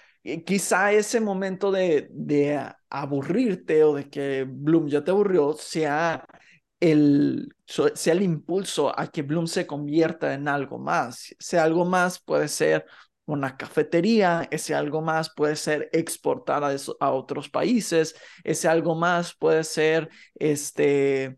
quizá 0.46 0.92
ese 0.94 1.20
momento 1.20 1.72
de, 1.72 2.08
de 2.12 2.64
aburrirte 2.90 3.84
o 3.84 3.96
de 3.96 4.10
que 4.10 4.46
Bloom 4.48 4.88
ya 4.88 5.04
te 5.04 5.12
aburrió 5.12 5.54
sea 5.54 6.26
el, 6.80 7.54
sea 7.66 8.14
el 8.14 8.22
impulso 8.24 8.98
a 9.00 9.08
que 9.08 9.22
Bloom 9.24 9.48
se 9.48 9.68
convierta 9.68 10.34
en 10.34 10.48
algo 10.48 10.80
más. 10.80 11.36
Sea 11.40 11.64
algo 11.64 11.86
más, 11.86 12.20
puede 12.20 12.48
ser 12.48 12.86
una 13.26 13.56
cafetería, 13.58 14.48
ese 14.52 14.76
algo 14.76 15.02
más 15.02 15.32
puede 15.34 15.56
ser 15.56 15.90
exportar 15.94 16.64
a, 16.64 16.76
a 17.00 17.12
otros 17.12 17.50
países, 17.50 18.16
ese 18.44 18.68
algo 18.68 18.96
más 18.96 19.36
puede 19.36 19.64
ser, 19.64 20.10
este, 20.36 21.38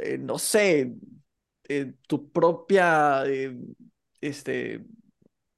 eh, 0.00 0.18
no 0.18 0.38
sé, 0.38 0.92
eh, 1.68 1.94
tu 2.06 2.30
propia 2.30 3.24
eh, 3.26 3.56
este, 4.20 4.84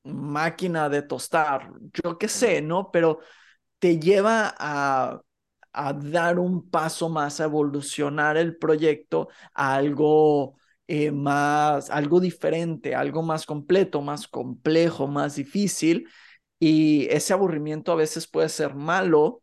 máquina 0.04 0.88
de 0.88 1.02
tostar, 1.02 1.70
yo 2.04 2.18
qué 2.18 2.28
sé, 2.28 2.62
¿no? 2.62 2.90
Pero 2.90 3.20
te 3.78 3.98
lleva 3.98 4.54
a, 4.58 5.20
a 5.72 5.92
dar 5.94 6.38
un 6.38 6.68
paso 6.70 7.08
más, 7.08 7.40
a 7.40 7.44
evolucionar 7.44 8.36
el 8.36 8.56
proyecto 8.58 9.28
a 9.54 9.74
algo 9.76 10.56
eh, 10.88 11.10
más, 11.12 11.90
algo 11.90 12.20
diferente, 12.20 12.94
algo 12.94 13.22
más 13.22 13.46
completo, 13.46 14.02
más 14.02 14.28
complejo, 14.28 15.06
más 15.08 15.36
difícil. 15.36 16.08
Y 16.60 17.06
ese 17.10 17.32
aburrimiento 17.34 17.92
a 17.92 17.96
veces 17.96 18.26
puede 18.28 18.48
ser 18.48 18.74
malo 18.74 19.42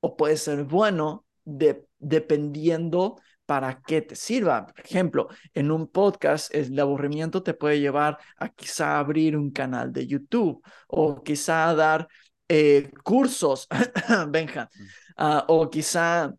o 0.00 0.16
puede 0.16 0.36
ser 0.36 0.64
bueno, 0.64 1.26
de- 1.44 1.86
dependiendo 1.98 3.16
para 3.48 3.80
qué 3.86 4.02
te 4.02 4.14
sirva. 4.14 4.66
Por 4.66 4.84
ejemplo, 4.84 5.28
en 5.54 5.70
un 5.72 5.88
podcast 5.88 6.54
el 6.54 6.78
aburrimiento 6.78 7.42
te 7.42 7.54
puede 7.54 7.80
llevar 7.80 8.18
a 8.36 8.50
quizá 8.50 8.98
abrir 8.98 9.36
un 9.38 9.50
canal 9.50 9.92
de 9.92 10.06
YouTube 10.06 10.62
o 10.88 11.22
quizá 11.22 11.74
dar 11.74 12.08
eh, 12.48 12.90
cursos, 13.02 13.66
Benja, 14.28 14.68
uh, 15.18 15.40
o 15.48 15.70
quizá 15.70 16.34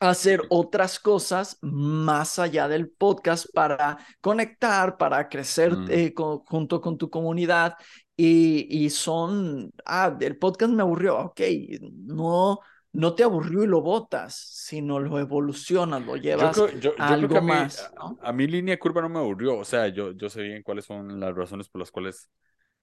hacer 0.00 0.42
otras 0.50 0.98
cosas 0.98 1.58
más 1.62 2.38
allá 2.38 2.68
del 2.68 2.90
podcast 2.90 3.46
para 3.54 3.98
conectar, 4.20 4.96
para 4.96 5.28
crecer 5.28 5.72
Mm. 5.72 5.86
eh, 5.90 6.14
junto 6.46 6.80
con 6.80 6.98
tu 6.98 7.08
comunidad. 7.10 7.74
Y, 8.16 8.66
y 8.84 8.90
son, 8.90 9.72
ah, 9.86 10.16
el 10.20 10.38
podcast 10.38 10.72
me 10.72 10.82
aburrió, 10.82 11.18
ok, 11.18 11.40
no, 11.80 12.60
no 12.94 13.14
te 13.16 13.24
aburrió 13.24 13.64
y 13.64 13.68
lo 13.68 13.82
botas, 13.82 14.34
sino 14.36 15.00
lo 15.00 15.18
evolucionas, 15.20 16.02
lo 16.04 16.16
Yo 16.36 16.50
llevas 16.50 16.50
creo, 16.50 16.70
yo, 16.78 16.96
yo 16.98 17.04
a 17.06 17.12
creo 17.16 17.30
algo 17.30 17.30
que 17.30 17.38
a 17.38 17.40
mí, 17.40 17.64
más, 17.64 17.92
¿no? 17.98 18.20
a, 18.20 18.28
a 18.30 18.32
mí 18.32 18.46
línea 18.46 18.74
de 18.74 18.78
curva 18.78 19.02
no 19.02 19.08
me 19.08 19.18
aburrió. 19.20 19.56
O 19.58 19.64
sea, 19.64 19.88
yo, 19.88 20.12
yo 20.12 20.28
sé 20.28 20.42
bien 20.42 20.62
cuáles 20.62 20.84
son 20.84 21.20
las 21.20 21.34
razones 21.34 21.68
por 21.68 21.80
las 21.80 21.90
cuales 21.90 22.30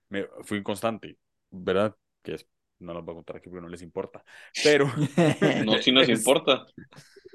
me 0.10 0.28
fui 0.44 0.60
inconstante, 0.60 1.18
¿verdad? 1.52 1.96
Que 2.24 2.36
es- 2.36 2.48
no 2.80 2.94
las 2.94 3.04
voy 3.06 3.14
a 3.14 3.16
contar 3.18 3.38
aquí 3.38 3.50
porque 3.50 3.62
no 3.64 3.70
les 3.70 3.82
importa. 3.84 4.24
Pero, 4.62 4.88
No, 5.60 5.78
si 5.78 5.92
nos 5.92 6.10
Es- 6.10 6.42
importa. 6.48 6.66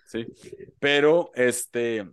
sí. 0.04 0.26
Pero, 0.78 1.30
este, 1.34 2.08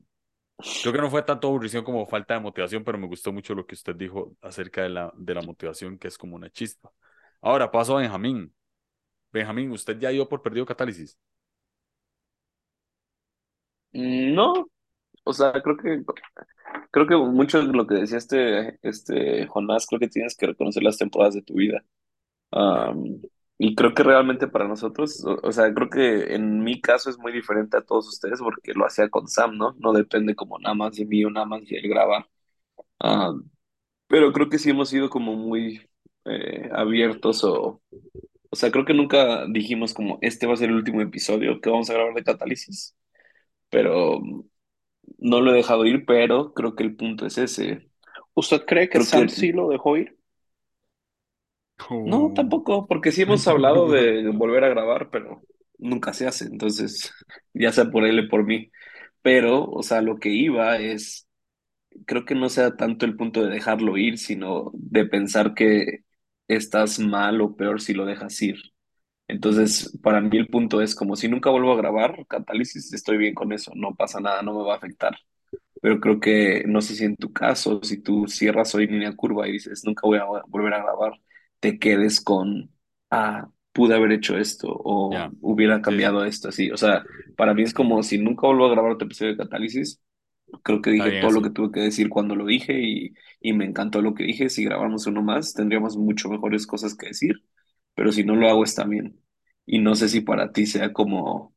creo 0.82 0.94
que 0.94 1.00
no 1.02 1.10
fue 1.12 1.24
tanto 1.24 1.48
aburrición 1.50 1.84
como 1.86 2.06
falta 2.08 2.36
de 2.36 2.42
motivación, 2.42 2.84
pero 2.84 2.98
me 2.98 3.08
gustó 3.08 3.34
mucho 3.34 3.56
lo 3.56 3.66
que 3.68 3.76
usted 3.76 3.96
dijo 3.96 4.36
acerca 4.42 4.84
de 4.84 4.90
la, 4.90 5.14
de 5.18 5.36
la 5.36 5.44
motivación, 5.44 5.98
que 6.00 6.08
es 6.10 6.18
como 6.18 6.36
una 6.36 6.50
chispa. 6.52 6.92
Ahora 7.42 7.72
paso 7.72 7.98
a 7.98 8.02
Benjamín. 8.02 8.54
Benjamín, 9.34 9.72
¿usted 9.72 10.00
ya 10.00 10.10
dio 10.10 10.30
por 10.30 10.42
perdido 10.42 10.66
catálisis? 10.66 11.18
No, 13.94 14.68
o 15.24 15.34
sea, 15.34 15.54
creo 15.62 15.78
que 15.78 16.04
creo 16.92 17.08
que 17.08 17.16
mucho 17.16 17.66
de 17.66 17.74
lo 17.74 17.88
que 17.88 17.96
decía 17.96 18.18
este, 18.18 18.80
este 18.82 19.48
Jonás, 19.48 19.88
creo 19.88 20.00
que 20.00 20.08
tienes 20.10 20.36
que 20.36 20.48
reconocer 20.48 20.84
las 20.84 20.98
temporadas 20.98 21.36
de 21.36 21.44
tu 21.44 21.56
vida. 21.56 21.84
Y 23.58 23.76
creo 23.76 23.94
que 23.94 24.04
realmente 24.04 24.48
para 24.48 24.68
nosotros, 24.68 25.24
o, 25.26 25.52
sea, 25.52 25.74
creo 25.74 25.90
que 25.90 26.36
en 26.36 26.64
mi 26.64 26.82
caso 26.82 27.10
es 27.10 27.18
muy 27.18 27.32
diferente 27.32 27.78
a 27.78 27.82
todos 27.82 28.08
ustedes 28.10 28.40
porque 28.40 28.74
lo 28.74 28.86
hacía 28.86 29.10
con 29.10 29.28
Sam, 29.28 29.58
¿no? 29.58 29.76
No 29.80 29.94
depende 29.94 30.36
como 30.36 30.60
nada 30.60 30.76
más 30.76 30.96
de 30.96 31.06
mí 31.06 31.24
o 31.26 31.30
nada 31.30 31.46
más 31.46 31.66
de 31.66 31.78
él 31.78 31.90
grabar. 31.90 32.28
Pero 34.08 34.32
creo 34.32 34.50
que 34.50 34.60
sí 34.60 34.70
hemos 34.70 34.90
sido 34.90 35.10
como 35.10 35.36
muy 35.36 35.90
eh, 36.26 36.70
abiertos 36.74 37.44
o, 37.44 37.82
o 38.54 38.56
sea, 38.56 38.72
creo 38.72 38.86
que 38.86 38.94
nunca 38.96 39.46
dijimos 39.48 39.94
como 39.94 40.20
este 40.22 40.48
va 40.48 40.54
a 40.56 40.58
ser 40.58 40.70
el 40.70 40.76
último 40.78 41.02
episodio 41.02 41.62
que 41.62 41.70
vamos 41.72 41.90
a 41.90 41.94
grabar 41.94 42.14
de 42.16 42.24
Catálisis, 42.24 42.96
pero 43.70 44.22
no 45.18 45.42
lo 45.42 45.52
he 45.54 45.58
dejado 45.58 45.86
ir, 45.86 46.06
pero 46.06 46.54
creo 46.54 46.76
que 46.76 46.84
el 46.84 46.96
punto 46.96 47.26
es 47.26 47.38
ese. 47.38 47.90
¿Usted 48.36 48.66
cree 48.66 48.90
que 48.90 49.00
Creo 49.00 49.02
Sam 49.02 49.30
que- 49.30 49.30
sí 49.30 49.52
lo 49.52 49.70
dejó 49.70 49.98
ir? 49.98 50.18
No, 52.04 52.34
tampoco, 52.34 52.86
porque 52.88 53.12
sí 53.12 53.22
hemos 53.22 53.48
hablado 53.48 53.90
de 53.90 54.28
volver 54.30 54.64
a 54.66 54.70
grabar, 54.70 55.10
pero 55.10 55.42
nunca 55.78 56.12
se 56.14 56.28
hace, 56.28 56.46
entonces, 56.46 57.14
ya 57.54 57.72
sea 57.72 57.86
por 57.92 58.06
él 58.06 58.20
o 58.26 58.30
por 58.30 58.44
mí. 58.46 58.72
Pero, 59.22 59.66
o 59.66 59.84
sea, 59.84 60.02
lo 60.02 60.18
que 60.20 60.30
iba 60.30 60.78
es, 60.78 61.28
creo 62.08 62.26
que 62.26 62.36
no 62.36 62.50
sea 62.50 62.78
tanto 62.78 63.06
el 63.06 63.18
punto 63.18 63.44
de 63.44 63.52
dejarlo 63.52 63.98
ir, 63.98 64.18
sino 64.20 64.72
de 64.76 65.06
pensar 65.06 65.54
que 65.56 66.04
estás 66.56 67.00
mal 67.00 67.42
o 67.42 67.56
peor 67.56 67.82
si 67.82 67.94
lo 67.94 68.06
dejas 68.06 68.42
ir. 68.42 68.58
Entonces, 69.28 69.98
para 70.04 70.22
mí 70.22 70.38
el 70.38 70.48
punto 70.48 70.82
es 70.82 70.96
como 70.96 71.16
si 71.16 71.28
nunca 71.28 71.50
vuelvo 71.50 71.74
a 71.74 71.78
grabar 71.78 72.26
Catálisis, 72.28 72.94
estoy 72.94 73.18
bien 73.18 73.34
con 73.34 73.54
eso, 73.54 73.72
no 73.76 73.96
pasa 73.96 74.20
nada, 74.20 74.42
no 74.42 74.54
me 74.58 74.64
va 74.64 74.74
a 74.74 74.78
afectar. 74.78 75.18
Pero 75.82 76.00
creo 76.00 76.20
que, 76.20 76.64
no 76.68 76.82
sé 76.82 76.96
si 76.96 77.06
en 77.06 77.18
tu 77.18 77.34
caso, 77.34 77.82
si 77.84 78.02
tú 78.02 78.28
cierras 78.28 78.74
hoy 78.76 78.88
línea 78.88 79.16
curva 79.16 79.48
y 79.48 79.54
dices, 79.54 79.84
nunca 79.86 80.08
voy 80.08 80.20
a 80.20 80.26
volver 80.48 80.74
a 80.74 80.84
grabar, 80.84 81.14
te 81.60 81.80
quedes 81.80 82.22
con, 82.22 82.72
ah, 83.12 83.50
pude 83.74 83.96
haber 83.96 84.12
hecho 84.14 84.38
esto 84.38 84.68
o 84.70 85.12
hubiera 85.42 85.78
sí. 85.78 85.82
cambiado 85.82 86.24
esto, 86.26 86.50
así. 86.50 86.72
O 86.72 86.78
sea, 86.78 87.04
para 87.36 87.54
mí 87.54 87.64
es 87.64 87.74
como 87.74 88.04
si 88.04 88.18
nunca 88.18 88.48
vuelvo 88.48 88.66
a 88.68 88.72
grabar 88.72 88.92
otro 88.94 89.06
episodio 89.08 89.32
de 89.32 89.38
Catálisis, 89.38 90.02
creo 90.62 90.82
que 90.82 90.92
dije 90.92 91.10
bien 91.10 91.22
todo 91.22 91.32
lo 91.32 91.42
que 91.42 91.50
tuve 91.50 91.72
que 91.72 91.80
decir 91.82 92.10
cuando 92.10 92.36
lo 92.36 92.46
dije 92.46 92.80
y, 92.82 93.14
y 93.40 93.54
me 93.54 93.66
encantó 93.66 94.02
lo 94.02 94.14
que 94.14 94.24
dije. 94.24 94.50
Si 94.50 94.64
grabamos 94.64 95.08
uno 95.08 95.22
más, 95.24 95.54
tendríamos 95.54 95.98
mucho 95.98 96.30
mejores 96.30 96.68
cosas 96.68 96.96
que 96.96 97.08
decir, 97.08 97.44
pero 97.96 98.12
si 98.12 98.24
no 98.24 98.36
lo 98.36 98.50
hago 98.50 98.64
está 98.64 98.86
bien. 98.86 99.20
Y 99.66 99.80
no 99.80 99.96
sé 99.96 100.10
si 100.10 100.22
para 100.22 100.52
ti 100.52 100.66
sea 100.66 100.94
como, 100.94 101.56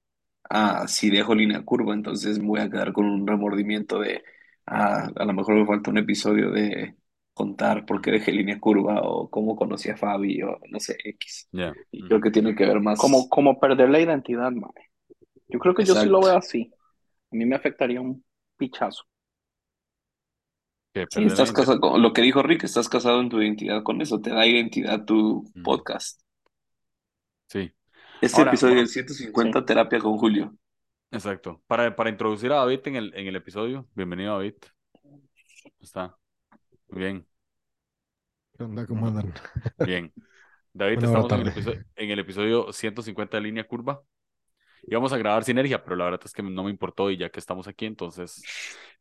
ah, 0.49 0.87
si 0.89 1.11
dejo 1.11 1.35
línea 1.35 1.63
curva, 1.65 1.95
entonces 1.95 2.39
me 2.39 2.47
voy 2.47 2.61
a 2.61 2.71
quedar 2.71 2.93
con 2.93 3.07
un 3.07 3.27
remordimiento 3.27 4.01
de, 4.01 4.23
ah, 4.67 5.11
a 5.15 5.25
lo 5.25 5.33
mejor 5.33 5.57
me 5.57 5.67
falta 5.67 5.91
un 5.91 5.99
episodio 5.99 6.51
de 6.51 6.97
contar 7.35 7.85
por 7.85 8.01
qué 8.01 8.13
dejé 8.13 8.33
línea 8.33 8.59
curva 8.59 9.03
o 9.03 9.29
cómo 9.29 9.57
conocí 9.57 9.91
a 9.91 9.97
Fabi 9.97 10.43
o 10.43 10.59
no 10.71 10.81
sé, 10.81 10.97
X. 11.05 11.49
Ya. 11.53 11.75
Y 11.91 12.03
creo 12.03 12.21
que 12.21 12.31
tiene 12.31 12.55
que 12.55 12.65
ver 12.65 12.81
más. 12.81 12.99
Como, 12.99 13.29
como 13.29 13.61
perder 13.61 13.91
la 13.91 14.01
identidad, 14.01 14.53
mae. 14.53 14.71
Yo 15.49 15.59
creo 15.59 15.75
que 15.75 15.85
yo 15.85 15.95
sí 15.95 16.09
lo 16.09 16.21
veo 16.21 16.37
así. 16.37 16.71
A 17.31 17.37
mí 17.37 17.45
me 17.45 17.57
afectaría 17.57 18.01
un 18.01 18.25
pichazo. 18.57 19.05
Sí, 21.11 21.25
estás 21.25 21.53
casado 21.53 21.79
con 21.81 22.01
lo 22.03 22.13
que 22.13 22.23
dijo 22.23 22.43
Rick, 22.43 22.65
estás 22.65 22.89
casado 22.89 23.21
en 23.21 23.29
tu 23.29 23.41
identidad 23.41 23.83
con 23.83 24.01
eso, 24.01 24.21
te 24.21 24.31
da 24.31 24.47
identidad 24.47 25.05
tu 25.05 25.45
Mm. 25.55 25.63
podcast. 25.63 26.21
Sí, 27.49 27.73
Este 28.21 28.39
Ahora, 28.39 28.51
episodio 28.51 28.77
del 28.77 28.89
150, 28.89 29.65
terapia 29.65 29.99
con 29.99 30.17
Julio. 30.17 30.57
exacto. 31.11 31.63
Para, 31.67 31.95
para 31.97 32.11
introducir 32.11 32.53
a 32.53 32.57
David 32.57 32.81
en 32.87 32.97
el, 32.97 33.15
en 33.15 33.27
el 33.27 33.37
episodio, 33.37 33.89
bienvenido 33.95 34.35
David. 34.37 34.55
Está. 35.81 36.17
Muy 36.89 37.01
bien, 37.01 37.27
¿Qué 38.57 38.65
onda? 38.65 38.87
¿Cómo 38.87 39.07
andan? 39.09 39.33
bien. 39.79 40.13
David, 40.73 41.01
Buena 41.01 41.07
estamos 41.07 41.33
en 41.33 41.41
el, 41.41 41.49
episodio, 41.49 41.85
en 41.97 42.11
el 42.11 42.19
episodio 42.19 42.73
150 42.73 43.37
de 43.39 43.43
Línea 43.43 43.67
Curva. 43.67 44.03
Íbamos 44.89 45.13
a 45.13 45.19
grabar 45.19 45.43
Sinergia, 45.45 45.83
pero 45.83 45.97
la 45.97 46.05
verdad 46.05 46.21
es 46.25 46.33
que 46.33 46.43
no 46.43 46.63
me 46.63 46.71
importó 46.71 47.11
y 47.11 47.17
ya 47.17 47.29
que 47.29 47.41
estamos 47.41 47.67
aquí, 47.67 47.87
entonces 47.87 48.43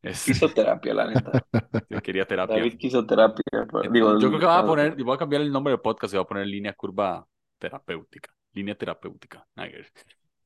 es, 0.02 0.26
Quiso 0.26 0.50
terapia, 0.50 0.94
la 0.94 1.08
neta. 1.08 1.46
yo 1.90 2.02
quería 2.02 2.26
terapia. 2.26 2.58
David 2.58 2.78
quiso 2.78 3.06
terapia. 3.06 3.44
pero- 3.52 3.92
digo, 3.92 4.20
Yo 4.20 4.30
creo 4.30 4.40
que 4.40 4.46
voy 4.46 4.56
a 4.56 4.66
poner, 4.66 5.04
voy 5.04 5.16
a 5.16 5.20
cambiar 5.20 5.42
el 5.44 5.52
nombre 5.52 5.72
del 5.72 5.82
podcast 5.82 6.14
y 6.14 6.18
voy 6.18 6.24
a 6.24 6.28
poner 6.28 6.48
Línea 6.48 6.74
Curva 6.74 7.26
Terapéutica. 7.60 8.32
Línea 8.54 8.76
Terapéutica. 8.76 9.46
Ver. 9.56 9.92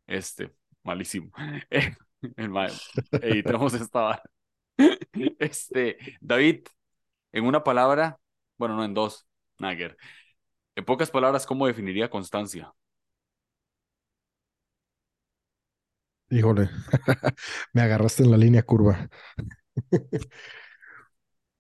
Este, 0.08 0.52
malísimo. 0.84 1.32
Eh, 1.72 1.96
El 2.36 2.52
editamos 3.22 3.74
esta 3.76 4.02
vara. 4.02 4.24
Este, 5.40 5.98
David, 6.20 6.68
en 7.32 7.46
una 7.46 7.64
palabra, 7.64 8.20
bueno, 8.58 8.76
no 8.76 8.84
en 8.84 8.94
dos, 8.94 9.26
ver. 9.58 9.96
En 10.76 10.84
pocas 10.84 11.10
palabras, 11.12 11.46
¿cómo 11.46 11.66
definiría 11.68 12.10
constancia? 12.10 12.74
Híjole, 16.32 16.70
me 17.74 17.82
agarraste 17.82 18.24
en 18.24 18.32
la 18.32 18.38
línea 18.38 18.64
curva. 18.64 19.10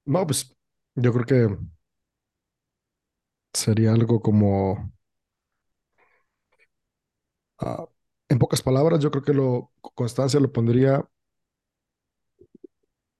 No, 0.05 0.25
pues 0.27 0.55
yo 0.95 1.13
creo 1.13 1.25
que 1.25 1.57
sería 3.53 3.93
algo 3.93 4.19
como, 4.21 4.91
ah, 7.59 7.87
en 8.29 8.39
pocas 8.39 8.61
palabras, 8.61 8.99
yo 9.01 9.11
creo 9.11 9.23
que 9.23 9.33
lo 9.33 9.71
constancia 9.95 10.39
lo 10.39 10.51
pondría, 10.51 11.03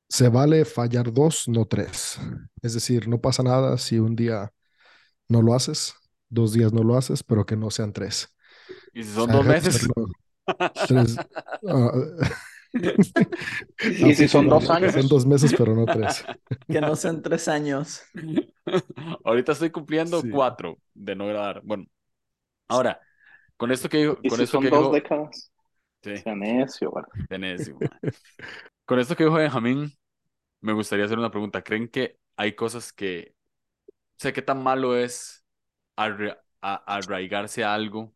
se 0.10 0.30
vale 0.30 0.66
fallar 0.66 1.14
dos, 1.14 1.48
no 1.48 1.66
tres. 1.66 2.20
Es 2.62 2.74
decir, 2.74 3.08
no 3.08 3.22
pasa 3.22 3.44
nada 3.44 3.78
si 3.78 4.00
un 4.00 4.16
día 4.16 4.54
no 5.30 5.42
lo 5.42 5.56
haces, 5.56 5.96
dos 6.30 6.54
días 6.54 6.74
no 6.74 6.84
lo 6.84 6.98
haces, 6.98 7.24
pero 7.24 7.46
que 7.46 7.58
no 7.58 7.72
sean 7.72 7.94
tres. 7.94 8.30
Y 8.94 9.04
si 9.04 9.12
O 9.18 9.22
son 9.22 9.32
sea, 9.32 9.36
dos 9.36 9.46
meses, 9.46 9.78
hacerlo 9.82 9.94
tres. 10.88 11.16
ah, 11.68 11.92
Y 13.80 14.14
si 14.16 14.28
son 14.28 14.48
dos 14.48 14.70
años. 14.70 14.94
sean 14.94 15.08
dos 15.08 15.26
meses, 15.26 15.54
pero 15.58 15.76
no 15.76 15.86
tres. 15.86 16.24
Que 16.68 16.82
no 16.82 16.96
sean 16.96 17.22
tres 17.22 17.48
años. 17.48 18.02
ahorita 19.24 19.54
estoy 19.54 19.72
cumpliendo 19.72 20.22
Sí. 20.22 20.30
cuatro 20.30 20.78
de 20.94 21.16
no 21.16 21.28
grabar. 21.28 21.62
Bueno, 21.64 21.86
ahora, 22.68 23.00
con 23.58 23.72
esto 23.72 23.90
que 23.90 23.98
dijo, 24.00 24.18
Y 24.22 24.30
con 24.30 24.38
si 24.38 24.44
esto 24.44 24.58
son 24.58 24.64
que 24.64 24.70
dos 24.70 24.92
décadas. 24.92 25.52
sí, 26.04 26.12
Sea 26.24 26.36
necio, 26.36 26.92
¿verdad? 26.94 27.10
de 27.30 27.40
necio, 27.40 27.80
mae. 27.80 28.00
Con 28.86 29.00
esto 29.00 29.16
que 29.16 29.24
dijo 29.24 29.36
Benjamín, 29.36 29.92
me 30.62 30.74
gustaría 30.74 31.06
hacer 31.06 31.20
una 31.20 31.32
pregunta. 31.32 31.64
¿Creen 31.64 31.88
que 31.90 32.20
hay 32.38 32.56
cosas 32.56 32.94
que, 32.94 33.36
o 33.92 33.94
sea, 34.20 34.34
qué 34.34 34.42
tan 34.42 34.64
malo 34.64 34.98
es 34.98 35.46
arraigarse 36.66 37.64
a 37.64 37.74
algo 37.74 38.14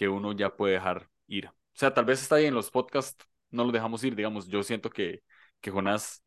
que 0.00 0.08
uno 0.08 0.32
ya 0.32 0.56
puede 0.56 0.74
dejar 0.74 1.10
ir? 1.28 1.48
O 1.48 1.52
sea, 1.74 1.92
tal 1.94 2.06
vez 2.06 2.22
está 2.22 2.36
ahí 2.36 2.46
en 2.46 2.54
los 2.54 2.70
podcasts, 2.72 3.26
no 3.50 3.64
los 3.64 3.74
dejamos 3.74 4.02
ir, 4.04 4.16
digamos. 4.16 4.48
Yo 4.48 4.62
siento 4.62 4.88
que, 4.90 5.22
que 5.60 5.70
Jonás, 5.70 6.24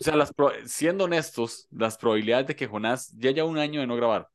o 0.00 0.04
sea, 0.04 0.16
las 0.16 0.32
pro- 0.34 0.52
siendo 0.66 1.04
honestos, 1.04 1.68
las 1.70 1.98
probabilidades 1.98 2.48
de 2.48 2.56
que 2.56 2.66
Jonás 2.68 3.12
ya 3.18 3.30
lleva 3.32 3.48
un 3.48 3.58
año 3.58 3.80
de 3.80 3.86
no 3.88 3.96
grabar, 3.96 4.28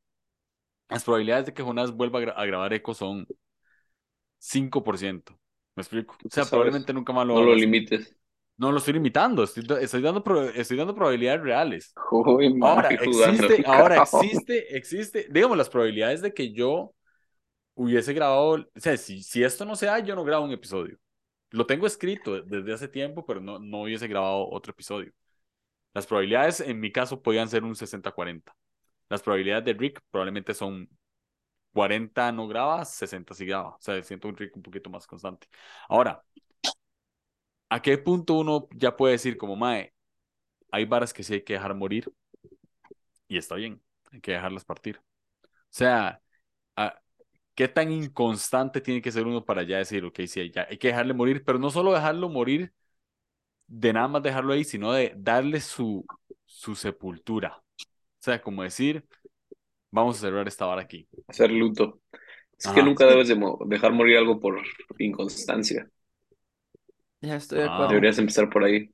las 0.88 1.04
probabilidades 1.04 1.46
de 1.46 1.54
que 1.54 1.62
Jonás 1.62 1.92
vuelva 1.92 2.20
a, 2.20 2.22
gra- 2.22 2.34
a 2.36 2.46
grabar 2.46 2.72
eco 2.74 2.94
son 2.94 3.28
5%, 4.38 5.38
¿Me 5.74 5.82
explico? 5.82 6.14
O 6.14 6.30
sea, 6.30 6.48
probablemente 6.50 6.92
nunca 6.92 7.12
más 7.12 7.26
lo 7.26 7.34
No 7.36 7.42
lo 7.44 7.54
limites. 7.54 8.14
No 8.56 8.72
lo 8.72 8.78
estoy 8.78 8.94
limitando, 8.94 9.44
estoy, 9.44 9.64
estoy 9.80 10.02
dando, 10.02 10.22
pro- 10.24 10.48
estoy 10.50 10.76
dando 10.76 10.94
probabilidades 10.94 11.42
reales. 11.42 11.96
Uy, 12.12 12.48
Ahora 12.60 12.90
existe, 13.00 13.62
ahora 13.66 13.98
existe, 13.98 14.76
existe, 14.76 15.26
digamos, 15.30 15.58
las 15.58 15.70
probabilidades 15.70 16.22
de 16.22 16.34
que 16.34 16.52
yo 16.52 16.94
hubiese 17.78 18.12
grabado, 18.14 18.50
o 18.52 18.80
sea, 18.80 18.96
si, 18.96 19.22
si 19.22 19.42
esto 19.44 19.64
no 19.64 19.76
se 19.76 19.86
da, 19.86 19.98
yo 20.00 20.14
no 20.16 20.24
grabo 20.24 20.44
un 20.44 20.52
episodio. 20.52 20.98
Lo 21.50 21.66
tengo 21.66 21.86
escrito 21.86 22.42
desde 22.42 22.72
hace 22.74 22.88
tiempo, 22.88 23.26
pero 23.26 23.40
no, 23.40 23.58
no 23.58 23.82
hubiese 23.82 24.08
grabado 24.08 24.48
otro 24.50 24.72
episodio. 24.72 25.12
Las 25.94 26.06
probabilidades 26.06 26.60
en 26.60 26.80
mi 26.80 26.92
caso 26.92 27.22
podían 27.22 27.48
ser 27.48 27.64
un 27.64 27.76
60-40. 27.76 28.54
Las 29.08 29.22
probabilidades 29.22 29.64
de 29.66 29.74
Rick 29.74 30.00
probablemente 30.10 30.54
son 30.54 30.88
40 31.72 32.32
no 32.32 32.48
graba, 32.48 32.84
60 32.84 33.34
sí 33.34 33.46
graba. 33.46 33.70
O 33.76 33.80
sea, 33.80 34.02
siento 34.02 34.28
un 34.28 34.36
Rick 34.36 34.56
un 34.56 34.62
poquito 34.62 34.90
más 34.90 35.06
constante. 35.06 35.48
Ahora, 35.88 36.24
¿a 37.70 37.82
qué 37.82 37.98
punto 37.98 38.34
uno 38.34 38.68
ya 38.76 38.96
puede 38.96 39.12
decir 39.12 39.36
como, 39.38 39.56
mae, 39.56 39.94
hay 40.72 40.84
varas 40.86 41.12
que 41.14 41.22
sí 41.24 41.34
hay 41.34 41.42
que 41.44 41.54
dejar 41.54 41.74
morir 41.74 42.12
y 43.28 43.38
está 43.38 43.54
bien, 43.56 43.82
hay 44.12 44.20
que 44.20 44.32
dejarlas 44.32 44.64
partir? 44.64 44.98
O 44.98 45.02
sea, 45.70 46.22
¿a- 46.76 47.02
¿qué 47.58 47.66
tan 47.66 47.90
inconstante 47.90 48.80
tiene 48.80 49.02
que 49.02 49.10
ser 49.10 49.26
uno 49.26 49.44
para 49.44 49.64
ya 49.64 49.78
decir, 49.78 50.04
ok, 50.04 50.20
sí, 50.28 50.48
ya 50.54 50.68
hay 50.70 50.78
que 50.78 50.88
dejarle 50.88 51.12
morir, 51.12 51.42
pero 51.44 51.58
no 51.58 51.70
solo 51.70 51.92
dejarlo 51.92 52.28
morir 52.28 52.72
de 53.66 53.92
nada 53.92 54.08
más 54.08 54.22
dejarlo 54.22 54.52
ahí, 54.52 54.64
sino 54.64 54.92
de 54.92 55.14
darle 55.16 55.60
su, 55.60 56.06
su 56.46 56.76
sepultura? 56.76 57.56
O 57.58 57.84
sea, 58.20 58.40
como 58.40 58.62
decir, 58.62 59.04
vamos 59.90 60.18
a 60.18 60.20
cerrar 60.20 60.48
esta 60.48 60.66
vara 60.66 60.82
aquí. 60.82 61.08
Hacer 61.28 61.50
luto. 61.52 62.00
Es 62.58 62.68
que 62.68 62.82
nunca 62.82 63.06
debes 63.06 63.28
de 63.28 63.34
mo- 63.36 63.58
dejar 63.66 63.92
morir 63.92 64.18
algo 64.18 64.40
por 64.40 64.60
inconstancia. 64.98 65.88
Ya 67.20 67.36
estoy 67.36 67.58
de 67.58 67.64
Ah. 67.64 67.74
acuerdo. 67.74 67.88
Deberías 67.90 68.18
empezar 68.18 68.48
por 68.50 68.64
ahí. 68.64 68.90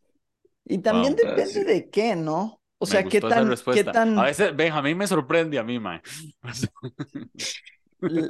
Y 0.64 0.78
también 0.78 1.14
Wow. 1.14 1.22
Ah, 1.24 1.28
depende 1.28 1.44
sí. 1.46 1.64
de 1.64 1.90
qué, 1.90 2.16
¿no? 2.16 2.60
O 2.78 2.86
sea, 2.86 3.04
qué 3.04 3.20
tan, 3.20 3.54
qué 3.72 3.84
tan, 3.84 4.18
A 4.18 4.24
veces, 4.24 4.56
Benjamín 4.56 4.98
me 4.98 5.06
sorprende 5.06 5.58
a 5.58 5.62
mí, 5.62 5.78
mae. 5.78 6.00
le, 8.08 8.28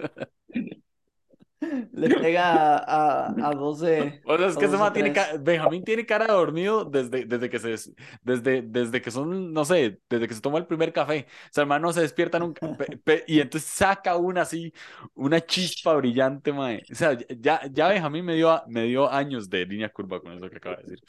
le 1.93 2.11
pega 2.11 2.77
a, 2.77 3.29
a, 3.29 3.49
a 3.49 3.55
dos 3.55 3.81
de, 3.81 4.21
O 4.27 4.37
sea, 4.37 4.47
es 4.49 4.57
que 4.59 4.67
ese 4.67 4.77
tiene 4.93 5.13
ca- 5.13 5.37
Benjamín 5.41 5.83
tiene 5.85 6.05
cara 6.05 6.27
de 6.27 6.33
dormido 6.33 6.85
desde, 6.85 7.25
desde 7.25 7.49
que 7.49 7.59
se 7.59 7.69
des- 7.71 7.95
desde, 8.23 8.63
desde 8.63 9.01
que 9.01 9.11
son, 9.11 9.53
no 9.53 9.65
sé, 9.65 10.01
desde 10.11 10.29
que 10.29 10.35
se 10.35 10.41
toma 10.43 10.59
el 10.59 10.67
primer 10.67 10.93
café. 10.93 11.27
O 11.29 11.49
sea, 11.53 11.65
el 11.65 11.83
no 11.83 11.93
se 11.93 12.03
despierta 12.03 12.39
nunca. 12.39 12.77
pe- 12.77 12.99
pe- 12.99 13.25
y 13.27 13.41
entonces 13.41 13.69
saca 13.71 14.17
una 14.17 14.43
así, 14.43 14.73
una 15.15 15.41
chispa 15.41 15.95
brillante, 15.95 16.53
mae. 16.53 16.83
O 16.91 16.95
sea, 16.95 17.17
ya, 17.41 17.63
ya 17.73 17.89
Benjamín 17.89 18.25
me 18.25 18.35
dio, 18.35 18.63
me 18.69 18.85
dio 18.85 19.11
años 19.11 19.49
de 19.49 19.65
línea 19.65 19.89
curva 19.89 20.21
con 20.21 20.33
eso 20.33 20.51
que 20.51 20.57
acaba 20.57 20.77
de 20.77 20.83
decir. 20.83 21.01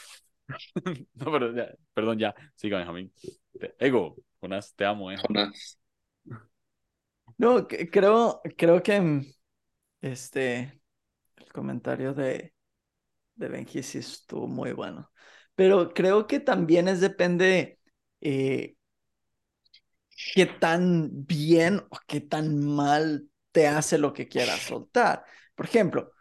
No, 1.15 1.31
pero 1.31 1.53
ya, 1.55 1.73
perdón, 1.93 2.19
ya. 2.19 2.35
Siga, 2.55 2.77
Benjamín. 2.77 3.11
Ego, 3.79 4.15
Jonas, 4.41 4.73
te 4.75 4.85
amo, 4.85 5.11
eh. 5.11 5.17
Jonás. 5.17 5.77
No, 7.37 7.67
creo, 7.67 8.41
creo 8.57 8.81
que 8.83 9.01
mm, 9.01 9.25
este, 10.01 10.81
el 11.37 11.53
comentario 11.53 12.13
de, 12.13 12.53
de 13.35 13.49
Benji 13.49 13.83
sí 13.83 13.99
estuvo 13.99 14.47
muy 14.47 14.73
bueno. 14.73 15.11
Pero 15.55 15.93
creo 15.93 16.27
que 16.27 16.39
también 16.41 16.87
es 16.89 17.01
depende 17.01 17.79
eh, 18.21 18.77
qué 20.33 20.45
tan 20.45 21.25
bien 21.25 21.79
o 21.89 21.97
qué 22.07 22.21
tan 22.21 22.59
mal 22.65 23.29
te 23.51 23.67
hace 23.67 23.97
lo 23.97 24.13
que 24.13 24.27
quieras 24.27 24.61
soltar. 24.61 25.23
Por 25.55 25.65
ejemplo, 25.65 26.11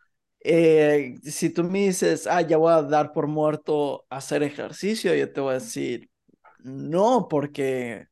eh, 0.40 1.14
si 1.22 1.50
tú 1.50 1.64
me 1.64 1.80
dices, 1.86 2.26
ah, 2.26 2.42
ya 2.42 2.56
voy 2.56 2.72
a 2.72 2.82
dar 2.82 3.12
por 3.12 3.26
muerto 3.26 4.06
hacer 4.10 4.42
ejercicio, 4.42 5.14
yo 5.14 5.32
te 5.32 5.40
voy 5.40 5.50
a 5.52 5.54
decir, 5.54 6.10
no, 6.60 7.28
porque 7.28 8.08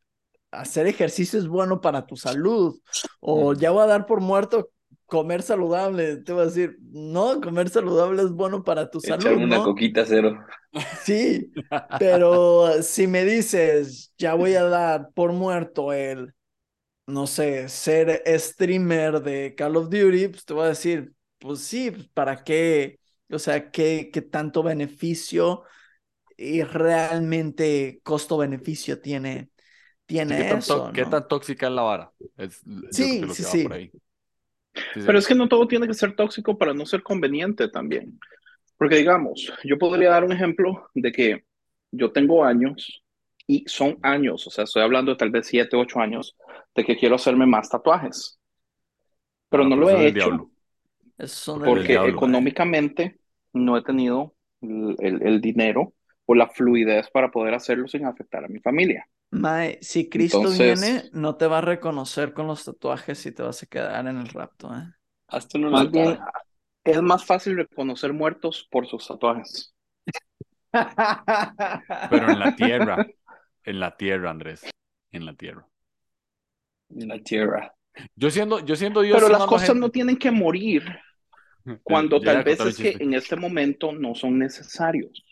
hacer 0.53 0.86
ejercicio 0.86 1.38
es 1.38 1.48
bueno 1.48 1.80
para 1.80 2.07
tu 2.07 2.16
salud. 2.16 2.78
O 3.20 3.55
ya 3.55 3.70
voy 3.72 3.82
a 3.82 3.86
dar 3.86 4.07
por 4.07 4.20
muerto 4.20 4.70
comer 5.07 5.42
saludable. 5.42 6.18
Te 6.18 6.32
voy 6.32 6.42
a 6.42 6.46
decir, 6.46 6.76
no, 6.80 7.40
comer 7.40 7.68
saludable 7.68 8.22
es 8.22 8.30
bueno 8.30 8.62
para 8.62 8.90
tu 8.90 9.00
salud, 9.00 9.20
Echarme 9.24 9.44
una 9.44 9.59
¿no? 9.59 9.64
coquita 9.64 10.05
cero. 10.07 10.38
Sí, 11.05 11.53
pero 11.98 12.82
si 12.82 13.07
me 13.07 13.24
dices, 13.24 14.12
ya 14.16 14.34
voy 14.34 14.55
a 14.55 14.64
dar 14.64 15.11
por 15.14 15.32
muerto 15.32 15.92
el, 15.92 16.32
no 17.07 17.26
sé, 17.26 17.68
ser 17.68 18.22
streamer 18.38 19.22
de 19.22 19.55
Call 19.57 19.76
of 19.76 19.90
Duty, 19.90 20.28
pues 20.28 20.44
te 20.44 20.55
voy 20.55 20.64
a 20.64 20.68
decir, 20.68 21.12
pues 21.38 21.61
sí, 21.61 21.90
¿para 22.14 22.44
qué? 22.44 22.98
O 23.30 23.38
sea, 23.38 23.70
¿qué, 23.70 24.11
qué 24.12 24.22
tanto 24.22 24.62
beneficio 24.62 25.64
y 26.36 26.62
realmente 26.62 28.00
costo-beneficio 28.05 29.00
tiene, 29.00 29.50
tiene 30.12 30.36
¿Qué 30.36 30.44
tan, 30.44 30.64
eso, 30.64 30.66
tó- 30.66 30.90
qué 30.92 31.04
¿no? 31.04 31.06
tan 31.06 31.26
tóxica 31.28 31.66
es 31.66 31.72
la 31.72 31.82
vara? 31.82 32.14
Es, 32.36 32.62
Sí, 32.90 33.28
sí, 33.30 33.44
sí. 33.44 33.58
por 33.58 33.72
ahí. 33.72 33.94
Sí, 34.94 35.02
sí. 35.02 35.02
Pero 35.04 35.18
es 35.18 35.26
que 35.26 35.34
no 35.34 35.48
todo 35.48 35.66
tiene 35.68 35.86
que 35.86 35.94
ser 35.94 36.14
tóxico 36.16 36.56
para 36.58 36.74
no 36.74 36.86
ser 36.86 37.02
conveniente 37.02 37.68
también. 37.68 38.18
Porque 38.78 38.96
digamos, 38.96 39.52
yo 39.64 39.78
podría 39.78 40.10
dar 40.10 40.24
un 40.24 40.32
ejemplo 40.32 40.88
de 40.94 41.12
que 41.12 41.44
yo 41.92 42.12
tengo 42.12 42.44
años 42.44 43.04
y 43.46 43.64
son 43.68 43.98
años, 44.02 44.46
o 44.46 44.50
sea, 44.50 44.64
estoy 44.64 44.82
hablando 44.82 45.12
de 45.12 45.18
tal 45.18 45.30
vez 45.30 45.46
siete, 45.48 45.76
ocho 45.76 46.00
años, 46.00 46.36
de 46.74 46.84
que 46.84 46.96
quiero 46.98 47.16
hacerme 47.16 47.46
más 47.46 47.70
tatuajes. 47.70 48.40
Pero 49.50 49.62
Ah, 49.62 49.64
no 49.64 49.76
pero 49.76 49.86
lo 49.88 49.88
he 49.90 50.08
hecho 50.08 50.32
Porque 51.62 51.94
diablo, 51.94 52.08
económicamente 52.08 53.20
no 53.52 53.76
he 53.76 53.82
tenido 53.82 54.34
el, 54.60 54.96
el- 55.00 55.22
el 55.26 55.40
dinero 55.40 55.94
o 56.26 56.34
la 56.34 56.48
fluidez 56.48 57.10
para 57.10 57.30
poder 57.30 57.54
hacerlo 57.54 57.88
sin 57.88 58.04
afectar 58.06 58.44
a 58.44 58.48
mi 58.48 58.60
familia. 58.60 59.06
Mae, 59.33 59.78
si 59.80 60.09
Cristo 60.09 60.39
Entonces- 60.39 60.80
viene, 60.80 61.05
no 61.12 61.37
te 61.37 61.47
va 61.47 61.59
a 61.59 61.62
reconocer 61.62 62.33
con 62.35 62.47
los 62.47 62.64
tatuajes 62.64 63.24
y 63.26 63.33
te 63.33 63.43
vas 63.43 63.62
a 63.62 63.66
quedar 63.66 64.07
en 64.07 64.18
el 64.18 64.28
rapto, 64.28 64.72
¿eh? 64.74 64.93
Hazte 65.28 65.59
Más 65.59 65.91
bien, 65.91 66.18
es 66.85 67.01
más 67.01 67.24
fácil 67.24 67.57
reconocer 67.57 68.12
muertos 68.12 68.68
por 68.70 68.87
sus 68.87 69.07
tatuajes. 69.09 69.74
Pero 70.70 72.30
en 72.30 72.39
la 72.39 72.55
tierra. 72.57 73.07
En 73.64 73.80
la 73.80 73.97
tierra, 73.97 74.30
Andrés. 74.30 74.62
En 75.11 75.24
la 75.24 75.35
tierra. 75.35 75.66
En 76.91 77.09
la 77.09 77.18
tierra. 77.22 77.74
Yo 78.16 78.30
siendo, 78.30 78.61
yo 78.61 78.76
siendo 78.76 79.01
Dios. 79.03 79.16
Pero 79.16 79.28
las 79.30 79.47
cosas 79.47 79.68
gente- 79.68 79.80
no 79.80 79.91
tienen 79.91 80.16
que 80.18 80.30
morir 80.30 80.85
cuando 81.83 82.20
tal 82.20 82.43
vez 82.45 82.61
es 82.61 82.76
que 82.76 82.97
en 82.99 83.14
este 83.14 83.37
momento 83.37 83.93
no 83.93 84.14
son 84.14 84.39
necesarios. 84.39 85.24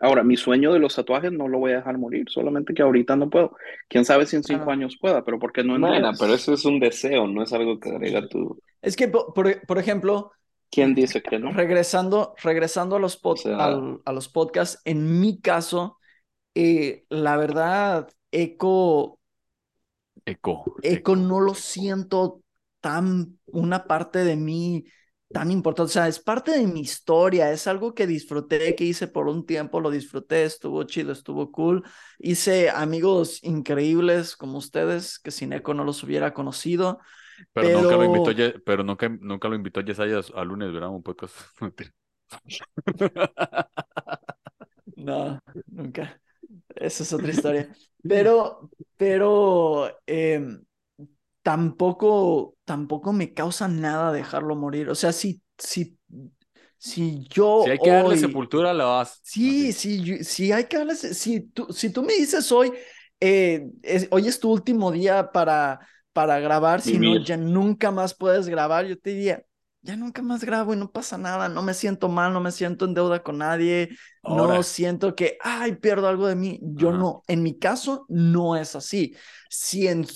Ahora, 0.00 0.24
mi 0.24 0.36
sueño 0.36 0.72
de 0.72 0.78
los 0.80 0.94
tatuajes 0.96 1.32
no 1.32 1.48
lo 1.48 1.58
voy 1.58 1.72
a 1.72 1.76
dejar 1.76 1.98
morir, 1.98 2.28
solamente 2.30 2.74
que 2.74 2.82
ahorita 2.82 3.16
no 3.16 3.30
puedo. 3.30 3.56
Quién 3.88 4.04
sabe 4.04 4.26
si 4.26 4.36
en 4.36 4.44
cinco 4.44 4.70
Claro. 4.70 4.72
años 4.72 4.98
pueda, 5.00 5.24
pero 5.24 5.38
¿por 5.38 5.52
qué 5.52 5.64
no 5.64 5.76
en 5.76 5.84
Bueno, 5.84 6.12
diez? 6.12 6.18
pero 6.18 6.34
eso 6.34 6.54
es 6.54 6.64
un 6.64 6.80
deseo, 6.80 7.26
no 7.26 7.42
es 7.42 7.52
algo 7.52 7.78
que 7.80 7.90
agrega 7.90 8.28
tu. 8.28 8.60
Es 8.82 8.96
que, 8.96 9.08
po- 9.08 9.32
por, 9.34 9.66
por 9.66 9.78
ejemplo, 9.78 10.32
¿Quién 10.70 10.94
dice 10.94 11.22
que 11.22 11.38
no? 11.38 11.52
regresando, 11.52 12.34
regresando 12.42 12.96
a 12.96 12.98
los, 12.98 13.20
pod- 13.22 13.34
O 13.34 13.36
sea- 13.36 13.58
al- 13.58 14.00
a 14.04 14.12
los 14.12 14.28
podcasts, 14.28 14.80
en 14.84 15.20
mi 15.20 15.40
caso, 15.40 15.98
eh, 16.54 17.06
la 17.10 17.36
verdad, 17.38 18.10
Eco, 18.32 19.20
Eco. 20.26 20.64
Eco 20.82 21.16
no 21.16 21.40
lo 21.40 21.54
siento 21.54 22.42
tan 22.80 23.38
una 23.46 23.86
parte 23.86 24.24
de 24.24 24.36
mí 24.36 24.84
tan 25.34 25.50
importante. 25.50 25.90
O 25.90 25.92
sea, 25.92 26.08
es 26.08 26.18
parte 26.18 26.52
de 26.52 26.66
mi 26.66 26.80
historia, 26.80 27.50
es 27.52 27.66
algo 27.66 27.94
que 27.94 28.06
disfruté, 28.06 28.74
que 28.74 28.84
hice 28.84 29.08
por 29.08 29.28
un 29.28 29.44
tiempo, 29.44 29.80
lo 29.80 29.90
disfruté, 29.90 30.44
estuvo 30.44 30.82
chido, 30.84 31.12
estuvo 31.12 31.52
cool. 31.52 31.84
Hice 32.18 32.70
amigos 32.70 33.40
increíbles 33.42 34.36
como 34.36 34.56
ustedes, 34.58 35.18
que 35.18 35.30
sin 35.30 35.52
Eco 35.52 35.74
no 35.74 35.84
los 35.84 36.02
hubiera 36.02 36.32
conocido. 36.32 37.00
Pero, 37.52 37.82
nunca 37.82 37.96
lo 37.96 37.98
pero- 37.98 38.16
invitó, 38.30 38.62
pero 38.64 38.84
nunca, 38.84 39.08
nunca 39.08 39.48
lo 39.48 39.56
invitó 39.56 39.80
Yesaya 39.82 40.20
a 40.34 40.44
lunes, 40.44 40.72
¿verdad? 40.72 40.88
Un 40.90 41.02
podcast. 41.02 41.34
No, 44.96 45.38
nunca. 45.66 46.20
Esa 46.74 47.02
es 47.02 47.12
otra 47.12 47.30
historia. 47.30 47.68
Pero, 48.02 48.70
pero 48.96 49.90
em, 50.06 50.62
tampoco, 51.44 52.56
tampoco 52.66 53.14
me 53.14 53.34
causa 53.34 53.68
nada 53.68 54.12
dejarlo 54.12 54.56
morir. 54.56 54.90
O 54.90 54.96
sea, 54.96 55.12
si, 55.14 55.42
si, 55.58 55.98
si 56.78 57.24
yo 57.30 57.48
si 57.56 57.70
hay 57.70 57.80
que 57.80 57.90
darle 57.90 58.16
hoy- 58.16 58.16
sepultura, 58.16 58.72
le 58.74 58.84
vas. 58.84 59.24
Sí, 59.26 59.72
sí, 59.72 60.02
yo- 60.04 60.24
sí 60.24 60.52
hay 60.52 60.64
que 60.66 60.78
darle, 60.78 60.96
si 60.96 61.40
tú, 61.42 61.68
si 61.72 61.90
tú 61.90 62.02
me 62.02 62.14
dices 62.14 62.52
hoy, 62.52 62.72
eh, 63.20 63.70
es- 63.82 64.08
hoy 64.10 64.28
es 64.28 64.40
tu 64.40 64.50
último 64.52 64.92
día 64.92 65.32
para, 65.32 65.80
para 66.12 66.40
grabar, 66.40 66.82
si 66.82 66.98
no, 66.98 67.16
ya 67.16 67.36
nunca 67.38 67.90
más 67.90 68.14
puedes 68.14 68.48
grabar, 68.48 68.86
yo 68.86 68.98
te 68.98 69.10
diría, 69.10 69.44
ya 69.82 69.96
nunca 69.96 70.22
más 70.22 70.44
grabo 70.44 70.74
y 70.74 70.76
no 70.76 70.90
pasa 70.92 71.18
nada, 71.18 71.48
no 71.48 71.62
me 71.62 71.74
siento 71.74 72.08
mal, 72.08 72.32
no 72.32 72.40
me 72.40 72.52
siento 72.52 72.84
en 72.86 72.94
deuda 72.94 73.22
con 73.22 73.38
nadie, 73.38 73.90
Ahora, 74.22 74.56
no 74.56 74.62
siento 74.62 75.14
que, 75.14 75.38
ay, 75.42 75.76
pierdo 75.76 76.08
algo 76.08 76.26
de 76.26 76.36
mí. 76.36 76.58
Yo 76.62 76.92
Ajá. 76.92 76.92
no, 76.92 77.22
en 77.28 77.42
mi 77.42 77.58
caso, 77.58 78.06
no 78.08 78.56
es 78.56 78.74
así. 78.76 79.14
Si 79.50 79.86
en, 79.88 80.06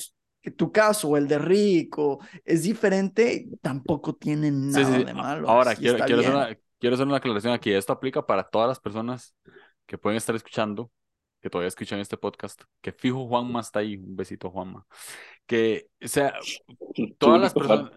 tu 0.56 0.72
caso 0.72 1.08
o 1.08 1.16
el 1.16 1.28
de 1.28 1.38
Rico 1.38 2.20
es 2.44 2.62
diferente, 2.62 3.48
tampoco 3.60 4.14
tiene 4.14 4.50
nada 4.50 4.84
sí, 4.84 4.92
sí. 4.98 5.04
de 5.04 5.14
malo. 5.14 5.48
Ahora, 5.48 5.72
y 5.74 5.76
quiero, 5.76 6.04
quiero, 6.04 6.20
hacer 6.20 6.34
una, 6.34 6.58
quiero 6.78 6.94
hacer 6.94 7.06
una 7.06 7.16
aclaración 7.16 7.52
aquí. 7.52 7.72
Esto 7.72 7.92
aplica 7.92 8.24
para 8.24 8.44
todas 8.44 8.68
las 8.68 8.80
personas 8.80 9.34
que 9.86 9.98
pueden 9.98 10.16
estar 10.16 10.34
escuchando, 10.34 10.90
que 11.40 11.50
todavía 11.50 11.68
escuchan 11.68 11.98
este 12.00 12.16
podcast, 12.16 12.62
que 12.80 12.92
fijo 12.92 13.26
Juanma 13.26 13.60
está 13.60 13.80
ahí. 13.80 13.96
Un 13.96 14.16
besito, 14.16 14.50
Juanma. 14.50 14.86
Que, 15.46 15.88
o 16.02 16.08
sea, 16.08 16.34
todas 17.18 17.40
las 17.40 17.52
personas... 17.54 17.90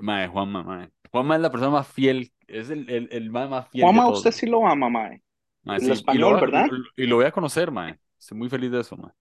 Mae, 0.00 0.28
Juanma, 0.28 0.62
mae. 0.62 0.90
Juanma 1.10 1.36
es 1.36 1.40
la 1.42 1.50
persona 1.50 1.70
más 1.70 1.88
fiel, 1.88 2.32
es 2.46 2.70
el, 2.70 2.88
el, 2.90 3.08
el 3.10 3.30
mae 3.30 3.48
más 3.48 3.68
fiel 3.70 3.84
Juanma, 3.84 4.02
de 4.02 4.08
todos. 4.08 4.18
usted 4.18 4.30
sí 4.32 4.46
lo 4.46 4.66
ama, 4.66 4.88
mae. 4.88 5.22
Mae, 5.62 5.80
sí, 5.80 5.86
y 5.86 5.88
lo 5.88 5.94
español, 5.94 6.30
voy 6.32 6.38
a- 6.38 6.40
¿verdad? 6.40 6.66
Y 6.96 7.06
lo 7.06 7.16
voy 7.16 7.24
a 7.24 7.32
conocer, 7.32 7.70
mae. 7.70 7.98
Estoy 8.18 8.38
muy 8.38 8.48
feliz 8.48 8.70
de 8.70 8.80
eso, 8.80 8.96
mae. 8.96 9.12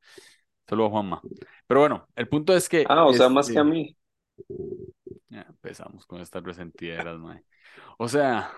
Saludos, 0.68 0.92
Juanma. 0.92 1.22
Pero 1.70 1.82
bueno, 1.82 2.08
el 2.16 2.28
punto 2.28 2.56
es 2.56 2.68
que... 2.68 2.84
Ah, 2.90 3.06
o 3.06 3.14
sea, 3.14 3.30
más 3.30 3.46
este, 3.46 3.54
que 3.54 3.60
a 3.60 3.64
mí. 3.64 3.96
Ya 5.30 5.46
empezamos 5.48 6.04
con 6.08 6.20
estas 6.20 6.44
resentideras, 6.44 7.20
mae. 7.20 7.44
O 8.00 8.08
sea, 8.08 8.52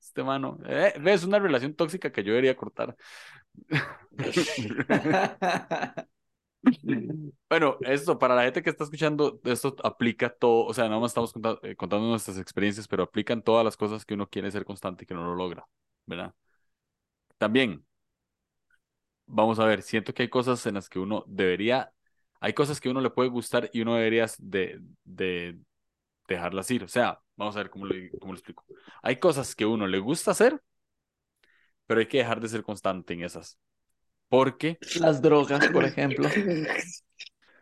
este 0.00 0.24
mano, 0.24 0.58
eh, 0.66 0.94
ves 1.00 1.22
una 1.22 1.38
relación 1.38 1.74
tóxica 1.74 2.10
que 2.10 2.24
yo 2.24 2.32
debería 2.32 2.56
cortar. 2.56 2.96
Bueno, 7.48 7.78
esto 7.82 8.18
para 8.18 8.34
la 8.34 8.42
gente 8.42 8.62
que 8.62 8.70
está 8.70 8.82
escuchando, 8.82 9.40
esto 9.44 9.76
aplica 9.84 10.28
todo, 10.28 10.66
o 10.66 10.74
sea, 10.74 10.88
nada 10.88 11.00
más 11.00 11.12
estamos 11.12 11.32
conta- 11.32 11.58
eh, 11.62 11.76
contando, 11.76 12.08
nuestras 12.08 12.36
experiencias, 12.36 12.88
pero 12.88 13.04
aplican 13.04 13.42
todas 13.42 13.64
las 13.64 13.76
cosas 13.76 14.04
que 14.04 14.14
uno 14.14 14.28
quiere 14.28 14.50
ser 14.50 14.64
constante 14.64 15.04
y 15.04 15.06
que 15.06 15.14
no 15.14 15.24
lo 15.24 15.36
logra, 15.36 15.66
¿verdad? 16.04 16.34
También, 17.38 17.84
vamos 19.26 19.58
a 19.58 19.66
ver, 19.66 19.82
siento 19.82 20.14
que 20.14 20.22
hay 20.24 20.28
cosas 20.28 20.64
en 20.66 20.74
las 20.74 20.88
que 20.88 20.98
uno 20.98 21.24
debería, 21.26 21.92
hay 22.40 22.52
cosas 22.54 22.80
que 22.80 22.88
uno 22.90 23.00
le 23.00 23.10
puede 23.10 23.28
gustar 23.30 23.70
y 23.72 23.82
uno 23.82 23.94
debería 23.96 24.26
de, 24.38 24.80
de 25.04 25.58
dejarlas 26.28 26.70
ir. 26.70 26.84
O 26.84 26.88
sea, 26.88 27.20
vamos 27.36 27.56
a 27.56 27.60
ver 27.60 27.70
cómo, 27.70 27.86
le- 27.86 28.14
cómo 28.18 28.32
lo 28.34 28.38
explico. 28.38 28.66
Hay 29.02 29.18
cosas 29.18 29.54
que 29.56 29.66
uno 29.66 29.86
le 29.88 29.98
gusta 30.00 30.32
hacer, 30.32 30.62
pero 31.86 32.00
hay 32.00 32.06
que 32.06 32.18
dejar 32.18 32.40
de 32.40 32.48
ser 32.48 32.62
constante 32.62 33.14
en 33.14 33.22
esas. 33.24 33.58
Porque, 34.28 34.80
Las 34.94 35.22
drogas, 35.22 35.68
por 35.68 35.84
ejemplo. 35.86 36.28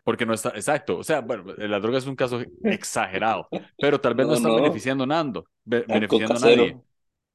porque 0.03 0.25
no 0.25 0.33
está, 0.33 0.49
exacto. 0.49 0.97
O 0.97 1.03
sea, 1.03 1.21
bueno, 1.21 1.53
la 1.57 1.79
droga 1.79 1.97
es 1.97 2.05
un 2.07 2.15
caso 2.15 2.41
exagerado, 2.67 3.51
pero 3.79 3.99
tal 4.01 4.15
vez 4.15 4.27
no, 4.27 4.33
No, 4.33 4.35
están 4.35 4.55
no. 4.55 4.55
beneficiando 4.55 5.03
a 5.03 5.07
Nando, 5.07 5.45
be- 5.63 5.85
beneficiando 5.87 6.37
a 6.37 6.39
Cero. 6.39 6.41
nadie. 6.41 6.81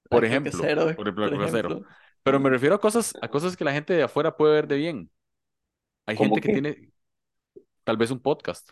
Por 0.08 0.24
ejemplo, 0.24 0.72
Coca-Cero, 0.72 0.94
por 0.94 1.08
ejemplo, 1.08 1.62
por. 1.62 1.82
Pero 2.22 2.40
me 2.40 2.50
refiero 2.50 2.74
a 2.76 2.80
cosas, 2.80 3.16
a 3.20 3.28
cosas 3.30 3.56
que 3.56 3.64
la 3.64 3.72
gente 3.72 3.94
de 3.94 4.02
afuera 4.04 4.36
puede 4.36 4.54
ver 4.54 4.68
de 4.68 4.76
bien. 4.76 5.10
Hay 6.06 6.16
¿Cómo 6.16 6.18
gente 6.18 6.40
que 6.40 6.50
tiene 6.50 6.91
tal 7.84 7.96
vez 7.96 8.10
un 8.10 8.20
podcast. 8.20 8.70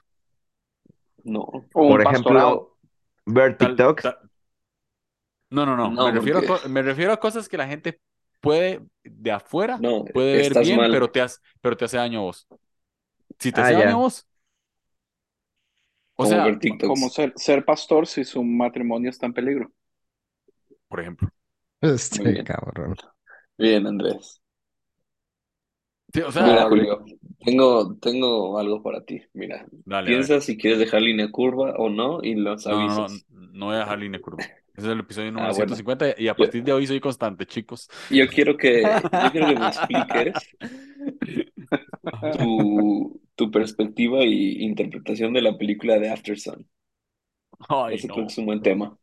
No. 1.24 1.40
O 1.40 1.64
Por 1.70 2.00
un 2.00 2.06
ejemplo, 2.06 2.76
ver 3.26 3.56
Tal- 3.56 3.68
TikToks. 3.76 4.02
tal- 4.02 4.18
No, 5.50 5.66
no, 5.66 5.76
no. 5.76 5.90
No, 5.90 6.06
me, 6.06 6.12
refiero 6.12 6.38
a, 6.38 6.42
porque- 6.42 6.68
me 6.68 6.82
refiero 6.82 7.12
a 7.12 7.18
cosas 7.20 7.48
que 7.48 7.56
la 7.56 7.66
gente 7.66 8.00
puede 8.40 8.80
de 9.04 9.30
afuera 9.32 9.76
No, 9.80 10.04
puede 10.04 10.48
ver 10.48 10.62
bien, 10.64 10.76
mal. 10.78 10.90
pero 10.90 11.10
te, 11.10 11.20
hace, 11.20 11.38
pero 11.60 11.76
te 11.76 11.84
hace 11.84 11.96
daño 11.98 12.20
a 12.20 12.22
vos. 12.22 12.46
Si 13.38 13.52
te 13.52 13.60
Ah, 13.60 13.64
hace 13.64 13.72
ya. 13.74 13.78
daño 13.80 13.96
a 13.96 13.98
vos. 14.00 14.26
O 16.16 16.24
Como 16.24 16.28
sea. 16.28 16.58
Como 16.86 17.08
ser, 17.08 17.32
ser 17.36 17.64
pastor 17.64 18.06
si 18.06 18.24
su 18.24 18.42
matrimonio 18.44 19.10
está 19.10 19.26
en 19.26 19.32
peligro. 19.34 19.72
por 20.88 21.00
ejemplo. 21.00 21.28
Este 21.80 22.22
bien. 22.22 22.44
cabrón. 22.44 22.96
Bien, 23.56 23.86
Andrés. 23.86 24.39
Sí, 26.12 26.20
o 26.22 26.32
sea, 26.32 26.42
Mira, 26.44 26.68
Julio, 26.68 27.04
tengo, 27.44 27.96
tengo 27.98 28.58
algo 28.58 28.82
para 28.82 29.04
ti. 29.04 29.22
Mira, 29.34 29.66
dale, 29.84 30.10
piensa 30.10 30.40
si 30.40 30.56
quieres 30.56 30.78
dejar 30.78 31.02
línea 31.02 31.30
curva 31.30 31.74
o 31.76 31.88
no 31.90 32.22
y 32.22 32.34
los. 32.34 32.66
No, 32.66 32.76
no, 32.86 33.08
no, 33.08 33.08
avisas. 33.08 33.26
no 33.30 33.66
voy 33.66 33.76
a 33.76 33.80
dejar 33.80 33.98
línea 33.98 34.20
curva. 34.20 34.44
Ese 34.74 34.86
es 34.86 34.92
el 34.92 35.00
episodio 35.00 35.32
número 35.32 35.50
Ah, 35.50 35.52
bueno. 35.52 35.74
150 35.74 36.14
y 36.16 36.28
a 36.28 36.36
partir 36.36 36.62
de 36.64 36.72
hoy 36.72 36.86
soy 36.86 37.00
constante, 37.00 37.46
chicos. 37.46 37.88
Yo 38.08 38.28
quiero 38.28 38.56
que, 38.56 39.02
yo 39.18 39.30
quiero 39.30 39.46
que 39.48 39.56
me 39.56 39.66
expliques 39.68 40.56
tu, 42.30 43.20
tu 43.36 43.50
perspectiva 43.50 44.24
y 44.24 44.62
interpretación 44.64 45.32
de 45.32 45.42
la 45.42 45.56
película 45.58 45.98
de 45.98 46.10
Aftersun. 46.10 46.68
Ay, 47.68 47.94
Ese 47.96 48.08
no. 48.08 48.14
creo 48.14 48.26
que 48.26 48.32
es 48.32 48.38
un 48.38 48.46
buen 48.46 48.62
tema. 48.62 48.98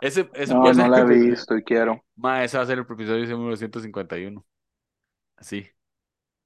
Ese, 0.00 0.28
ese 0.34 0.54
No, 0.54 0.72
no 0.72 0.88
la 0.88 1.00
he 1.00 1.04
visto 1.04 1.56
y 1.56 1.62
quiero. 1.62 2.04
Ma, 2.16 2.44
ese 2.44 2.56
va 2.56 2.62
a 2.64 2.66
ser 2.66 2.78
el 2.78 2.84
episodio 2.84 3.26
número 3.36 3.56
151. 3.56 4.44
Así. 5.36 5.66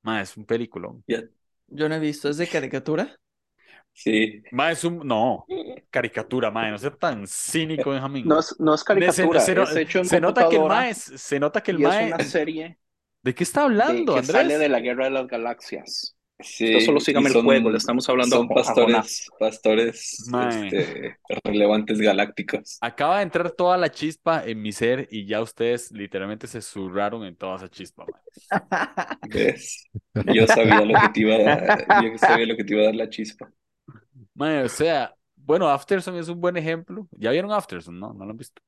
Ma, 0.02 0.20
es 0.20 0.36
un 0.36 0.44
peliculón. 0.44 1.04
Ya. 1.06 1.22
Yo 1.68 1.88
no 1.88 1.94
he 1.94 1.98
visto, 2.00 2.28
¿es 2.28 2.36
de 2.36 2.46
caricatura? 2.48 3.16
Sí, 3.94 4.42
Ma, 4.52 4.70
es 4.70 4.84
un. 4.84 5.06
No. 5.06 5.46
Caricatura, 5.90 6.50
ma. 6.50 6.70
No 6.70 6.78
sea 6.78 6.90
tan 6.90 7.26
cínico, 7.26 7.90
Benjamín. 7.90 8.26
No 8.26 8.38
es, 8.40 8.56
no 8.58 8.74
es 8.74 8.80
Se- 8.80 8.86
caricatura, 8.86 9.40
se, 9.40 9.54
no- 9.54 9.62
es 9.64 9.76
hecho 9.76 9.98
en 9.98 10.04
se 10.06 10.20
nota 10.20 10.48
que 10.48 10.56
el 10.56 10.62
mae 10.64 10.90
es- 10.90 10.98
se 11.16 11.38
nota 11.40 11.62
que 11.62 11.70
el 11.72 11.80
y 11.80 11.84
es 11.84 11.88
una 11.88 12.18
serie 12.20 12.78
¿De 13.22 13.34
qué 13.34 13.44
está 13.44 13.60
de- 13.60 13.66
hablando, 13.66 14.14
que 14.14 14.18
Andrés? 14.20 14.36
sale 14.36 14.58
de 14.58 14.68
la 14.68 14.80
Guerra 14.80 15.04
de 15.04 15.10
las 15.10 15.26
Galaxias. 15.28 16.16
Sí. 16.42 16.66
Usted 16.66 16.86
solo 16.86 17.00
sígame 17.00 17.28
el 17.28 17.32
son- 17.34 17.44
juego, 17.44 17.70
le 17.70 17.78
estamos 17.78 18.08
hablando 18.08 18.36
Son 18.36 18.44
a 18.44 18.48
Jo- 18.48 18.52
a 18.52 18.56
pastores, 18.62 19.26
pastores 19.38 20.18
este, 20.28 21.16
relevantes 21.44 22.00
galácticos. 22.00 22.78
Acaba 22.80 23.18
de 23.18 23.22
entrar 23.24 23.50
toda 23.50 23.76
la 23.76 23.90
chispa 23.90 24.44
en 24.44 24.60
mi 24.62 24.72
ser 24.72 25.08
y 25.10 25.26
ya 25.26 25.40
ustedes 25.40 25.90
literalmente 25.92 26.46
se 26.46 26.60
zurraron 26.60 27.24
en 27.24 27.36
toda 27.36 27.56
esa 27.56 27.68
chispa. 27.68 28.06
Yo 30.34 30.46
sabía 30.46 30.80
lo 30.84 31.00
que 31.00 31.08
te 31.12 31.20
iba 31.20 31.34
a 31.34 31.38
dar, 31.38 32.02
yo 32.04 32.18
sabía 32.18 32.46
lo 32.46 32.56
que 32.56 32.64
te 32.64 32.74
iba 32.74 32.82
a 32.82 32.86
dar 32.86 32.94
la 32.94 33.08
chispa. 33.08 33.50
Mae, 34.34 34.62
o 34.64 34.68
sea, 34.68 35.14
bueno, 35.36 35.68
Afterson 35.68 36.16
es 36.16 36.28
un 36.28 36.40
buen 36.40 36.56
ejemplo. 36.56 37.08
¿Ya 37.12 37.30
vieron 37.30 37.52
Afterson? 37.52 37.98
No, 37.98 38.12
no 38.12 38.24
lo 38.24 38.30
han 38.32 38.36
visto. 38.36 38.62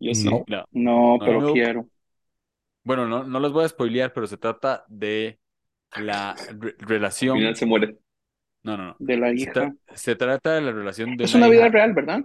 Yo 0.00 0.14
sí. 0.14 0.28
No. 0.28 0.44
No. 0.48 0.64
No, 0.72 1.18
No, 1.18 1.18
pero 1.24 1.40
no. 1.40 1.52
quiero. 1.52 1.88
Bueno, 2.82 3.06
no, 3.06 3.24
no 3.24 3.40
los 3.40 3.52
voy 3.52 3.64
a 3.64 3.68
spoilear, 3.68 4.12
pero 4.12 4.26
se 4.26 4.36
trata 4.36 4.84
de 4.88 5.38
la 5.94 6.42
re- 6.48 6.76
Al 7.20 7.28
relación. 7.28 7.30
final 7.30 7.56
se 7.56 7.66
muere. 7.66 7.98
No, 8.62 8.76
no, 8.76 8.86
no. 8.86 8.98
De 8.98 9.16
la 9.16 9.32
Se, 9.34 9.50
hija. 9.50 9.52
tra- 9.52 9.76
se 9.94 10.16
trata 10.16 10.54
de 10.54 10.60
la 10.62 10.72
relación 10.72 11.16
de 11.16 11.24
Es 11.24 11.34
una 11.34 11.46
una 11.46 11.48
vida 11.48 11.68
hija- 11.68 11.68
real, 11.68 11.92
¿verdad? 11.92 12.22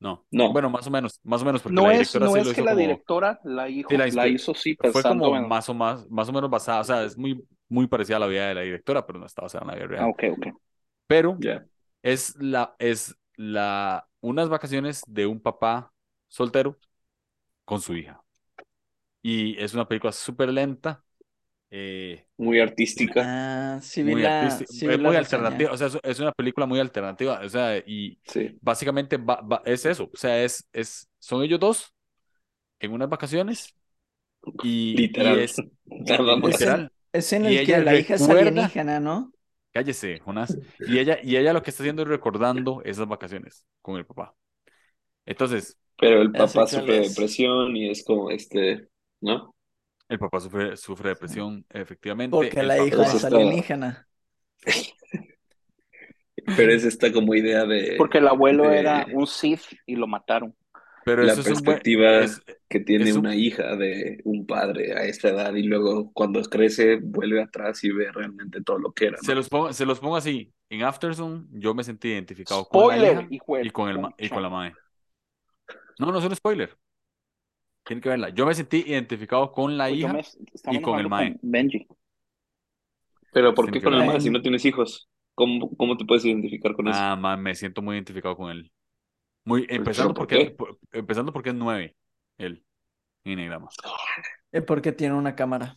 No. 0.00 0.26
No. 0.30 0.52
Bueno, 0.52 0.68
más 0.70 0.86
o 0.86 0.90
menos, 0.90 1.20
más 1.22 1.42
o 1.42 1.44
menos, 1.44 1.62
porque 1.62 1.74
No 1.74 1.82
la 1.82 1.90
es, 1.90 1.98
directora 1.98 2.26
no 2.26 2.32
sí 2.32 2.40
es 2.40 2.44
lo 2.46 2.54
que 2.54 2.62
hizo 2.62 2.64
la 2.64 2.74
como. 2.74 2.80
directora 2.80 3.40
la, 3.44 3.68
hijo, 3.68 3.90
Sí, 3.90 3.96
la 3.96 4.28
hizo 4.28 4.54
sí 4.54 4.74
Fue 4.90 5.02
pensando 5.02 5.24
como 5.24 5.36
en... 5.36 5.48
más 5.48 5.68
o 5.68 5.74
más, 5.74 6.08
más 6.10 6.28
o 6.28 6.32
menos 6.32 6.50
basada, 6.50 6.80
o 6.80 6.84
sea, 6.84 7.04
es 7.04 7.16
muy, 7.16 7.46
muy 7.68 7.86
parecida 7.86 8.16
a 8.16 8.20
la 8.20 8.26
vida 8.26 8.48
de 8.48 8.54
la 8.54 8.60
directora, 8.62 9.06
pero 9.06 9.18
no 9.20 9.26
está 9.26 9.42
basada 9.42 9.62
en 9.64 9.68
la 9.68 9.74
vida 9.76 9.86
real. 9.86 10.04
Ah, 10.04 10.08
ok, 10.08 10.22
ok. 10.32 10.46
Pero 11.06 11.44
es 12.02 12.36
la, 12.40 12.76
es 12.78 13.16
la, 13.36 14.08
unas 14.20 14.48
vacaciones 14.48 15.02
de 15.06 15.26
un 15.26 15.40
papá 15.42 15.92
soltero 16.28 16.78
con 17.64 17.80
su 17.80 17.96
hija. 17.96 18.24
Y 19.22 19.58
es 19.62 19.74
una 19.74 19.86
película 19.88 20.12
súper 20.12 20.50
lenta, 20.52 21.04
eh, 21.72 22.26
Muy 22.36 22.60
artística. 22.60 23.36
Ah, 23.74 23.78
sí 23.82 24.02
muy 24.02 24.22
la, 24.22 24.24
artística, 24.24 24.70
sí 24.70 24.88
es 24.92 24.98
muy 25.00 25.16
alternativa, 25.16 25.72
o 25.72 25.76
sea, 25.76 25.88
es, 25.88 25.98
es 26.02 26.20
una 26.20 26.32
película 26.32 26.66
muy 26.66 26.80
alternativa, 26.80 27.40
o 27.44 27.48
sea, 27.48 27.78
y 27.78 28.20
Sí. 28.24 28.60
básicamente 28.60 29.16
va- 29.18 29.40
va- 29.42 29.62
es 29.64 29.86
eso, 29.86 30.04
o 30.12 30.16
sea, 30.16 30.42
es, 30.44 30.68
es, 30.72 31.08
son 31.18 31.42
ellos 31.44 31.60
dos 31.60 31.94
en 32.80 32.92
unas 32.92 33.08
vacaciones 33.10 33.76
y, 34.60 35.12
y 35.14 35.36
Literal. 35.36 35.38
es 35.38 35.64
Nada 35.86 36.36
más. 36.36 36.64
literal. 36.64 36.92
Es 37.12 37.32
en 37.34 37.44
Y 37.44 37.56
el 37.58 37.62
que 37.62 37.78
la 37.78 37.96
hija 37.96 38.14
es 38.14 38.28
alienígena, 38.30 39.00
¿no? 39.00 39.32
Cállese, 39.72 40.18
Jonás. 40.20 40.58
Y 40.84 40.98
ella, 40.98 41.18
y 41.22 41.36
ella 41.36 41.52
lo 41.52 41.62
que 41.62 41.70
está 41.70 41.82
haciendo 41.82 42.02
es 42.02 42.08
recordando 42.08 42.82
esas 42.84 43.08
vacaciones 43.08 43.64
con 43.80 43.96
el 43.96 44.04
papá. 44.06 44.34
Entonces, 45.26 45.78
Pero 45.98 46.20
el 46.20 46.34
papá 46.34 46.66
sufre 46.66 46.96
de 46.96 47.00
es. 47.00 47.08
depresión 47.08 47.74
y 47.76 47.88
es 47.90 48.04
como 48.04 48.30
este, 48.30 48.88
¿no? 49.22 49.54
El 50.12 50.18
papá 50.18 50.40
sufre, 50.40 50.76
sufre 50.76 51.10
depresión, 51.10 51.64
efectivamente. 51.70 52.36
Porque 52.36 52.62
la 52.62 52.78
hija 52.78 53.02
es 53.02 53.24
alienígena. 53.24 54.06
Pero 56.56 56.72
es 56.72 56.84
esta 56.84 57.12
como 57.12 57.34
idea 57.34 57.64
de 57.64 57.94
Porque 57.98 58.18
el 58.18 58.28
abuelo 58.28 58.68
de 58.68 58.80
era 58.80 59.06
un 59.12 59.26
Sith 59.26 59.62
y 59.86 59.96
lo 59.96 60.06
mataron. 60.06 60.54
Pero 61.04 61.24
la 61.24 61.32
eso 61.32 61.40
es 61.40 61.46
un 61.48 61.64
perspectiva 61.64 62.18
es- 62.20 62.42
que 62.68 62.80
tiene 62.80 63.04
es 63.04 63.12
un- 63.12 63.20
una 63.20 63.34
hija 63.34 63.76
de 63.76 64.20
un 64.24 64.46
padre 64.46 64.92
a 64.94 65.04
esta 65.04 65.28
edad 65.28 65.54
y 65.54 65.62
luego 65.64 66.12
cuando 66.12 66.40
crece 66.42 66.96
vuelve 67.02 67.42
atrás 67.42 67.82
y 67.84 67.90
ve 67.90 68.10
realmente 68.10 68.62
todo 68.62 68.78
lo 68.78 68.92
que 68.92 69.06
era, 69.06 69.16
¿no? 69.18 69.22
se 69.22 69.34
los 69.34 69.48
pongo, 69.48 69.72
se 69.72 69.84
los 69.84 70.00
pongo 70.00 70.16
así. 70.16 70.52
En 70.70 70.82
Aftersun, 70.84 71.48
yo 71.52 71.74
me 71.74 71.84
sentí 71.84 72.08
identificado 72.08 72.64
con 72.66 72.88
la 72.88 72.96
Spoiler, 72.96 73.26
hija 73.30 73.44
y 73.62 73.70
con, 73.70 73.88
el, 73.90 73.98
y 74.18 74.28
con 74.30 74.42
la 74.42 74.48
madre. 74.48 74.74
No, 75.98 76.10
no 76.10 76.18
es 76.18 76.24
un 76.24 76.34
spoiler. 76.34 76.76
Tienen 77.84 78.00
que 78.02 78.08
verla. 78.08 78.28
Yo 78.30 78.46
me 78.46 78.54
sentí 78.54 78.84
identificado 78.86 79.52
con 79.52 79.76
la 79.76 79.88
Pues 79.88 79.98
hija. 79.98 80.12
me 80.12 80.22
y 80.76 80.80
con 80.80 80.98
el 81.00 81.08
mae. 81.08 81.36
Benji. 81.42 81.86
Pero 83.32 83.54
¿por 83.54 83.64
Tiene 83.66 83.78
qué 83.80 83.84
con 83.84 83.94
el 83.94 84.06
mae 84.06 84.20
si 84.20 84.30
no 84.30 84.42
tienes 84.42 84.64
hijos? 84.64 85.08
¿Cómo, 85.34 85.70
cómo 85.76 85.96
te 85.96 86.04
puedes 86.04 86.24
identificar 86.24 86.74
con 86.74 86.88
eso? 86.88 87.00
Ah, 87.00 87.16
man, 87.16 87.42
me 87.42 87.54
siento 87.54 87.82
muy 87.82 87.96
identificado 87.96 88.36
con 88.36 88.50
él. 88.50 88.72
Muy, 89.44 89.66
empezando 89.70 90.14
¿por 90.14 90.26
porque, 90.28 90.50
por- 90.56 90.78
empezando 90.92 91.32
porque 91.32 91.50
es 91.50 91.56
nueve, 91.56 91.96
él, 92.38 92.64
en 93.24 93.32
Enneagrama. 93.34 93.70
Es 94.52 94.62
porque 94.64 94.92
tiene 94.92 95.14
una 95.14 95.34
cámara. 95.34 95.76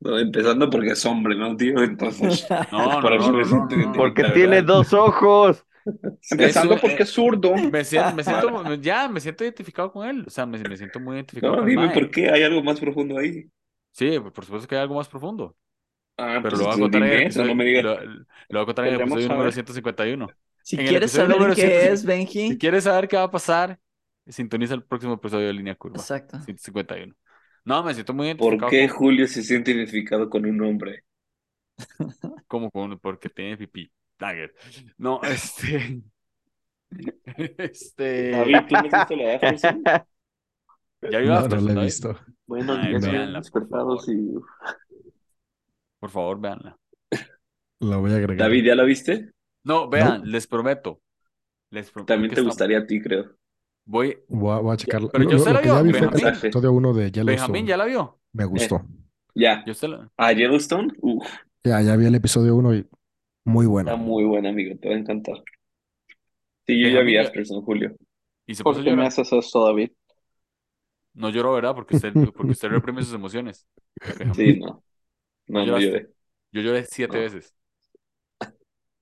No, 0.00 0.18
empezando 0.18 0.68
porque 0.68 0.90
es 0.92 1.06
hombre, 1.06 1.36
¿no, 1.36 1.56
tío? 1.56 1.80
Entonces, 1.82 2.46
No, 2.72 3.00
no, 3.00 3.16
no, 3.32 3.44
no, 3.44 3.66
no. 3.66 3.92
Porque 3.92 4.24
tiene 4.24 4.62
dos 4.62 4.92
ojos. 4.92 5.64
Empezando 6.30 6.74
Eso, 6.74 6.80
porque 6.80 7.02
eh, 7.02 7.02
es 7.04 7.10
zurdo. 7.10 7.54
Me 7.56 7.84
siento, 7.84 8.12
me 8.12 8.24
siento, 8.24 8.74
ya, 8.76 9.08
me 9.08 9.20
siento 9.20 9.44
identificado 9.44 9.92
con 9.92 10.06
él. 10.08 10.24
O 10.26 10.30
sea, 10.30 10.46
me, 10.46 10.58
me 10.58 10.76
siento 10.76 11.00
muy 11.00 11.16
identificado 11.16 11.56
No, 11.56 11.58
con 11.58 11.66
dime 11.68 11.88
por 11.90 12.10
qué, 12.10 12.30
hay 12.30 12.42
algo 12.42 12.62
más 12.62 12.80
profundo 12.80 13.18
ahí. 13.18 13.46
Sí, 13.92 14.18
por 14.20 14.44
supuesto 14.44 14.68
que 14.68 14.74
hay 14.76 14.82
algo 14.82 14.94
más 14.96 15.08
profundo. 15.08 15.56
Ah, 16.16 16.40
Pero 16.42 16.48
pues 16.48 16.58
lo 16.58 16.64
voy 16.66 16.74
a 16.74 16.78
contar 16.78 17.02
en 17.04 17.12
el 17.12 17.46
no 17.46 17.54
me 17.54 17.64
digas. 17.64 17.84
lo, 17.84 18.00
lo 18.04 18.24
voy 18.50 18.62
a 18.62 18.66
contar 18.66 18.86
en 18.86 18.94
el 18.94 18.96
episodio 18.96 19.28
número 19.28 19.50
saber. 19.50 19.52
151. 19.52 20.36
Si 20.62 20.76
En 20.76 20.86
quieres 20.86 21.12
saber 21.12 21.52
qué 21.54 21.54
150 21.54 21.92
es, 21.92 22.04
Benji. 22.04 22.48
Si 22.48 22.58
quieres 22.58 22.84
saber 22.84 23.08
qué 23.08 23.16
va 23.16 23.24
a 23.24 23.30
pasar, 23.30 23.80
sintoniza 24.26 24.74
el 24.74 24.84
próximo 24.84 25.14
episodio 25.14 25.46
de 25.48 25.52
Línea 25.54 25.74
Curva. 25.76 25.96
Exacto. 25.98 26.38
151. 26.38 27.14
No, 27.64 27.82
me 27.84 27.94
siento 27.94 28.14
muy 28.14 28.26
¿Por 28.36 28.54
identificado 28.54 28.70
qué 28.70 28.88
con- 28.88 28.88
Julio 28.88 29.26
se 29.26 29.42
siente 29.42 29.70
identificado 29.72 30.28
con 30.28 30.44
un 30.46 30.60
hombre? 30.62 31.04
como 32.46 32.70
con 32.70 32.98
porque 32.98 33.28
tiene 33.28 33.56
pipí. 33.56 33.90
No, 34.98 35.20
este. 35.24 36.02
Este. 37.58 38.30
David, 38.30 38.56
¿tú 38.68 38.74
no 38.74 38.78
has 38.78 38.84
visto 38.84 39.16
la 39.16 39.22
de 39.24 39.34
Aftersun? 39.34 39.82
Ya 41.10 41.18
vio 41.18 41.28
No, 41.34 41.48
no 41.48 41.60
la 41.74 41.80
he 41.80 41.84
visto. 41.84 42.16
Bueno, 42.46 42.74
Ay, 42.74 42.92
ya 42.92 43.00
se 43.00 43.10
véanla, 43.10 43.38
por 43.40 43.42
despertados 43.42 44.06
favor. 44.06 44.20
y... 44.20 44.34
Por 46.00 46.10
favor, 46.10 46.40
véanla. 46.40 46.76
La 47.80 47.96
voy 47.96 48.12
a 48.12 48.16
agregar. 48.16 48.36
David, 48.36 48.64
¿ya 48.64 48.74
la 48.74 48.84
viste? 48.84 49.32
No, 49.64 49.88
vean, 49.88 50.22
les 50.30 50.46
prometo. 50.46 51.00
Les 51.70 51.90
prometo. 51.90 52.12
También 52.12 52.30
te 52.30 52.40
está- 52.40 52.48
gustaría 52.48 52.78
a 52.78 52.86
ti, 52.86 53.00
creo. 53.00 53.36
Voy. 53.84 54.18
Voy 54.28 54.52
a, 54.54 54.58
voy 54.60 54.74
a 54.74 54.76
checarla. 54.76 55.08
pero 55.10 55.24
Lo, 55.24 55.30
yo 55.30 55.38
lo- 55.38 55.44
se 55.44 55.52
la 55.52 55.62
ya 55.62 55.74
vio, 55.74 55.82
vi 55.84 55.90
fue 55.98 56.06
el 56.06 56.10
Benjamín. 56.12 56.36
episodio 56.36 56.72
1 56.72 56.92
de 56.92 57.02
Benjamín 57.04 57.26
Yellowstone. 57.26 57.66
ya 57.66 57.76
la 57.76 57.84
vio. 57.86 58.20
Me 58.32 58.44
gustó. 58.44 58.86
Ya. 59.34 59.64
Yo 59.66 59.74
se 59.74 59.88
la- 59.88 60.08
¿A 60.16 60.32
Yellowstone? 60.32 60.92
Uf, 61.00 61.26
Ya, 61.64 61.80
ya 61.80 61.96
vi 61.96 62.06
el 62.06 62.14
episodio 62.14 62.54
1 62.54 62.74
y 62.76 62.88
muy 63.44 63.66
está 63.66 63.96
bueno. 63.96 63.96
muy 63.96 64.24
buena, 64.24 64.50
amigo. 64.50 64.78
Te 64.78 64.88
va 64.88 64.94
a 64.94 64.98
encantar. 64.98 65.42
Sí, 66.66 66.80
yo 66.80 66.88
ya 66.88 67.00
vi 67.02 67.16
ya- 67.16 67.22
Aftersun, 67.22 67.62
Julio. 67.62 67.94
Y 68.46 68.54
se 68.54 68.64
¿Por 68.64 68.64
puso 68.64 68.80
a 68.80 68.84
qué 68.84 68.92
me 68.92 69.06
llorar. 69.06 69.06
haces 69.06 69.32
esto, 69.32 69.64
David? 69.66 69.90
No 71.14 71.30
lloró, 71.30 71.52
¿verdad? 71.54 71.74
Porque 71.74 71.92
usted, 71.94 72.14
porque 72.34 72.52
usted 72.52 72.68
reprime 72.68 73.02
sus 73.02 73.14
emociones. 73.14 73.66
Sí, 74.30 74.58
no. 74.60 74.82
No, 75.48 75.64
no 75.66 75.66
lloraste? 75.66 75.80
lloré. 75.80 76.08
Yo 76.52 76.62
lloré 76.62 76.84
siete 76.86 77.18
No. 77.18 77.20
veces. 77.20 77.54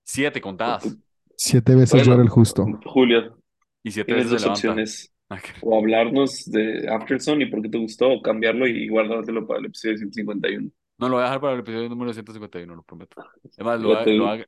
Siete 0.03 0.41
contadas. 0.41 0.99
Siete 1.35 1.73
veces 1.75 2.03
Bueno, 2.03 2.05
llora 2.05 2.21
el 2.21 2.29
justo. 2.29 2.75
Julio, 2.85 3.37
Y 3.83 3.91
siete 3.91 4.13
tienes 4.13 4.15
veces 4.15 4.31
se 4.33 4.39
dos 4.39 4.45
levanta. 4.45 4.61
opciones. 4.75 5.13
O 5.61 5.77
hablarnos 5.77 6.45
de 6.51 6.87
Aftersun 6.89 7.41
y 7.41 7.47
por 7.47 7.61
qué 7.61 7.69
te 7.69 7.77
gustó, 7.79 8.11
o 8.13 8.21
cambiarlo 8.21 8.67
y 8.67 8.87
guardártelo 8.89 9.47
para 9.47 9.59
el 9.61 9.67
episodio 9.67 9.97
151. 9.97 10.71
No, 11.01 11.09
lo 11.09 11.15
voy 11.15 11.21
a 11.23 11.25
dejar 11.25 11.41
para 11.41 11.53
el 11.53 11.59
episodio 11.61 11.89
número 11.89 12.13
151, 12.13 12.75
lo 12.75 12.83
prometo. 12.83 13.21
Además, 13.57 13.81
lo 13.81 13.87
voy 13.89 13.97
a, 13.97 14.03
te- 14.03 14.13
lo 14.13 14.25
voy 14.27 14.39
a- 14.39 14.45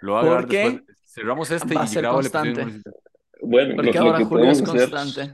lo 0.00 0.12
voy 0.12 0.18
a 0.18 0.20
¿Por 0.22 0.30
grabar 0.30 0.46
qué? 0.48 0.58
después. 0.70 0.98
Cerramos 1.04 1.50
este 1.50 1.74
Va 1.74 1.84
y 1.84 1.94
grabo 1.94 2.20
el 2.20 2.26
episodio 2.26 2.54
constante. 2.54 2.60
número 2.60 2.82
50. 2.84 3.00
Bueno, 3.40 3.74
Porque 3.76 3.98
lo, 3.98 4.14
que 4.16 4.24
Julio 4.24 4.50
es 4.50 4.62
podemos 4.62 4.62
hacer, 4.62 4.90
constante. 4.90 5.32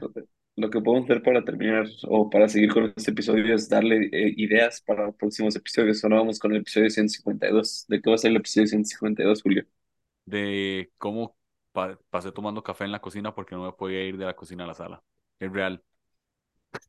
lo 0.55 0.69
que 0.69 0.81
podemos 0.81 1.05
hacer 1.09 1.23
para 1.23 1.43
terminar 1.43 1.85
o 2.07 2.29
para 2.29 2.47
seguir 2.49 2.73
con 2.73 2.93
este 2.95 3.11
episodio 3.11 3.53
es 3.55 3.69
darle 3.69 4.09
eh, 4.11 4.33
ideas 4.37 4.81
para 4.81 5.05
los 5.05 5.15
próximos 5.15 5.55
episodios. 5.55 6.03
Ahora 6.03 6.17
vamos 6.17 6.39
con 6.39 6.51
el 6.51 6.61
episodio 6.61 6.89
152. 6.89 7.85
¿De 7.87 8.01
qué 8.01 8.09
va 8.09 8.15
a 8.15 8.17
ser 8.17 8.31
el 8.31 8.37
episodio 8.37 8.67
152, 8.67 9.41
Julio? 9.43 9.65
De 10.25 10.91
cómo 10.97 11.35
pa- 11.71 11.99
pasé 12.09 12.31
tomando 12.31 12.63
café 12.63 12.85
en 12.85 12.91
la 12.91 13.01
cocina 13.01 13.35
porque 13.35 13.53
no 13.55 13.65
me 13.65 13.71
podía 13.73 14.03
ir 14.03 14.17
de 14.17 14.25
la 14.25 14.35
cocina 14.35 14.63
a 14.63 14.67
la 14.67 14.73
sala. 14.73 15.03
Es 15.39 15.51
real. 15.51 15.83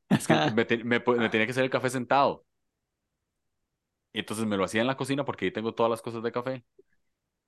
Es 0.08 0.26
que 0.26 0.34
me, 0.54 0.64
te- 0.64 0.84
me 0.84 1.00
po- 1.00 1.14
me 1.16 1.28
tenía 1.28 1.46
que 1.46 1.50
hacer 1.52 1.64
el 1.64 1.70
café 1.70 1.90
sentado. 1.90 2.44
Y 4.16 4.20
entonces 4.20 4.46
me 4.46 4.56
lo 4.56 4.64
hacía 4.64 4.80
en 4.80 4.86
la 4.86 4.96
cocina 4.96 5.24
porque 5.26 5.44
ahí 5.46 5.50
tengo 5.52 5.74
todas 5.74 5.90
las 5.90 6.00
cosas 6.02 6.22
de 6.22 6.32
café. 6.32 6.64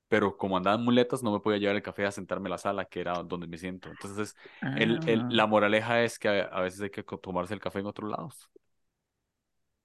Pero 0.09 0.37
como 0.39 0.57
andaba 0.57 0.77
en 0.77 0.85
muletas, 0.85 1.23
no 1.23 1.33
me 1.33 1.41
podía 1.41 1.59
llevar 1.59 1.77
el 1.77 1.83
café 1.83 2.07
a 2.07 2.13
sentarme 2.13 2.49
a 2.49 2.53
la 2.53 2.59
sala, 2.59 2.87
que 2.87 3.01
era 3.01 3.23
donde 3.25 3.47
me 3.49 3.59
siento. 3.59 3.91
Entonces, 3.91 4.37
el, 4.75 5.01
el- 5.07 5.27
Ah. 5.27 5.31
la 5.31 5.47
moraleja 5.47 6.03
es 6.05 6.19
que 6.19 6.29
a, 6.29 6.43
a 6.47 6.63
veces 6.63 6.81
hay 6.83 6.91
que 6.91 7.03
tomarse 7.05 7.55
el 7.55 7.61
café 7.61 7.81
en 7.81 7.87
otros 7.87 8.11
lados. 8.11 8.51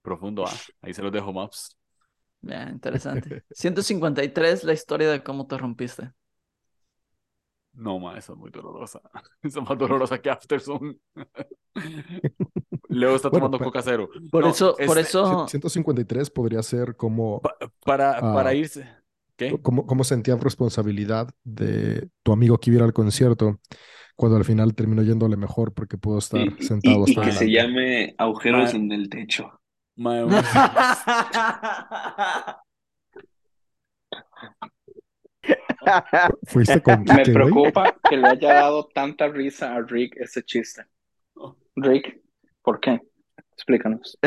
Profundo, 0.01 0.45
ah. 0.45 0.65
Ahí 0.81 0.93
se 0.93 1.01
los 1.01 1.11
dejo 1.11 1.33
maps. 1.33 1.75
Ya, 2.41 2.69
interesante. 2.69 3.33
153, 3.51 4.63
la 4.63 4.73
historia 4.73 5.09
de 5.09 5.23
cómo 5.23 5.47
te 5.47 5.57
rompiste. 5.57 6.11
No, 7.73 7.99
ma, 7.99 8.17
esa 8.17 8.33
es 8.33 8.39
muy 8.39 8.51
dolorosa. 8.51 9.01
Esa 9.41 9.59
es 9.59 9.69
más 9.69 9.77
dolorosa 9.77 10.21
que 10.21 10.29
Aftersun. 10.29 10.99
Leo 11.73 11.73
está 13.15 13.29
Bueno, 13.29 13.45
tomando 13.45 13.57
pa- 13.57 13.63
coca 13.65 13.81
cero. 13.81 14.09
Por 14.31 14.43
No, 14.43 14.49
eso, 14.51 14.75
por 14.85 14.97
este, 14.97 15.01
eso, 15.09 15.47
153 15.47 16.29
podría 16.29 16.61
ser 16.61 16.95
como, 16.95 17.41
pa- 17.41 17.55
para, 17.83 18.19
para 18.21 18.49
Ah. 18.51 18.55
irse. 18.55 18.87
¿Qué? 19.35 19.59
como, 19.63 19.87
como 19.87 20.03
sentías 20.03 20.39
responsabilidad 20.39 21.27
de 21.43 22.07
tu 22.21 22.31
amigo 22.31 22.59
que 22.59 22.69
iba 22.69 22.77
a 22.77 22.81
ir 22.81 22.83
al 22.83 22.93
concierto 22.93 23.59
cuando 24.15 24.37
al 24.37 24.45
final 24.45 24.75
terminó 24.75 25.01
yéndole 25.01 25.35
mejor 25.37 25.73
porque 25.73 25.97
pudo 25.97 26.19
estar 26.19 26.39
Y, 26.39 26.55
y- 26.59 26.63
sentado 26.63 27.03
y 27.07 27.09
hasta 27.09 27.21
que 27.25 27.31
se 27.31 27.49
llame 27.49 28.13
agujeros 28.19 28.73
Ma- 28.75 28.79
en 28.79 28.91
el 28.91 29.09
techo. 29.09 29.59
Ma- 29.95 30.27
¿Fuiste 36.47 36.81
con 36.81 36.99
Me 36.99 37.05
Quique, 37.05 37.23
güey? 37.23 37.33
preocupa 37.33 37.95
que 38.09 38.17
le 38.17 38.27
haya 38.27 38.53
dado 38.53 38.87
tanta 38.93 39.27
risa 39.27 39.75
a 39.75 39.81
Rick 39.81 40.15
ese 40.17 40.43
chiste. 40.43 40.85
Rick, 41.75 42.21
¿por 42.61 42.79
qué? 42.79 43.01
Explícanos. 43.53 44.17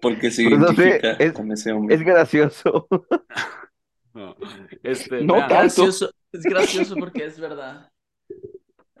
Porque 0.00 0.30
se 0.30 0.44
Pues 0.48 0.58
no 0.58 0.68
sé, 0.68 0.74
identifica 0.82 1.10
es- 1.24 1.32
con 1.32 1.52
ese 1.52 1.72
hombre. 1.72 1.94
Es 1.96 2.02
gracioso. 2.02 2.86
no. 4.14 4.36
Este, 4.82 5.22
No 5.22 5.34
vean, 5.34 5.48
tanto. 5.48 5.54
gracioso, 5.62 6.10
es 6.32 6.42
gracioso 6.42 6.94
porque 6.96 7.24
es 7.26 7.38
verdad. 7.38 7.90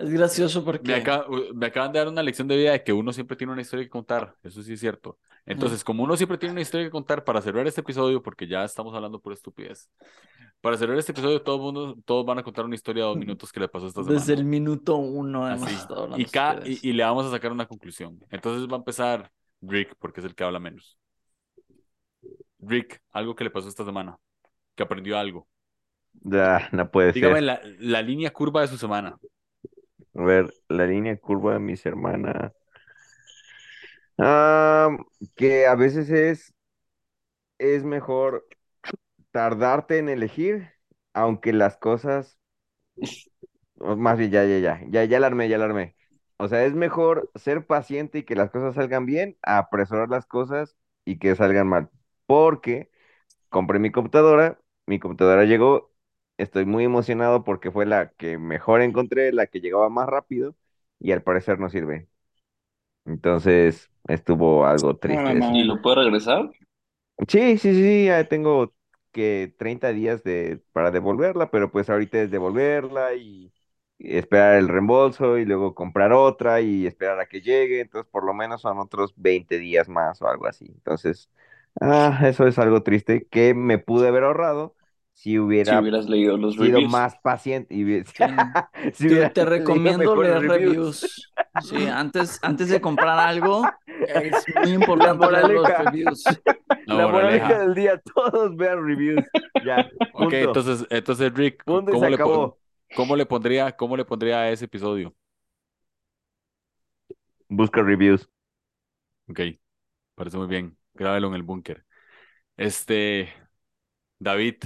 Es 0.00 0.10
gracioso 0.10 0.64
me, 0.78 0.94
porque 0.94 0.94
me 1.54 1.66
acaban 1.66 1.92
de 1.92 1.98
dar 1.98 2.08
una 2.08 2.22
lección 2.22 2.48
de 2.48 2.56
vida 2.56 2.72
de 2.72 2.82
que 2.84 2.92
uno 2.92 3.12
siempre 3.12 3.36
tiene 3.36 3.52
una 3.52 3.62
historia 3.62 3.84
que 3.84 3.90
contar. 3.90 4.36
Eso 4.42 4.62
sí 4.62 4.72
es 4.74 4.80
cierto. 4.80 5.18
Entonces, 5.46 5.84
como 5.84 6.04
uno 6.04 6.16
siempre 6.16 6.38
tiene 6.38 6.52
una 6.52 6.60
historia 6.62 6.86
que 6.86 6.90
contar, 6.90 7.24
para 7.24 7.42
cerrar 7.42 7.66
este 7.66 7.80
episodio, 7.82 8.22
porque 8.22 8.46
ya 8.46 8.64
estamos 8.64 8.94
hablando 8.94 9.20
por 9.20 9.32
estupidez, 9.32 9.90
para 10.60 10.76
cerrar 10.76 10.98
este 10.98 11.12
episodio, 11.12 11.42
todo 11.42 11.58
mundo, 11.58 11.96
todos 12.04 12.26
van 12.26 12.38
a 12.38 12.42
contar 12.42 12.64
una 12.64 12.74
historia 12.76 13.04
de 13.04 13.08
dos 13.10 13.18
minutos 13.18 13.52
que 13.52 13.60
le 13.60 13.68
pasó 13.68 13.86
esta 13.88 14.04
semana. 14.04 14.28
desde 14.28 14.34
el 14.34 14.44
minuto 14.44 14.96
uno 14.96 15.48
hemos 15.50 15.72
Así. 15.72 15.74
estado 15.74 16.04
hablando 16.04 16.28
Y, 16.64 16.80
y, 16.82 16.90
y 16.90 16.92
le 16.92 17.02
vamos 17.04 17.26
a 17.26 17.30
sacar 17.30 17.52
una 17.52 17.66
conclusión. 17.66 18.18
Entonces 18.30 18.68
va 18.68 18.74
a 18.74 18.78
empezar 18.78 19.32
Rick, 19.60 19.94
porque 19.98 20.20
es 20.20 20.26
el 20.26 20.34
que 20.34 20.44
habla 20.44 20.58
menos. 20.60 20.98
Rick, 22.60 23.00
algo 23.10 23.34
que 23.34 23.44
le 23.44 23.50
pasó 23.50 23.68
esta 23.68 23.84
semana, 23.84 24.18
que 24.76 24.82
aprendió 24.84 25.18
algo. 25.18 25.48
Ya, 26.24 26.68
no 26.72 26.90
puede 26.90 27.12
Dígame 27.12 27.40
ser. 27.40 27.42
la, 27.42 27.60
la 27.78 28.02
línea 28.02 28.32
curva 28.32 28.62
de 28.62 28.68
su 28.68 28.78
semana. 28.78 29.16
A 30.14 30.22
ver, 30.22 30.54
la 30.68 30.86
línea 30.86 31.16
curva 31.16 31.54
de 31.54 31.58
mis 31.58 31.84
hermanas. 31.84 32.52
Ah, 34.18 34.96
que 35.36 35.66
a 35.66 35.74
veces 35.74 36.10
es, 36.10 36.52
es 37.58 37.84
mejor 37.84 38.46
tardarte 39.32 39.98
en 39.98 40.08
elegir, 40.10 40.70
aunque 41.14 41.52
las 41.54 41.76
cosas, 41.78 42.38
más 43.76 44.18
bien, 44.18 44.30
ya, 44.30 44.44
ya, 44.44 44.58
ya, 44.58 44.80
ya, 44.88 45.04
ya 45.04 45.20
la 45.20 45.26
armé, 45.28 45.48
ya 45.48 45.58
la 45.58 45.64
armé. 45.66 45.96
O 46.36 46.48
sea, 46.48 46.64
es 46.64 46.74
mejor 46.74 47.30
ser 47.34 47.66
paciente 47.66 48.18
y 48.18 48.22
que 48.24 48.34
las 48.36 48.50
cosas 48.50 48.74
salgan 48.74 49.06
bien, 49.06 49.36
a 49.42 49.58
apresurar 49.58 50.08
las 50.08 50.26
cosas 50.26 50.76
y 51.04 51.18
que 51.18 51.34
salgan 51.36 51.68
mal. 51.68 51.90
Porque 52.26 52.90
compré 53.50 53.78
mi 53.78 53.92
computadora, 53.92 54.60
mi 54.86 55.00
computadora 55.00 55.44
llegó, 55.44 55.89
estoy 56.42 56.64
muy 56.66 56.84
emocionado 56.84 57.44
porque 57.44 57.70
fue 57.70 57.86
la 57.86 58.10
que 58.12 58.38
mejor 58.38 58.82
encontré, 58.82 59.32
la 59.32 59.46
que 59.46 59.60
llegaba 59.60 59.88
más 59.90 60.08
rápido 60.08 60.56
y 60.98 61.12
al 61.12 61.22
parecer 61.22 61.58
no 61.58 61.68
sirve. 61.70 62.08
Entonces 63.06 63.90
estuvo 64.08 64.66
algo 64.66 64.96
triste 64.98 65.32
Ah, 65.32 65.34
eso. 65.38 65.54
¿Y 65.54 65.64
lo 65.64 65.82
puede 65.82 65.96
regresar? 66.04 66.50
Sí, 67.28 67.58
sí, 67.58 67.74
sí, 67.74 68.06
ya 68.06 68.26
tengo 68.28 68.74
que 69.12 69.54
30 69.58 69.92
días 69.92 70.22
de, 70.24 70.62
para 70.72 70.90
devolverla, 70.90 71.50
pero 71.50 71.70
pues 71.70 71.90
ahorita 71.90 72.22
es 72.22 72.30
devolverla 72.30 73.14
y, 73.14 73.52
y 73.98 74.16
esperar 74.16 74.56
el 74.56 74.68
reembolso 74.68 75.36
y 75.36 75.44
luego 75.44 75.74
comprar 75.74 76.12
otra 76.12 76.60
y 76.62 76.86
esperar 76.86 77.20
a 77.20 77.26
que 77.28 77.42
llegue, 77.42 77.80
entonces 77.82 78.10
por 78.10 78.24
lo 78.24 78.32
menos 78.32 78.62
son 78.62 78.78
otros 78.78 79.12
20 79.16 79.58
días 79.58 79.88
más 79.88 80.22
o 80.22 80.28
algo 80.28 80.46
así. 80.46 80.64
Entonces, 80.68 81.30
ah, 81.80 82.20
eso 82.26 82.46
es 82.46 82.58
algo 82.58 82.82
triste 82.82 83.26
que 83.28 83.52
me 83.54 83.78
pude 83.78 84.08
haber 84.08 84.24
ahorrado 84.24 84.74
si 85.20 85.38
Si 85.62 85.74
hubiera 85.74 85.78
hubieras 85.78 86.06
leído 86.08 86.36
los 86.36 86.56
sido 86.56 86.82
reviews. 86.82 86.82
más 86.82 87.16
paciente 87.22 87.74
y 87.74 88.04
Sí. 88.04 88.54
si 88.92 89.06
Te, 89.06 89.26
te 89.26 89.44
recomiendo 89.44 90.16
leer 90.16 90.44
reviews. 90.46 91.32
Sí, 91.58 91.86
antes, 91.86 92.38
antes 92.42 92.68
de 92.68 92.80
comprar 92.80 93.18
algo, 93.18 93.76
es 94.12 94.48
muy 94.48 94.72
importante 94.72 95.28
leer 95.28 95.50
los 95.50 95.74
moraleja. 95.74 95.76
reviews. 95.76 96.40
La 96.86 96.98
La 97.06 97.06
moraleja 97.08 97.58
del 97.60 97.74
día, 97.74 98.00
todos 98.00 98.56
vean 98.56 98.84
reviews. 98.86 99.26
Ya, 99.58 99.90
Ok, 100.12 100.32
entonces, 100.34 100.86
entonces 100.90 101.32
Rick, 101.34 101.64
Punto 101.64 101.90
¿cómo 101.90 102.08
le, 102.08 102.18
pon- 102.18 102.54
cómo 102.92 103.14
le 103.16 103.26
pondría, 103.26 103.76
cómo 103.76 103.96
le 103.96 104.04
pondría 104.04 104.40
a 104.40 104.50
ese 104.50 104.64
episodio? 104.64 105.14
Busca 107.50 107.82
reviews. 107.82 108.26
Ok, 109.28 109.40
parece 110.14 110.38
muy 110.38 110.46
bien. 110.48 110.78
Grábelo 110.94 111.28
en 111.28 111.34
el 111.34 111.42
búnker. 111.42 111.86
Este, 112.56 113.30
David, 114.18 114.56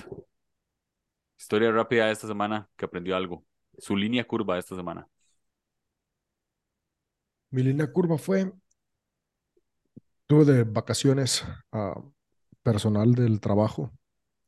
historia 1.45 1.71
rápida 1.71 2.07
de 2.07 2.13
esta 2.13 2.27
semana 2.27 2.71
que 2.75 2.87
aprendió 2.87 3.15
algo. 3.15 3.45
Su 3.77 3.97
línea 3.97 4.27
curva 4.27 4.55
de 4.55 4.61
esta 4.61 4.75
semana. 4.75 5.07
Mi 7.51 7.63
línea 7.63 7.93
curva 7.93 8.17
fue, 8.17 8.51
tuve 10.27 10.45
de 10.47 10.65
vacaciones 10.65 11.45
a 11.71 12.03
personal 12.63 13.15
del 13.15 13.41
trabajo 13.41 13.93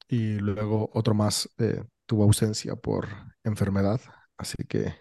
y 0.09 0.39
luego 0.39 0.89
otro 0.95 1.13
más 1.13 1.51
eh, 1.59 1.85
tuvo 2.07 2.25
ausencia 2.25 2.77
por 2.77 3.09
enfermedad, 3.45 4.01
así 4.39 4.57
que 4.67 4.95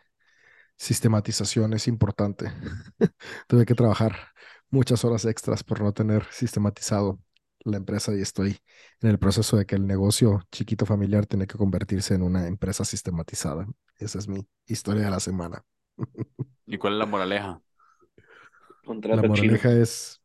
sistematización 0.75 1.73
es 1.73 1.87
importante. 1.87 2.51
Tuve 3.47 3.65
que 3.65 3.73
trabajar 3.73 4.17
muchas 4.69 5.05
horas 5.05 5.23
extras 5.23 5.63
por 5.63 5.79
no 5.81 5.93
tener 5.93 6.25
sistematizado 6.31 7.19
la 7.66 7.78
empresa 7.78 8.13
y 8.16 8.22
estoy 8.22 8.59
en 9.01 9.09
el 9.11 9.20
proceso 9.20 9.57
de 9.57 9.66
que 9.66 9.76
el 9.76 9.88
negocio 9.88 10.41
chiquito 10.51 10.86
familiar 10.88 11.26
tiene 11.28 11.47
que 11.47 11.57
convertirse 11.57 12.16
en 12.16 12.24
una 12.24 12.47
empresa 12.47 12.86
sistematizada. 12.86 13.68
Esa 13.97 14.20
es 14.20 14.28
mi 14.30 14.47
historia 14.68 15.05
de 15.05 15.11
la 15.11 15.20
semana. 15.22 15.63
¿Y 16.68 16.78
cuál 16.78 16.93
es 16.93 16.99
la 16.99 17.05
moraleja? 17.05 17.61
La 19.09 19.24
Contrata 19.24 19.24
moraleja 19.24 19.72
es, 19.72 20.22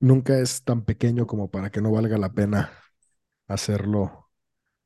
nunca 0.00 0.38
es 0.40 0.64
tan 0.64 0.84
pequeño 0.84 1.26
como 1.26 1.50
para 1.50 1.70
que 1.70 1.80
no 1.82 1.92
valga 1.92 2.18
la 2.18 2.32
pena 2.34 2.72
hacerlo 3.48 4.30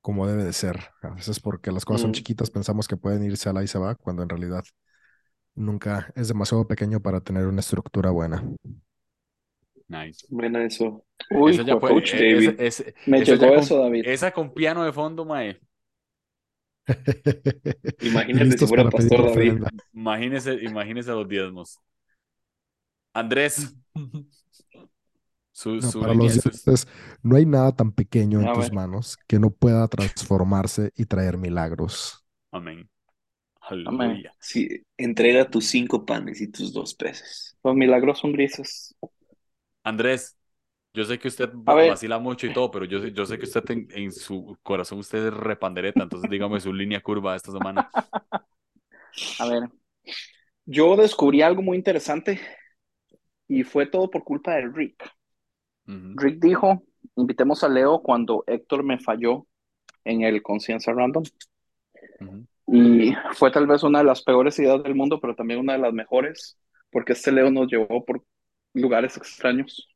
como 0.03 0.27
debe 0.29 0.45
de 0.45 0.53
ser. 0.55 0.81
A 1.03 1.11
veces 1.11 1.41
porque 1.41 1.73
las 1.73 1.85
cosas 1.85 2.03
son 2.03 2.13
Mm. 2.13 2.13
chiquitas 2.13 2.51
pensamos 2.51 2.89
que 2.89 2.97
pueden 2.99 3.25
irse 3.25 3.49
a 3.51 3.53
la 3.55 3.65
y 3.65 3.69
se 3.69 3.79
va, 3.79 3.95
cuando 3.97 4.23
en 4.25 4.29
realidad 4.31 4.65
nunca 5.55 6.13
es 6.17 6.29
demasiado 6.29 6.67
pequeño 6.69 7.01
para 7.03 7.21
tener 7.23 7.47
una 7.47 7.61
estructura 7.61 8.11
buena. 8.11 8.45
Nice. 9.89 10.27
Buena 10.29 10.65
eso. 10.65 11.05
Uy, 11.31 11.53
Esa 11.53 11.63
ya 11.63 11.79
fue- 11.79 11.91
coach 11.91 12.15
eh, 12.15 12.35
David. 12.35 12.61
me 13.07 13.25
llegó 13.25 13.49
con- 13.49 13.59
eso, 13.59 13.79
David. 13.79 14.03
Esa 14.07 14.33
con 14.33 14.53
piano 14.53 14.85
de 14.85 14.93
fondo, 14.93 15.25
mae. 15.25 15.61
Listos 18.29 18.61
si 18.61 18.67
fuera 18.75 18.91
pastor 18.91 19.35
David. 19.35 19.63
Imagínese, 19.93 20.55
imagínese 20.63 21.11
los 21.11 21.29
diezmos. 21.29 21.79
Andrés. 23.13 23.75
Su, 25.53 25.77
No, 25.77 25.83
su 25.83 26.01
para 26.01 26.13
los 26.15 26.35
dioses, 26.35 26.87
no 27.23 27.37
hay 27.37 27.47
nada 27.47 27.75
tan 27.75 27.91
pequeño 27.91 28.41
en 28.43 28.49
A 28.49 28.53
tus 28.53 28.65
ver. 28.65 28.73
manos 28.75 29.17
que 29.27 29.39
no 29.39 29.51
pueda 29.51 29.89
transformarse 29.89 30.93
y 30.97 31.07
traer 31.07 31.39
milagros. 31.39 32.23
Amén. 32.53 32.89
Aleluya. 33.63 34.33
Sí, 34.39 34.69
entrega 34.99 35.49
tus 35.51 35.67
cinco 35.67 36.05
panes 36.05 36.41
y 36.43 36.49
tus 36.49 36.73
dos 36.75 36.95
peces. 36.95 37.57
Los 37.65 37.75
milagros 37.75 38.19
son 38.19 38.33
grises. 38.33 38.95
Andrés, 39.87 40.37
yo 40.95 41.05
sé 41.05 41.19
que 41.19 41.29
usted 41.29 41.51
vacila 41.55 42.19
mucho 42.19 42.47
y 42.47 42.53
todo, 42.53 42.71
pero 42.71 42.85
yo, 42.87 43.01
sé- 43.01 43.13
yo 43.13 43.27
sé 43.27 43.39
que 43.39 43.47
usted 43.47 43.65
en, 43.71 43.89
en 43.93 44.13
su 44.13 44.59
corazón 44.63 44.99
usted 45.01 45.27
es 45.29 45.35
repandereta, 45.35 46.05
entonces 46.05 46.29
dígame 46.31 46.61
su 46.61 46.73
línea 46.73 47.03
curva 47.03 47.37
esta 47.37 47.53
semana. 47.53 47.89
A 49.39 49.47
ver, 49.47 49.71
yo 50.67 50.97
descubrí 50.97 51.43
algo 51.43 51.63
muy 51.63 51.77
interesante 51.77 52.41
y 53.49 53.65
fue 53.65 53.87
todo 53.87 54.09
por 54.11 54.23
culpa 54.25 54.55
de 54.55 54.69
Rick. 54.69 55.05
Rick 56.15 56.41
dijo, 56.41 56.83
invitemos 57.15 57.63
a 57.63 57.69
Leo 57.69 58.03
cuando 58.03 58.43
Héctor 58.49 58.83
me 58.83 58.99
falló 58.99 59.47
en 60.05 60.23
el 60.23 60.43
Conciencia 60.43 60.93
Random. 60.95 61.25
ujú. 62.21 62.47
Y 62.69 63.15
fue 63.35 63.51
tal 63.53 63.67
vez 63.67 63.83
una 63.83 64.01
de 64.01 64.05
las 64.05 64.23
peores 64.23 64.59
ideas 64.59 64.83
del 64.83 64.95
mundo, 64.95 65.21
pero 65.21 65.35
también 65.37 65.61
una 65.61 65.75
de 65.75 65.79
las 65.79 65.93
mejores, 65.93 66.59
porque 66.91 67.13
este 67.13 67.31
Leo 67.33 67.51
nos 67.51 67.69
llevó 67.71 68.05
por 68.05 68.25
lugares 68.81 69.17
extraños. 69.17 69.89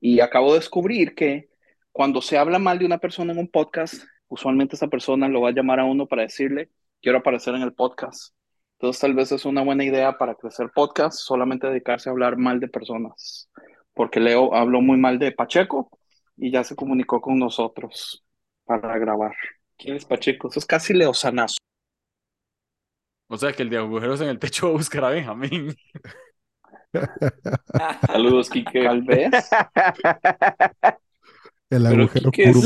Y 0.00 0.20
acabo 0.20 0.52
de 0.52 0.60
descubrir 0.60 1.14
que 1.14 1.48
cuando 1.92 2.22
se 2.22 2.38
habla 2.38 2.58
mal 2.58 2.78
de 2.78 2.86
una 2.86 2.98
persona 2.98 3.32
en 3.32 3.38
un 3.38 3.48
podcast, 3.48 4.04
usualmente 4.28 4.76
esa 4.76 4.88
persona 4.88 5.28
lo 5.28 5.40
va 5.42 5.50
a 5.50 5.52
llamar 5.52 5.80
a 5.80 5.84
uno 5.84 6.06
para 6.06 6.22
decirle, 6.22 6.70
quiero 7.02 7.18
aparecer 7.18 7.54
en 7.54 7.62
el 7.62 7.74
podcast. 7.74 8.34
Entonces 8.78 9.00
tal 9.00 9.14
vez 9.14 9.32
es 9.32 9.44
una 9.44 9.62
buena 9.62 9.84
idea 9.84 10.16
para 10.16 10.36
crecer 10.36 10.70
podcast, 10.74 11.18
solamente 11.18 11.66
dedicarse 11.66 12.08
a 12.08 12.12
hablar 12.12 12.36
mal 12.36 12.60
de 12.60 12.68
personas, 12.68 13.50
porque 13.92 14.20
Leo 14.20 14.54
habló 14.54 14.80
muy 14.80 14.96
mal 14.96 15.18
de 15.18 15.32
Pacheco 15.32 15.90
y 16.36 16.52
ya 16.52 16.62
se 16.62 16.76
comunicó 16.76 17.20
con 17.20 17.38
nosotros 17.38 18.24
para 18.64 18.96
grabar. 18.98 19.34
¿Quién 19.76 19.96
es 19.96 20.04
Pacheco? 20.04 20.48
Eso 20.48 20.60
es 20.60 20.66
casi 20.66 20.94
Leo 20.94 21.12
Sanazo. 21.12 21.56
O 23.26 23.36
sea 23.36 23.52
que 23.52 23.62
el 23.62 23.70
de 23.70 23.78
agujeros 23.78 24.20
en 24.20 24.28
el 24.28 24.38
techo 24.38 24.66
va 24.68 24.74
a 24.74 24.76
buscar 24.76 25.04
a 25.04 25.10
Benjamín. 25.10 25.74
Saludos, 28.06 28.50
Quique. 28.50 28.84
Tal 28.84 29.02
vez. 29.02 29.30
El 31.70 31.82
Pero 31.82 32.02
agujero 32.04 32.30
Quique 32.30 32.50
curvo. 32.52 32.62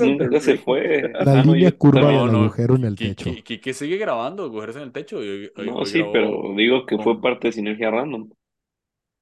nunca 0.00 0.40
se 0.40 0.58
fue. 0.58 1.10
La 1.24 1.40
Ah, 1.40 1.42
no, 1.42 1.54
línea 1.54 1.72
curva 1.72 2.06
del 2.08 2.18
agujero 2.34 2.76
en 2.76 2.84
el 2.84 2.96
techo. 2.96 3.30
Qui- 3.30 3.42
Quique 3.42 3.72
sigue 3.72 3.96
grabando 3.96 4.44
agujeros 4.44 4.76
en 4.76 4.82
el 4.82 4.92
techo. 4.92 5.22
y 5.24 5.28
hoy- 5.28 5.52
hoy- 5.56 5.66
No, 5.66 5.76
hoy 5.76 5.86
sí, 5.86 5.98
grabó- 6.00 6.12
pero 6.12 6.54
digo 6.56 6.84
que 6.86 6.98
fue 6.98 7.18
parte 7.20 7.48
de 7.48 7.52
Sinergia 7.52 7.90
Random. 7.90 8.28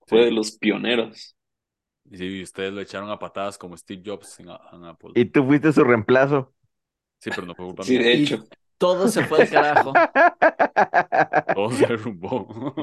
Fue 0.07 0.19
Sí. 0.19 0.25
de 0.25 0.31
los 0.33 0.51
pioneros. 0.59 1.37
Y 2.11 2.17
sí, 2.17 2.43
ustedes 2.43 2.73
lo 2.73 2.81
echaron 2.81 3.09
a 3.11 3.21
patadas 3.21 3.57
como 3.57 3.77
Steve 3.77 4.03
Jobs 4.05 4.41
en, 4.41 4.49
en 4.49 4.85
Apple. 4.85 5.11
Y 5.15 5.27
tú 5.27 5.45
fuiste 5.47 5.73
su 5.73 5.85
reemplazo. 5.85 6.53
Sí, 7.21 7.31
pero 7.33 7.47
no 7.47 7.55
fue 7.55 7.67
culpa 7.67 7.85
Sí, 7.85 7.93
mía. 7.99 8.03
de 8.09 8.13
hecho. 8.15 8.45
Todo 8.81 9.09
se 9.09 9.25
fue 9.27 9.43
al 9.43 9.51
carajo. 9.51 9.93
Todo 11.55 11.71
se 11.71 11.87
derrumbó. 11.87 12.75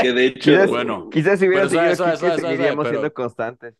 Que 0.00 0.12
de 0.12 0.26
hecho. 0.26 0.50
Quizás, 0.50 0.68
Bueno, 0.68 1.08
quizás 1.10 1.38
si 1.38 1.46
hubiera 1.46 1.68
seguido 1.68 1.94
seguiríamos 2.36 2.84
pero- 2.84 2.98
siendo 2.98 3.14
constantes. 3.14 3.74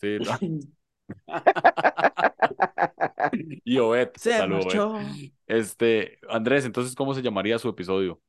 Sí. 0.00 0.18
y 3.64 3.78
Obed, 3.78 4.10
Se 4.16 4.32
saludos. 4.36 4.64
marchó. 4.66 4.98
Este, 5.46 6.18
Andrés, 6.28 6.64
entonces, 6.64 6.94
¿cómo 6.96 7.14
se 7.14 7.22
llamaría 7.22 7.56
su 7.58 7.68
episodio? 7.68 8.20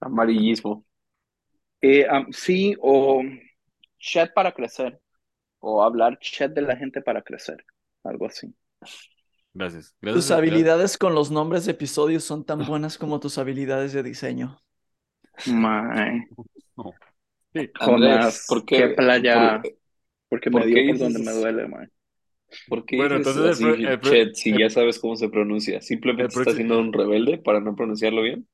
Amarillismo. 0.00 0.84
Eh, 1.80 2.06
um, 2.10 2.30
sí, 2.32 2.74
o 2.80 3.22
chat 3.98 4.32
para 4.34 4.52
crecer, 4.52 5.00
o 5.60 5.82
hablar 5.82 6.18
chat 6.20 6.52
de 6.52 6.62
la 6.62 6.76
gente 6.76 7.00
para 7.02 7.22
crecer, 7.22 7.64
algo 8.04 8.26
así. 8.26 8.54
Gracias. 9.58 9.96
Gracias. 10.02 10.24
Tus 10.26 10.30
habilidades 10.30 10.98
con 10.98 11.14
los 11.14 11.30
nombres 11.30 11.64
de 11.64 11.72
episodios 11.72 12.24
son 12.24 12.44
tan 12.44 12.58
buenas 12.66 12.98
como 12.98 13.20
tus 13.20 13.38
habilidades 13.38 13.92
de 13.94 14.02
diseño. 14.02 14.60
Mae, 15.46 16.28
No. 16.76 16.92
Sí. 17.54 17.70
Andrés, 17.72 17.72
Jonas, 17.80 18.44
¿por 18.48 18.64
qué 18.66 18.76
qué? 18.76 18.88
playa, 18.90 19.62
por- 19.62 19.72
porque 20.28 20.50
por 20.50 20.60
me 20.60 20.66
dio 20.66 20.88
por 20.92 20.98
donde 20.98 21.18
me 21.20 21.32
duele, 21.32 21.68
mae. 21.68 21.88
¿Por 22.68 22.84
qué 22.84 22.96
Bueno, 22.96 23.16
entonces 23.16 23.42
el 23.44 23.50
así, 23.50 23.62
pro- 23.64 23.74
el 23.74 24.00
pro- 24.00 24.10
Chet, 24.10 24.34
si 24.34 24.50
el- 24.50 24.58
ya 24.58 24.70
sabes 24.70 24.98
cómo 24.98 25.16
se 25.16 25.28
pronuncia? 25.30 25.80
¿Simplemente 25.80 26.28
estás 26.28 26.44
próximo- 26.44 26.56
siendo 26.74 26.78
un 26.80 26.92
rebelde 26.92 27.38
para 27.38 27.60
no 27.60 27.74
pronunciarlo 27.74 28.22
bien? 28.22 28.46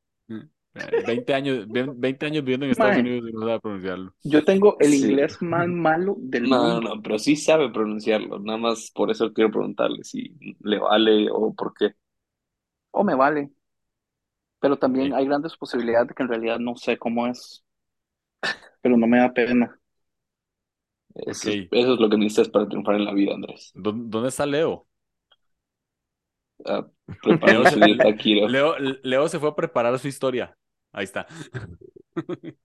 Eh, 0.75 1.03
20 1.07 1.35
años, 1.35 1.67
ve- 1.69 1.91
20 1.95 2.27
años 2.27 2.45
viviendo 2.45 2.65
en 2.67 2.73
Estados. 2.73 2.97
Unidos 2.97 3.29
y 3.29 3.33
no 3.33 3.41
sabe 3.47 3.61
pronunciarlo. 3.61 4.15
Yo 4.25 4.45
tengo 4.45 4.77
el 4.81 4.91
Sí. 4.93 4.99
inglés 5.09 5.41
más 5.43 5.67
malo 5.69 6.17
del 6.19 6.49
No, 6.49 6.57
no, 6.57 6.75
mundo. 6.75 6.95
no, 6.97 7.03
pero 7.03 7.19
sí 7.19 7.37
sabe 7.37 7.71
pronunciarlo. 7.71 8.39
Nada 8.39 8.59
más 8.59 8.91
por 8.95 9.11
eso 9.11 9.33
quiero 9.33 9.51
preguntarle 9.51 10.03
si 10.05 10.35
le 10.61 10.79
vale 10.79 11.29
o 11.31 11.55
por 11.55 11.75
qué. 11.75 11.93
O 12.93 13.05
me 13.05 13.15
vale. 13.15 13.51
Pero 14.61 14.79
también 14.79 15.09
Sí. 15.09 15.13
hay 15.13 15.27
grandes 15.27 15.57
posibilidades 15.59 16.09
de 16.09 16.15
que 16.15 16.23
en 16.23 16.29
realidad 16.31 16.59
no 16.59 16.75
sé 16.77 16.97
cómo 16.97 17.27
es. 17.27 17.63
Pero 18.81 18.97
no 18.97 19.07
me 19.07 19.19
da 19.19 19.33
pena. 19.33 19.79
Eso, 21.15 21.51
es, 21.51 21.69
eso 21.71 21.95
es 21.95 22.01
lo 22.01 22.09
que 22.11 22.17
necesitas 22.17 22.49
para 22.49 22.69
triunfar 22.69 22.95
en 22.97 23.05
la 23.05 23.13
vida, 23.13 23.35
Andrés. 23.35 23.71
¿Dó- 23.75 23.93
¿Dónde 23.93 24.29
está 24.29 24.47
Leo? 24.47 24.87
Ah, 26.65 26.87
se-. 27.65 28.49
Leo, 28.49 28.77
Leo 29.03 29.29
se 29.29 29.39
fue 29.39 29.51
a 29.51 29.55
preparar 29.57 29.99
su 29.99 30.09
historia. 30.09 30.57
Ahí 30.93 31.05
está. 31.05 31.27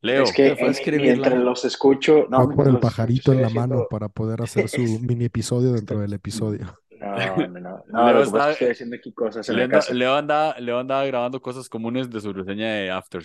Leo, 0.00 0.22
Es 0.22 0.32
que 0.32 0.48
en- 0.56 1.02
mientras 1.02 1.34
los 1.34 1.64
escucho, 1.64 2.26
no, 2.30 2.44
Fue 2.44 2.54
por 2.54 2.68
el 2.68 2.78
pajarito 2.78 3.32
en 3.32 3.42
la 3.42 3.48
mano 3.50 3.74
haciendo- 3.74 3.88
para 3.88 4.08
poder 4.08 4.40
hacer 4.42 4.68
su 4.68 4.78
mini 5.02 5.24
episodio 5.26 5.72
dentro 5.72 5.98
del 5.98 6.12
episodio. 6.12 6.78
No, 7.00 7.36
no, 7.36 7.60
no. 7.60 7.84
no 7.88 8.06
Leo 8.12 8.22
está- 8.22 8.52
estoy 8.52 8.68
haciendo 8.70 8.96
aquí 8.96 9.12
cosas 9.12 9.48
en 9.48 9.56
Leo, 9.56 9.64
anda- 9.66 9.84
Leo 9.92 10.14
andaba, 10.14 10.60
Leo 10.60 10.78
andaba 10.78 11.04
grabando 11.06 11.40
cosas 11.42 11.68
comunes 11.68 12.08
de 12.10 12.20
su 12.20 12.32
reseña 12.32 12.72
de 12.74 12.90
After. 12.90 13.22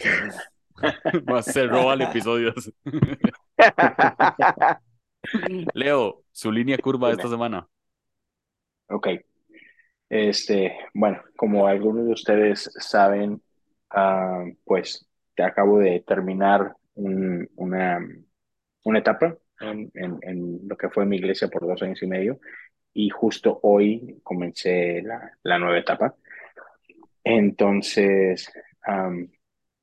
Se 1.43 1.67
roban 1.67 2.01
episodios. 2.01 2.71
Leo, 5.73 6.23
su 6.31 6.51
línea 6.51 6.77
curva 6.77 7.07
de 7.09 7.13
esta 7.13 7.29
semana. 7.29 7.67
Ok. 8.89 9.07
Este, 10.09 10.75
bueno, 10.93 11.21
como 11.37 11.67
algunos 11.67 12.05
de 12.05 12.11
ustedes 12.11 12.69
saben, 12.79 13.41
ah, 13.93 14.45
pues 14.65 15.07
te 15.35 15.43
acabo 15.43 15.79
de 15.79 16.01
terminar 16.01 16.75
un- 16.95 17.49
una, 17.55 17.99
una 18.85 18.99
etapa 18.99 19.37
en, 19.61 19.91
en- 19.95 20.61
lo 20.67 20.77
que 20.77 20.89
fue 20.89 21.05
mi 21.05 21.17
iglesia 21.17 21.47
por 21.49 21.67
dos 21.67 21.81
años 21.83 22.01
y 22.03 22.07
medio 22.07 22.39
y 22.93 23.09
justo 23.09 23.59
hoy 23.63 24.19
comencé 24.23 25.01
la, 25.03 25.31
la 25.43 25.59
nueva 25.59 25.79
etapa. 25.79 26.15
Entonces, 27.23 28.51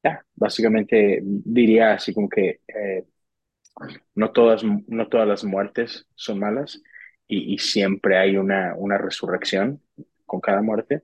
ya, 0.02 0.24
básicamente 0.34 1.20
diría 1.22 1.92
así 1.94 2.14
como 2.14 2.28
que 2.28 2.60
eh, 2.68 3.04
no 4.14 4.32
todas, 4.32 4.62
no 4.64 5.08
todas 5.08 5.28
las 5.28 5.44
muertes 5.44 6.06
son 6.14 6.38
malas 6.38 6.82
y, 7.26 7.54
y 7.54 7.58
siempre 7.58 8.18
hay 8.18 8.36
una, 8.36 8.74
una 8.76 8.98
resurrección 8.98 9.82
con 10.26 10.40
cada 10.40 10.62
muerte 10.62 11.02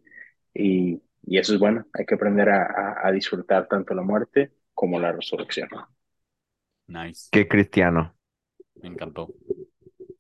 y, 0.55 1.03
y 1.27 1.39
eso 1.39 1.55
es 1.55 1.61
bueno, 1.61 1.87
hay 1.93 2.07
que 2.07 2.15
aprender 2.15 2.49
a, 2.51 2.63
a, 3.03 3.09
a 3.09 3.13
disfrutar 3.13 3.69
tanto 3.69 3.95
la 3.95 4.03
muerte 4.03 4.53
como 4.75 4.99
la 5.01 5.13
resurrección. 5.13 5.69
Nice. 6.89 7.29
Qué 7.31 7.49
cristiano. 7.49 8.17
Me 8.83 8.89
encantó. 8.91 9.35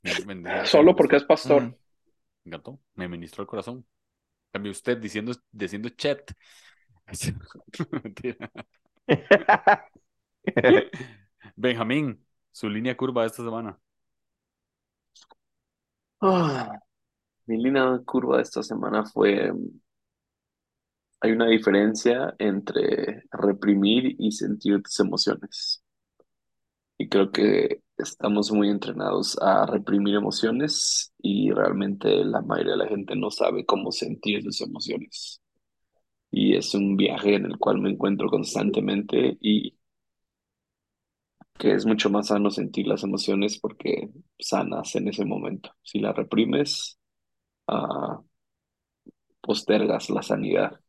Me, 0.02 0.14
me- 0.16 0.66
Solo 0.66 0.94
porque 0.96 1.16
es 1.16 1.24
pastor. 1.24 1.62
Mm. 1.62 1.76
Me 2.44 2.48
encantó. 2.50 2.80
Me 2.94 3.08
ministró 3.08 3.42
el 3.42 3.48
corazón. 3.48 3.86
Cambio 4.52 4.72
usted 4.72 4.98
diciendo, 4.98 5.32
diciendo 5.52 5.88
chat. 5.90 6.32
Mentira. 7.92 8.50
Benjamín, 11.56 12.24
su 12.52 12.68
línea 12.68 12.96
curva 12.96 13.22
de 13.22 13.28
esta 13.28 13.42
semana. 13.44 13.78
Ah, 16.20 16.78
mi 17.46 17.58
línea 17.58 18.00
curva 18.06 18.38
de 18.38 18.42
esta 18.44 18.62
semana 18.62 19.04
fue, 19.06 19.52
hay 21.26 21.32
una 21.32 21.48
diferencia 21.48 22.34
entre 22.38 23.24
reprimir 23.32 24.14
y 24.18 24.32
sentir 24.32 24.82
tus 24.82 25.00
emociones. 25.00 25.82
Y 26.98 27.08
creo 27.08 27.30
que 27.32 27.82
estamos 27.98 28.50
muy 28.52 28.70
entrenados 28.70 29.36
a 29.40 29.66
reprimir 29.66 30.14
emociones 30.14 31.12
y 31.18 31.50
realmente 31.50 32.24
la 32.24 32.42
mayoría 32.42 32.72
de 32.72 32.78
la 32.78 32.88
gente 32.88 33.16
no 33.16 33.30
sabe 33.30 33.66
cómo 33.66 33.92
sentir 33.92 34.42
sus 34.42 34.60
emociones. 34.60 35.42
Y 36.30 36.56
es 36.56 36.74
un 36.74 36.96
viaje 36.96 37.34
en 37.36 37.46
el 37.46 37.58
cual 37.58 37.80
me 37.80 37.90
encuentro 37.90 38.28
constantemente 38.30 39.38
y 39.40 39.76
que 41.58 41.72
es 41.74 41.86
mucho 41.86 42.10
más 42.10 42.28
sano 42.28 42.50
sentir 42.50 42.86
las 42.86 43.02
emociones 43.04 43.58
porque 43.58 44.10
sanas 44.38 44.94
en 44.96 45.08
ese 45.08 45.24
momento. 45.24 45.70
Si 45.82 45.98
las 46.00 46.14
reprimes, 46.16 46.98
ah, 47.68 48.20
postergas 49.40 50.10
la 50.10 50.22
sanidad. 50.22 50.80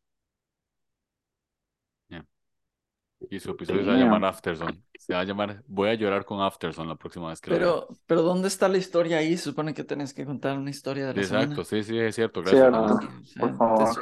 Y 3.30 3.40
su 3.40 3.52
episodio 3.52 3.84
se 3.84 3.90
va 3.90 3.96
a 3.96 3.98
llamar 4.00 4.26
Afterson. 4.26 4.84
Se 4.98 5.14
va 5.14 5.22
a 5.22 5.24
llamar 5.24 5.64
Voy 5.68 5.90
a 5.90 5.94
llorar 5.96 6.26
con 6.26 6.42
Afterson 6.42 6.88
la 6.88 6.96
próxima 6.98 7.30
vez 7.30 7.42
que 7.42 7.52
lo 7.52 7.60
vea. 7.60 7.76
Pero, 7.76 7.88
pero 8.06 8.22
¿dónde 8.24 8.48
está 8.50 8.68
la 8.70 8.78
historia 8.78 9.18
ahí? 9.20 9.38
Se 9.38 9.44
supone 9.46 9.74
que 9.74 9.84
tenés 9.84 10.14
que 10.14 10.26
contar 10.26 10.58
una 10.58 10.70
historia 10.70 11.08
de 11.08 11.14
la 11.14 11.24
Exacto, 11.24 11.24
semana. 11.24 11.66
sí, 11.66 11.84
sí, 11.84 11.98
es 12.00 12.16
cierto. 12.16 12.42
Gracias. 12.44 12.70
Sea, 12.70 13.40
Por 13.40 13.56
favor. 13.58 13.98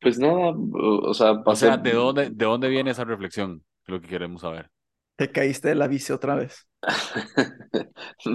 Pues 0.00 0.18
nada, 0.18 0.52
o 0.54 1.14
sea, 1.14 1.32
O 1.44 1.54
sea, 1.56 1.76
¿de 1.76 1.92
dónde, 1.92 2.30
¿de 2.30 2.44
dónde 2.44 2.68
viene 2.68 2.90
esa 2.90 3.04
reflexión? 3.04 3.64
Es 3.84 3.88
lo 3.88 4.00
que 4.00 4.08
queremos 4.08 4.40
saber. 4.42 4.70
Te 5.16 5.30
caíste 5.32 5.68
de 5.68 5.74
la 5.76 5.88
bici 5.88 6.12
otra 6.12 6.34
vez. 6.34 6.66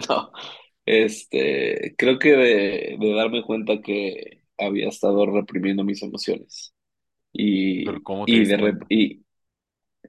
No, 0.10 0.32
este, 0.86 1.96
creo 1.98 2.20
que 2.20 2.32
de, 2.34 2.98
de 3.00 3.14
darme 3.16 3.44
cuenta 3.44 3.82
que 3.82 4.44
había 4.58 4.90
estado 4.90 5.26
reprimiendo 5.26 5.84
mis 5.84 6.02
emociones. 6.04 6.74
Y, 7.38 7.84
Pero 7.84 8.04
¿cómo 8.04 8.28
te 8.28 8.38
y 8.38 8.46
de 8.46 8.78
y 8.90 9.26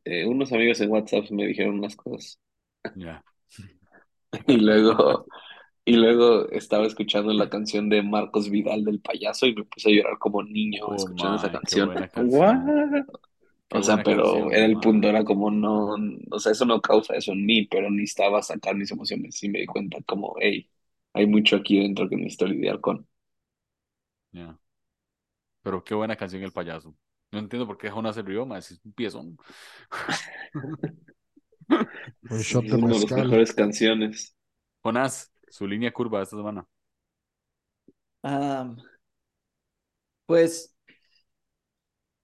eh, 0.05 0.27
unos 0.27 0.53
amigos 0.53 0.81
en 0.83 0.91
WhatsApp 0.91 1.31
me 1.33 1.47
dijeron 1.47 1.79
unas 1.79 1.97
cosas. 1.97 2.39
Ya. 2.95 3.23
Y 4.47 4.57
luego, 4.59 5.27
y 5.85 5.95
luego 5.97 6.49
estaba 6.51 6.87
escuchando 6.87 7.33
la 7.33 7.51
canción 7.51 7.89
de 7.89 8.03
Marcos 8.03 8.51
Vidal 8.51 8.85
del 8.85 9.01
payaso 9.01 9.47
y 9.47 9.55
me 9.55 9.65
puse 9.65 9.91
a 9.91 9.93
llorar 9.95 10.19
como 10.19 10.43
niño 10.43 10.83
Oh, 10.87 10.97
escuchando 10.97 11.37
esa 11.37 11.51
my, 11.51 11.61
qué 11.67 11.77
canción. 11.77 11.85
buena 11.85 12.09
canción. 12.09 12.67
What? 12.67 13.07
Qué 13.69 13.79
O 13.79 13.83
sea, 13.83 13.99
buena 13.99 14.05
pero 14.05 14.51
canción, 14.51 14.51
era 14.51 14.65
el 14.67 14.81
man. 14.81 14.81
punto, 14.81 15.09
era 15.09 15.25
como 15.25 15.51
no, 15.51 15.95
o 16.31 16.39
sea, 16.39 16.53
eso 16.53 16.65
no 16.65 16.81
causa 16.81 17.15
eso 17.17 17.33
en 17.33 17.45
mí, 17.47 17.67
pero 17.67 17.91
necesitaba 17.91 18.43
sacar 18.43 18.75
mis 18.77 18.91
emociones 18.91 19.43
y 19.43 19.49
me 19.51 19.61
di 19.61 19.67
cuenta 19.67 19.99
como, 20.07 20.35
hey, 20.41 20.71
hay 21.13 21.27
mucho 21.27 21.57
aquí 21.57 21.79
dentro 21.81 22.09
que 22.09 22.17
necesito 22.17 22.47
lidiar 22.47 22.81
con. 22.81 23.07
Ya. 24.33 24.59
Pero 25.63 25.85
qué 25.85 25.95
buena 25.95 26.17
canción 26.17 26.43
el 26.43 26.53
payaso. 26.53 26.95
No 27.31 27.39
entiendo 27.39 27.67
por 27.67 27.77
qué 27.77 27.91
Jonas 27.91 28.15
se 28.15 28.23
rió, 28.23 28.47
más 28.47 28.71
es 28.71 28.81
un 28.85 28.93
piezón. 28.93 29.37
Un 32.31 32.39
shot 32.41 32.65
de 32.65 32.77
una 32.77 32.95
de 32.95 33.01
las 33.01 33.11
mejores 33.11 33.53
canciones. 33.53 34.35
Jonas, 34.83 35.31
su 35.49 35.67
línea 35.67 35.93
curva 35.93 36.19
de 36.19 36.25
esta 36.25 36.37
semana. 36.37 36.67
Pues 40.27 40.75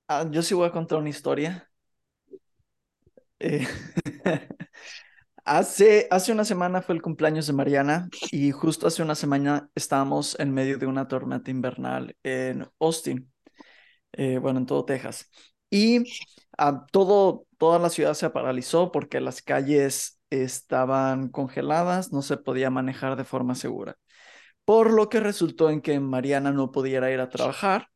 ah, 0.09 0.27
yo 0.31 0.43
sí 0.43 0.55
voy 0.55 0.67
a 0.69 0.73
contar 0.73 0.99
una 0.99 1.09
historia. 1.11 1.71
Eh, 3.39 3.67
hace, 5.45 6.09
hace 6.11 6.33
una 6.33 6.45
semana 6.45 6.83
fue 6.83 6.95
el 6.95 7.03
cumpleaños 7.03 7.47
de 7.47 7.53
Mariana 7.53 8.09
y 8.31 8.51
justo 8.53 8.87
hace 8.87 9.03
una 9.03 9.15
semana 9.15 9.69
estábamos 9.75 10.39
en 10.41 10.53
medio 10.53 10.79
de 10.79 10.87
una 10.87 11.09
tormenta 11.09 11.51
invernal 11.51 12.17
en 12.23 12.67
Austin, 12.81 13.33
eh, 14.17 14.39
bueno, 14.39 14.61
en 14.61 14.67
todo 14.67 14.85
Texas. 14.85 15.31
Y 15.71 16.05
ah, 16.59 16.87
todo, 16.93 17.47
toda 17.59 17.79
la 17.79 17.91
ciudad 17.91 18.15
se 18.15 18.31
paralizó 18.31 18.93
porque 18.93 19.21
las 19.21 19.43
calles 19.43 20.21
estaban 20.31 21.29
congeladas, 21.29 22.13
no 22.13 22.23
se 22.23 22.37
podía 22.37 22.71
manejar 22.71 23.17
de 23.17 23.25
forma 23.25 23.55
segura. 23.55 23.97
Por 24.65 24.93
lo 24.93 25.09
que 25.09 25.21
resultó 25.21 25.71
en 25.71 25.81
que 25.81 25.99
Mariana 26.01 26.53
no 26.53 26.73
pudiera 26.73 27.11
ir 27.11 27.21
a 27.21 27.29
trabajar, 27.29 27.89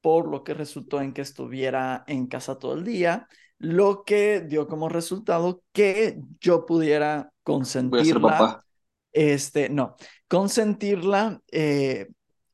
por 0.00 0.28
lo 0.28 0.44
que 0.44 0.54
resultó 0.54 1.00
en 1.00 1.12
que 1.12 1.22
estuviera 1.22 2.04
en 2.06 2.26
casa 2.26 2.58
todo 2.58 2.74
el 2.74 2.84
día, 2.84 3.28
lo 3.58 4.04
que 4.04 4.40
dio 4.40 4.66
como 4.66 4.88
resultado 4.88 5.62
que 5.72 6.18
yo 6.40 6.66
pudiera 6.66 7.32
Voy 7.44 8.00
a 8.00 8.04
ser 8.04 8.14
consentirla 8.14 8.38
papá. 8.38 8.64
este, 9.12 9.68
no, 9.68 9.96
consentirla 10.28 11.40
eh, 11.50 12.08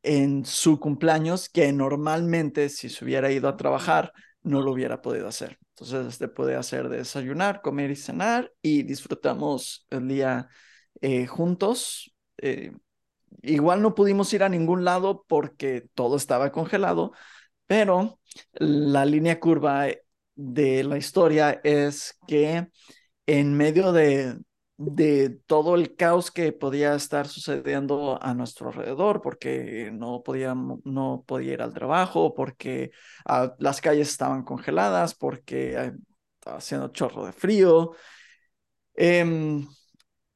en 0.09 0.47
su 0.47 0.81
cumpleaños, 0.81 1.51
que 1.51 1.71
normalmente 1.71 2.71
si 2.71 2.89
se 2.89 3.05
hubiera 3.05 3.31
ido 3.31 3.47
a 3.47 3.59
trabajar, 3.59 4.15
no 4.43 4.63
lo 4.63 4.73
hubiera 4.73 5.03
podido 5.03 5.29
hacer. 5.29 5.59
Entonces, 5.75 6.07
este 6.07 6.29
puede 6.29 6.57
hacer 6.57 6.89
desayunar, 6.89 7.61
comer 7.61 7.91
y 7.91 7.97
cenar 7.97 8.51
y 8.63 8.85
disfrutamos 8.85 9.87
el 9.91 10.09
día 10.09 10.49
eh, 11.03 11.27
juntos. 11.27 12.15
Eh, 12.39 12.73
igual 13.43 13.83
no 13.83 13.95
pudimos 13.95 14.33
ir 14.33 14.43
a 14.43 14.49
ningún 14.49 14.83
lado 14.83 15.27
porque 15.29 15.87
todo 15.93 16.17
estaba 16.17 16.53
congelado, 16.53 17.13
pero 17.67 18.19
la 18.55 19.05
línea 19.05 19.39
curva 19.39 19.89
de 20.35 20.85
la 20.85 20.97
historia 20.97 21.61
es 21.63 22.19
que 22.27 22.67
en 23.27 23.55
medio 23.55 23.93
de, 23.93 24.39
de 24.79 25.31
todo 25.47 25.75
el 25.75 25.97
caos 25.97 26.31
que 26.31 26.53
podía 26.53 26.95
estar 26.95 27.27
sucediendo 27.29 28.19
a 28.23 28.33
nuestro 28.35 28.69
alrededor, 28.69 29.21
porque 29.23 29.91
no 29.93 30.23
podía, 30.23 30.55
no 30.85 31.25
podía 31.27 31.55
ir 31.55 31.63
al 31.63 31.75
trabajo, 31.75 32.33
porque 32.35 32.93
ah, 33.27 33.55
las 33.59 33.81
calles 33.81 34.09
estaban 34.09 34.45
congeladas, 34.45 35.15
porque 35.15 35.77
ah, 35.77 35.93
estaba 36.39 36.59
haciendo 36.59 36.89
chorro 36.89 37.27
de 37.27 37.33
frío. 37.33 37.93
Em, 38.95 39.67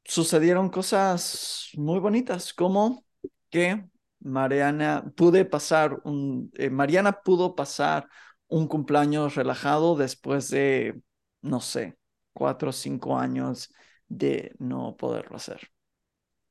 sucedieron 0.05 0.70
cosas 0.70 1.68
muy 1.74 2.01
bonitas, 2.01 2.53
como 2.55 3.05
que 3.51 3.84
Mariana 4.20 5.05
pude 5.16 5.45
pasar 5.45 6.01
un, 6.05 6.51
eh, 6.57 6.70
Mariana 6.70 7.22
pudo 7.22 7.55
pasar 7.55 8.09
un 8.49 8.68
cumpleaños 8.68 9.34
relajado 9.36 9.97
después 9.97 10.51
de, 10.51 11.01
no 11.43 11.61
sé, 11.61 11.97
cuatro 12.32 12.70
o 12.70 12.72
cinco 12.72 13.18
años 13.18 13.70
de 14.12 14.54
no 14.58 14.94
poderlo 14.96 15.36
hacer. 15.36 15.70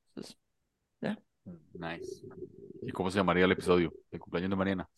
Entonces, 0.08 0.36
ya. 1.00 1.16
Nice. 1.74 2.26
¿Y 2.82 2.90
cómo 2.90 3.10
se 3.10 3.18
llamaría 3.18 3.44
el 3.44 3.52
episodio? 3.52 3.92
El 4.10 4.18
cumpleaños 4.18 4.50
de 4.50 4.56
Mariana. 4.56 4.88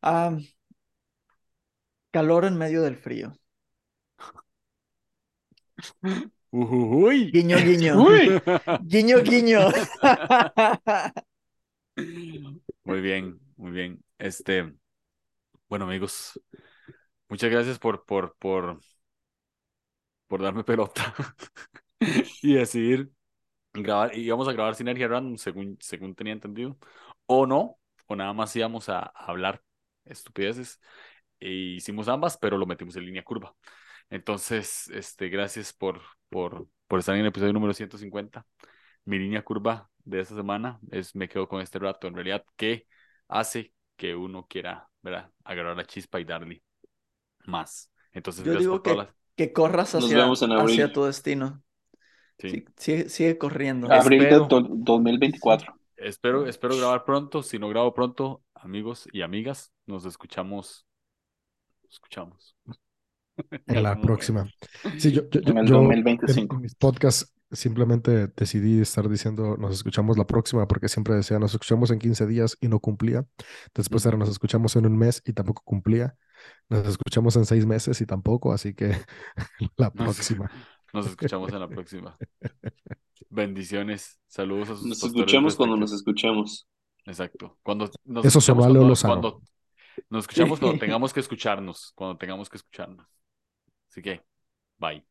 Ah, 0.00 0.36
calor 2.10 2.46
en 2.46 2.56
medio 2.56 2.82
del 2.82 2.96
frío. 2.96 3.34
Ujujuy. 6.50 7.30
Guiño, 7.30 7.58
guiño. 7.58 8.02
Uy. 8.02 8.40
Guiño, 8.82 9.22
guiño. 9.22 9.60
Muy 12.84 13.00
bien, 13.00 13.38
muy 13.56 13.72
bien. 13.72 14.02
Este, 14.18 14.72
bueno, 15.68 15.84
amigos, 15.84 16.40
muchas 17.28 17.50
gracias 17.50 17.78
por, 17.78 18.04
por, 18.06 18.36
por, 18.38 18.80
por 20.26 20.42
darme 20.42 20.64
pelota 20.64 21.14
y 22.42 22.54
decidir 22.54 23.10
grabar. 23.72 24.16
Y 24.16 24.22
íbamos 24.22 24.48
a 24.48 24.52
grabar 24.52 24.74
Sinergia 24.74 25.08
Random, 25.08 25.36
según, 25.36 25.78
según 25.80 26.14
tenía 26.14 26.32
entendido. 26.32 26.78
O 27.26 27.46
no, 27.46 27.78
o 28.06 28.16
nada 28.16 28.32
más 28.32 28.54
íbamos 28.56 28.88
a, 28.88 29.00
a 29.00 29.12
hablar 29.26 29.62
estupideces. 30.04 30.80
E 31.40 31.50
hicimos 31.50 32.08
ambas, 32.08 32.36
pero 32.38 32.58
lo 32.58 32.66
metimos 32.66 32.96
en 32.96 33.06
línea 33.06 33.24
curva. 33.24 33.54
Entonces, 34.10 34.88
este, 34.90 35.28
gracias 35.28 35.72
por, 35.72 36.00
por, 36.28 36.68
por 36.86 36.98
estar 37.00 37.14
en 37.14 37.22
el 37.22 37.28
episodio 37.28 37.52
número 37.52 37.74
150. 37.74 38.46
Mi 39.04 39.18
línea 39.18 39.42
curva 39.42 39.90
de 39.98 40.20
esta 40.20 40.34
semana 40.34 40.78
es 40.90 41.14
me 41.14 41.28
quedo 41.28 41.48
con 41.48 41.60
este 41.60 41.78
rato. 41.78 42.06
En 42.06 42.14
realidad, 42.14 42.44
¿qué 42.56 42.86
hace 43.28 43.72
que 43.96 44.14
uno 44.14 44.46
quiera, 44.46 44.88
¿verdad? 45.02 45.30
agarrar 45.44 45.76
la 45.76 45.84
chispa 45.86 46.20
y 46.20 46.24
darle 46.24 46.62
más? 47.46 47.90
Entonces, 48.12 48.44
Yo 48.44 48.52
gracias 48.52 48.60
digo 48.60 48.72
por 48.72 48.82
todas 48.82 48.96
que 48.96 48.96
las... 48.98 49.08
que 49.36 49.52
corras 49.52 49.94
Nos 49.94 50.04
hacia, 50.04 50.18
vemos 50.18 50.42
en 50.42 50.52
abril. 50.52 50.70
hacia 50.82 50.92
tu 50.92 51.04
destino. 51.04 51.62
Sí. 52.38 52.48
Sí, 52.50 52.64
sigue, 52.76 53.08
sigue 53.08 53.38
corriendo. 53.38 53.90
Abril 53.92 54.20
de 54.20 54.28
Espero. 54.30 54.46
do- 54.46 54.68
2024. 54.70 55.74
Espero, 55.96 56.46
espero 56.46 56.76
grabar 56.76 57.04
pronto. 57.04 57.42
Si 57.42 57.58
no 57.58 57.68
grabo 57.68 57.94
pronto, 57.94 58.42
amigos 58.54 59.08
y 59.12 59.22
amigas, 59.22 59.72
nos 59.86 60.04
escuchamos. 60.04 60.86
Nos 61.82 61.92
escuchamos. 61.94 62.56
En 63.66 63.82
la 63.82 64.00
próxima. 64.00 64.48
Sí, 64.98 65.10
yo, 65.12 65.22
yo, 65.30 65.40
En 65.44 65.58
el 65.58 65.66
yo- 65.66 65.76
2025. 65.76 66.56
en 66.56 66.62
mis 66.62 66.74
podcasts 66.74 67.32
simplemente 67.50 68.26
decidí 68.28 68.80
estar 68.80 69.08
diciendo 69.08 69.56
nos 69.56 69.72
escuchamos 69.72 70.18
la 70.18 70.26
próxima 70.26 70.66
porque 70.66 70.88
siempre 70.88 71.14
decía 71.14 71.38
nos 71.38 71.52
escuchamos 71.52 71.90
en 71.92 71.98
15 72.00 72.26
días 72.26 72.56
y 72.60 72.68
no 72.68 72.80
cumplía. 72.80 73.26
Después 73.74 74.04
era 74.06 74.16
nos 74.16 74.28
escuchamos 74.28 74.74
en 74.76 74.86
un 74.86 74.96
mes 74.96 75.22
y 75.24 75.32
tampoco 75.32 75.62
cumplía. 75.64 76.16
Nos 76.68 76.86
escuchamos 76.86 77.36
en 77.36 77.44
seis 77.44 77.66
meses 77.66 78.00
y 78.00 78.06
tampoco, 78.06 78.52
así 78.52 78.74
que 78.74 78.96
la 79.76 79.90
próxima. 79.90 80.50
Nos 80.92 81.06
escuchamos 81.06 81.52
en 81.52 81.58
la 81.58 81.68
próxima. 81.68 82.16
Bendiciones. 83.28 84.20
Saludos 84.28 84.70
a 84.70 84.76
sus 84.76 84.86
Nos 84.86 85.02
escuchamos 85.02 85.56
cuando 85.56 85.76
nos 85.76 85.92
escuchamos. 85.92 86.68
Exacto. 87.04 87.58
Cuando 87.64 87.90
nos 88.04 88.24
Eso 88.24 88.38
a 88.38 88.68
Leo 88.68 88.82
cuando, 88.82 88.96
cuando- 89.02 89.42
nos 90.08 90.24
escuchamos 90.24 90.60
cuando 90.60 90.78
tengamos 90.78 91.12
que 91.12 91.20
escucharnos. 91.20 91.92
Cuando 91.96 92.16
tengamos 92.16 92.48
que 92.48 92.58
escucharnos. 92.58 93.06
Así 93.90 94.02
que, 94.02 94.22
bye. 94.78 95.04